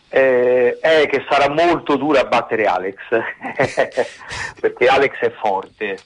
Eh, 0.07 0.77
è 0.79 1.07
che 1.07 1.25
sarà 1.27 1.49
molto 1.49 1.95
dura 1.95 2.23
battere 2.25 2.65
Alex, 2.65 2.97
perché 4.61 4.85
Alex 4.85 5.17
è 5.19 5.31
forte. 5.41 5.97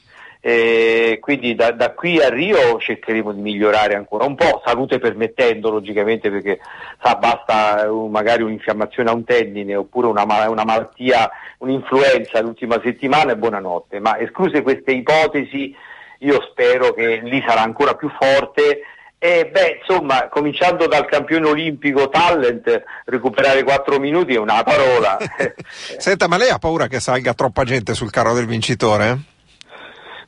E 0.46 1.20
quindi 1.22 1.56
da, 1.56 1.72
da, 1.72 1.94
qui 1.94 2.22
a 2.22 2.28
Rio 2.28 2.78
cercheremo 2.78 3.32
di 3.32 3.40
migliorare 3.40 3.96
ancora 3.96 4.26
un 4.26 4.36
po', 4.36 4.62
salute 4.66 5.00
permettendo 5.00 5.70
logicamente 5.70 6.30
perché 6.30 6.60
sa, 7.02 7.16
basta 7.16 7.90
uh, 7.90 8.08
magari 8.08 8.44
un'infiammazione 8.44 9.10
a 9.10 9.14
un 9.14 9.24
tendine 9.24 9.74
oppure 9.74 10.08
una, 10.08 10.26
una 10.50 10.66
malattia, 10.66 11.32
un'influenza 11.60 12.42
l'ultima 12.42 12.78
settimana 12.84 13.32
e 13.32 13.38
buonanotte, 13.38 14.02
ma 14.02 14.20
escluse 14.20 14.64
queste 14.64 14.92
ipotesi 14.92 15.74
io 16.20 16.42
spero 16.52 16.92
che 16.92 17.22
lì 17.24 17.42
sarà 17.48 17.62
ancora 17.62 17.96
più 17.96 18.10
forte 18.10 18.82
e 19.18 19.50
beh, 19.50 19.80
insomma, 19.80 20.28
cominciando 20.28 20.88
dal 20.88 21.06
campione 21.06 21.48
olimpico 21.48 22.10
talent, 22.10 22.84
recuperare 23.06 23.64
4 23.64 23.98
minuti 23.98 24.34
è 24.34 24.40
una 24.40 24.62
parola. 24.64 25.18
Senta, 25.64 26.28
ma 26.28 26.36
lei 26.36 26.50
ha 26.50 26.60
paura 26.60 26.88
che 26.88 27.00
salga 27.00 27.34
troppa 27.34 27.64
gente 27.64 27.94
sul 27.94 28.12
carro 28.12 28.34
del 28.34 28.46
vincitore? 28.46 29.32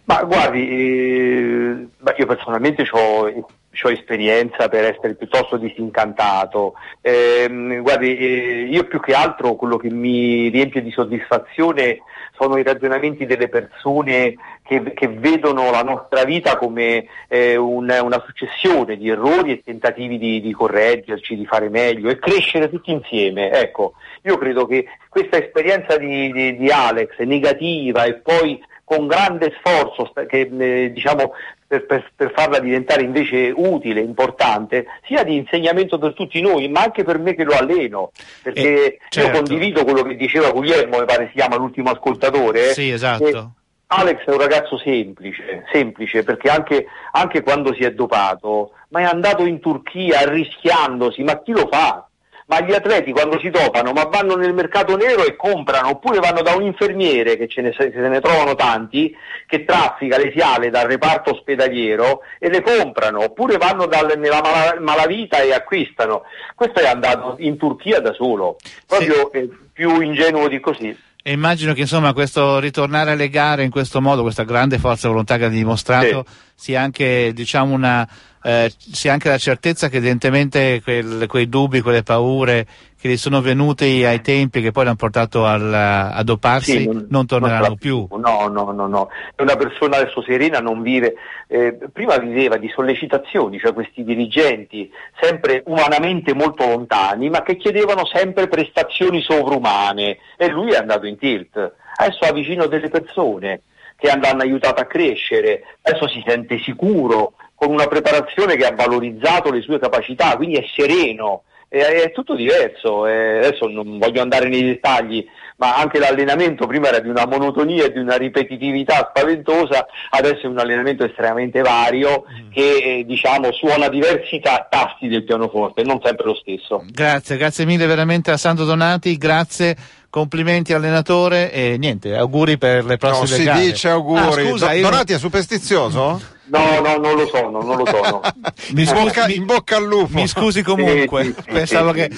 Ma 0.05 0.23
guardi, 0.23 0.69
eh, 0.69 1.87
io 2.17 2.25
personalmente 2.25 2.87
ho 2.91 3.47
ho 3.83 3.89
esperienza 3.89 4.69
per 4.69 4.85
essere 4.85 5.15
piuttosto 5.15 5.57
disincantato. 5.57 6.75
Eh, 7.01 7.79
guardi, 7.81 8.17
eh, 8.17 8.67
io 8.69 8.85
più 8.85 8.99
che 8.99 9.13
altro 9.13 9.55
quello 9.55 9.77
che 9.77 9.89
mi 9.89 10.47
riempie 10.49 10.81
di 10.81 10.91
soddisfazione 10.91 11.99
sono 12.37 12.57
i 12.57 12.63
ragionamenti 12.63 13.25
delle 13.25 13.47
persone 13.47 14.35
che, 14.63 14.93
che 14.93 15.07
vedono 15.07 15.71
la 15.71 15.83
nostra 15.83 16.23
vita 16.25 16.57
come 16.57 17.05
eh, 17.27 17.55
un, 17.55 17.97
una 18.01 18.23
successione 18.25 18.97
di 18.97 19.09
errori 19.09 19.51
e 19.51 19.61
tentativi 19.63 20.17
di, 20.17 20.41
di, 20.41 20.51
correggerci, 20.51 21.35
di 21.35 21.45
fare 21.45 21.69
meglio 21.69 22.09
e 22.09 22.19
crescere 22.19 22.69
tutti 22.69 22.91
insieme. 22.91 23.51
Ecco, 23.51 23.93
io 24.23 24.37
credo 24.37 24.65
che 24.65 24.85
questa 25.07 25.37
esperienza 25.37 25.97
di, 25.97 26.31
di, 26.31 26.57
di 26.57 26.69
Alex 26.69 27.17
negativa 27.19 28.03
e 28.03 28.15
poi 28.15 28.61
con 28.85 29.07
grande 29.07 29.53
sforzo 29.57 30.13
che, 30.27 30.49
eh, 30.57 30.91
diciamo, 30.93 31.33
per, 31.67 31.85
per, 31.87 32.11
per, 32.15 32.31
farla 32.33 32.59
diventare 32.59 33.01
invece 33.01 33.51
utile, 33.53 33.99
importante, 33.99 34.85
sia 35.05 35.23
di 35.23 35.35
insegnamento 35.35 35.97
per 35.97 36.13
tutti 36.13 36.39
noi, 36.39 36.69
ma 36.69 36.83
anche 36.83 37.03
per 37.03 37.17
me 37.17 37.33
che 37.33 37.43
lo 37.43 37.57
alleno, 37.57 38.11
perché 38.43 38.85
eh, 38.85 38.99
certo. 39.09 39.29
io 39.29 39.35
condivido 39.35 39.83
quello 39.83 40.03
che 40.03 40.15
diceva 40.15 40.51
Guglielmo, 40.51 40.99
mi 40.99 41.05
pare 41.05 41.27
si 41.27 41.33
chiama 41.39 41.57
l'ultimo 41.57 41.89
ascoltatore. 41.89 42.73
Sì, 42.73 42.91
esatto. 42.91 43.53
Alex 43.87 44.23
è 44.25 44.31
un 44.31 44.39
ragazzo 44.39 44.77
semplice, 44.77 45.65
semplice 45.71 46.23
perché 46.23 46.49
anche, 46.49 46.85
anche 47.11 47.41
quando 47.41 47.73
si 47.73 47.83
è 47.83 47.91
dopato, 47.91 48.71
ma 48.89 49.01
è 49.01 49.03
andato 49.03 49.45
in 49.45 49.59
Turchia 49.59 50.19
arrischiandosi, 50.19 51.23
ma 51.23 51.41
chi 51.41 51.51
lo 51.51 51.67
fa? 51.71 52.07
Ma 52.47 52.61
gli 52.61 52.73
atleti 52.73 53.11
quando 53.11 53.39
si 53.39 53.49
dopano 53.49 53.91
ma 53.91 54.03
vanno 54.03 54.35
nel 54.35 54.53
mercato 54.53 54.95
nero 54.95 55.25
e 55.25 55.35
comprano 55.35 55.89
oppure 55.89 56.19
vanno 56.19 56.41
da 56.41 56.53
un 56.53 56.63
infermiere 56.63 57.37
che 57.37 57.47
ce 57.47 57.61
ne, 57.61 57.73
se 57.75 57.89
ne 57.89 58.21
trovano 58.21 58.55
tanti 58.55 59.15
che 59.47 59.65
traffica 59.65 60.17
le 60.17 60.31
fiale 60.31 60.69
dal 60.69 60.87
reparto 60.87 61.31
ospedaliero 61.31 62.21
e 62.37 62.49
le 62.49 62.61
comprano 62.61 63.23
oppure 63.23 63.57
vanno 63.57 63.87
dal, 63.87 64.13
nella 64.17 64.41
mala, 64.41 64.79
malavita 64.79 65.41
e 65.41 65.53
acquistano 65.53 66.23
questo 66.53 66.79
è 66.79 66.87
andato 66.87 67.35
in 67.39 67.57
Turchia 67.57 67.99
da 67.99 68.13
solo 68.13 68.57
proprio 68.85 69.31
sì. 69.33 69.39
eh, 69.39 69.49
più 69.73 69.99
ingenuo 70.01 70.47
di 70.47 70.59
così 70.59 70.95
e 71.27 71.31
immagino 71.31 71.73
che 71.73 71.81
insomma 71.81 72.13
questo 72.13 72.59
ritornare 72.59 73.09
alle 73.09 73.29
gare 73.29 73.63
in 73.63 73.71
questo 73.71 73.99
modo, 73.99 74.21
questa 74.21 74.43
grande 74.43 74.77
forza 74.77 75.07
volontà 75.07 75.37
che 75.37 75.45
ha 75.45 75.49
dimostrato, 75.49 76.23
sì. 76.27 76.44
Sia 76.55 76.81
anche 76.81 77.31
diciamo 77.33 77.73
una 77.73 78.07
eh, 78.45 78.71
sia 78.77 79.11
anche 79.11 79.29
la 79.29 79.39
certezza 79.39 79.89
che 79.89 79.97
evidentemente 79.97 80.79
quel, 80.83 81.25
quei 81.27 81.49
dubbi, 81.49 81.81
quelle 81.81 82.03
paure 82.03 82.67
che 82.95 83.09
gli 83.09 83.17
sono 83.17 83.41
venuti 83.41 84.05
ai 84.05 84.21
tempi 84.21 84.61
che 84.61 84.71
poi 84.71 84.83
l'hanno 84.83 84.95
portato 84.95 85.45
al, 85.45 85.73
a 85.73 86.21
doparsi 86.21 86.77
sì, 86.77 86.85
non, 86.85 87.07
non, 87.09 87.25
torneranno 87.25 87.67
non 87.69 87.77
più. 87.77 88.07
No, 88.11 88.47
no, 88.47 88.71
no, 88.71 88.85
no. 88.85 89.09
È 89.33 89.41
una 89.41 89.55
persona 89.55 89.97
adesso 89.97 90.21
serena, 90.21 90.59
non 90.59 90.83
vive. 90.83 91.15
Eh, 91.47 91.77
prima 91.91 92.17
viveva 92.17 92.57
di 92.57 92.69
sollecitazioni, 92.69 93.57
cioè 93.57 93.73
questi 93.73 94.03
dirigenti 94.03 94.91
sempre 95.19 95.63
umanamente 95.65 96.35
molto 96.35 96.67
lontani, 96.67 97.29
ma 97.29 97.41
che 97.41 97.57
chiedevano 97.57 98.05
sempre 98.05 98.47
prestazioni 98.47 99.21
sovrumane 99.21 100.19
e 100.37 100.49
lui 100.49 100.71
è 100.71 100.77
andato 100.77 101.07
in 101.07 101.17
tilt. 101.17 101.73
Adesso 101.95 102.25
ha 102.25 102.31
vicino 102.31 102.67
delle 102.67 102.89
persone 102.89 103.61
che 103.97 104.07
l'hanno 104.07 104.41
aiutato 104.41 104.81
a 104.81 104.85
crescere, 104.85 105.63
adesso 105.81 106.07
si 106.07 106.23
sente 106.25 106.59
sicuro, 106.59 107.33
con 107.55 107.71
una 107.71 107.87
preparazione 107.87 108.55
che 108.57 108.65
ha 108.65 108.75
valorizzato 108.75 109.51
le 109.51 109.61
sue 109.61 109.79
capacità, 109.79 110.35
quindi 110.35 110.55
è 110.55 110.65
sereno, 110.75 111.43
è, 111.69 111.77
è 111.77 112.11
tutto 112.11 112.35
diverso, 112.35 113.05
è, 113.05 113.37
adesso 113.37 113.67
non 113.67 113.97
voglio 113.97 114.21
andare 114.21 114.49
nei 114.49 114.63
dettagli, 114.63 115.25
ma 115.57 115.77
anche 115.77 115.99
l'allenamento 115.99 116.67
prima 116.67 116.89
era 116.89 116.99
di 116.99 117.07
una 117.07 117.25
monotonia 117.25 117.85
e 117.85 117.91
di 117.93 117.99
una 117.99 118.17
ripetitività 118.17 119.09
spaventosa, 119.09 119.87
adesso 120.09 120.41
è 120.43 120.49
un 120.49 120.59
allenamento 120.59 121.05
estremamente 121.05 121.61
vario 121.61 122.25
mm. 122.29 122.51
che 122.51 122.77
eh, 122.77 123.05
diciamo 123.05 123.53
suona 123.53 123.87
diversi 123.87 124.39
ta- 124.41 124.67
tasti 124.69 125.07
del 125.07 125.23
pianoforte, 125.23 125.83
non 125.83 126.01
sempre 126.03 126.25
lo 126.25 126.35
stesso. 126.35 126.83
Grazie, 126.89 127.37
grazie 127.37 127.65
mille 127.65 127.85
veramente 127.85 128.31
a 128.31 128.37
Sandro 128.37 128.65
Donati, 128.65 129.17
grazie 129.17 129.75
complimenti 130.15 130.71
allenatore 130.71 131.51
e 131.51 131.75
niente, 131.77 132.15
auguri 132.15 132.57
per 132.57 132.85
le 132.85 132.95
prossime 132.95 133.27
no, 133.31 133.35
si 133.35 133.43
gare. 133.43 133.59
dice 133.59 133.89
auguri. 133.89 134.47
Ah, 134.47 134.49
scusa, 134.49 134.73
Do- 134.73 134.79
Donati 134.79 135.11
è 135.11 135.17
superstizioso? 135.17 136.21
No, 136.45 136.79
no, 136.79 136.95
non 136.95 137.17
lo 137.17 137.27
sono, 137.27 137.61
non 137.61 137.75
lo 137.75 137.85
sono. 137.85 138.21
mi 138.71 138.85
scusi, 138.85 139.35
in 139.35 139.43
bocca 139.43 139.75
al 139.75 139.83
lupo. 139.83 140.13
Mi 140.13 140.25
scusi 140.25 140.61
comunque, 140.61 141.23
sì, 141.25 141.35
sì, 141.35 141.51
pensavo 141.51 141.91
sì, 141.91 141.95
che 141.95 142.11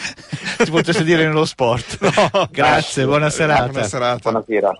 si 0.64 0.70
potesse 0.70 1.04
dire 1.04 1.26
nello 1.26 1.46
sport. 1.46 1.98
No, 2.00 2.48
Grazie, 2.52 3.06
buona 3.06 3.32
serata. 3.32 3.70
Buona 3.70 3.88
serata. 3.88 4.30
Buonasera. 4.30 4.78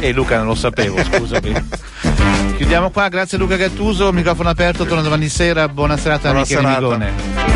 E 0.00 0.12
Luca 0.12 0.38
non 0.38 0.46
lo 0.46 0.56
sapevo, 0.56 1.00
scusami. 1.04 1.52
Chiudiamo 2.56 2.90
qua, 2.90 3.06
grazie 3.06 3.38
Luca 3.38 3.54
Gattuso, 3.54 4.12
microfono 4.12 4.48
aperto, 4.48 4.84
torna 4.84 5.02
domani 5.02 5.28
sera, 5.28 5.68
buona 5.68 5.96
serata 5.96 6.30
buona 6.30 6.40
Michele 6.40 6.66
Migone. 6.66 7.53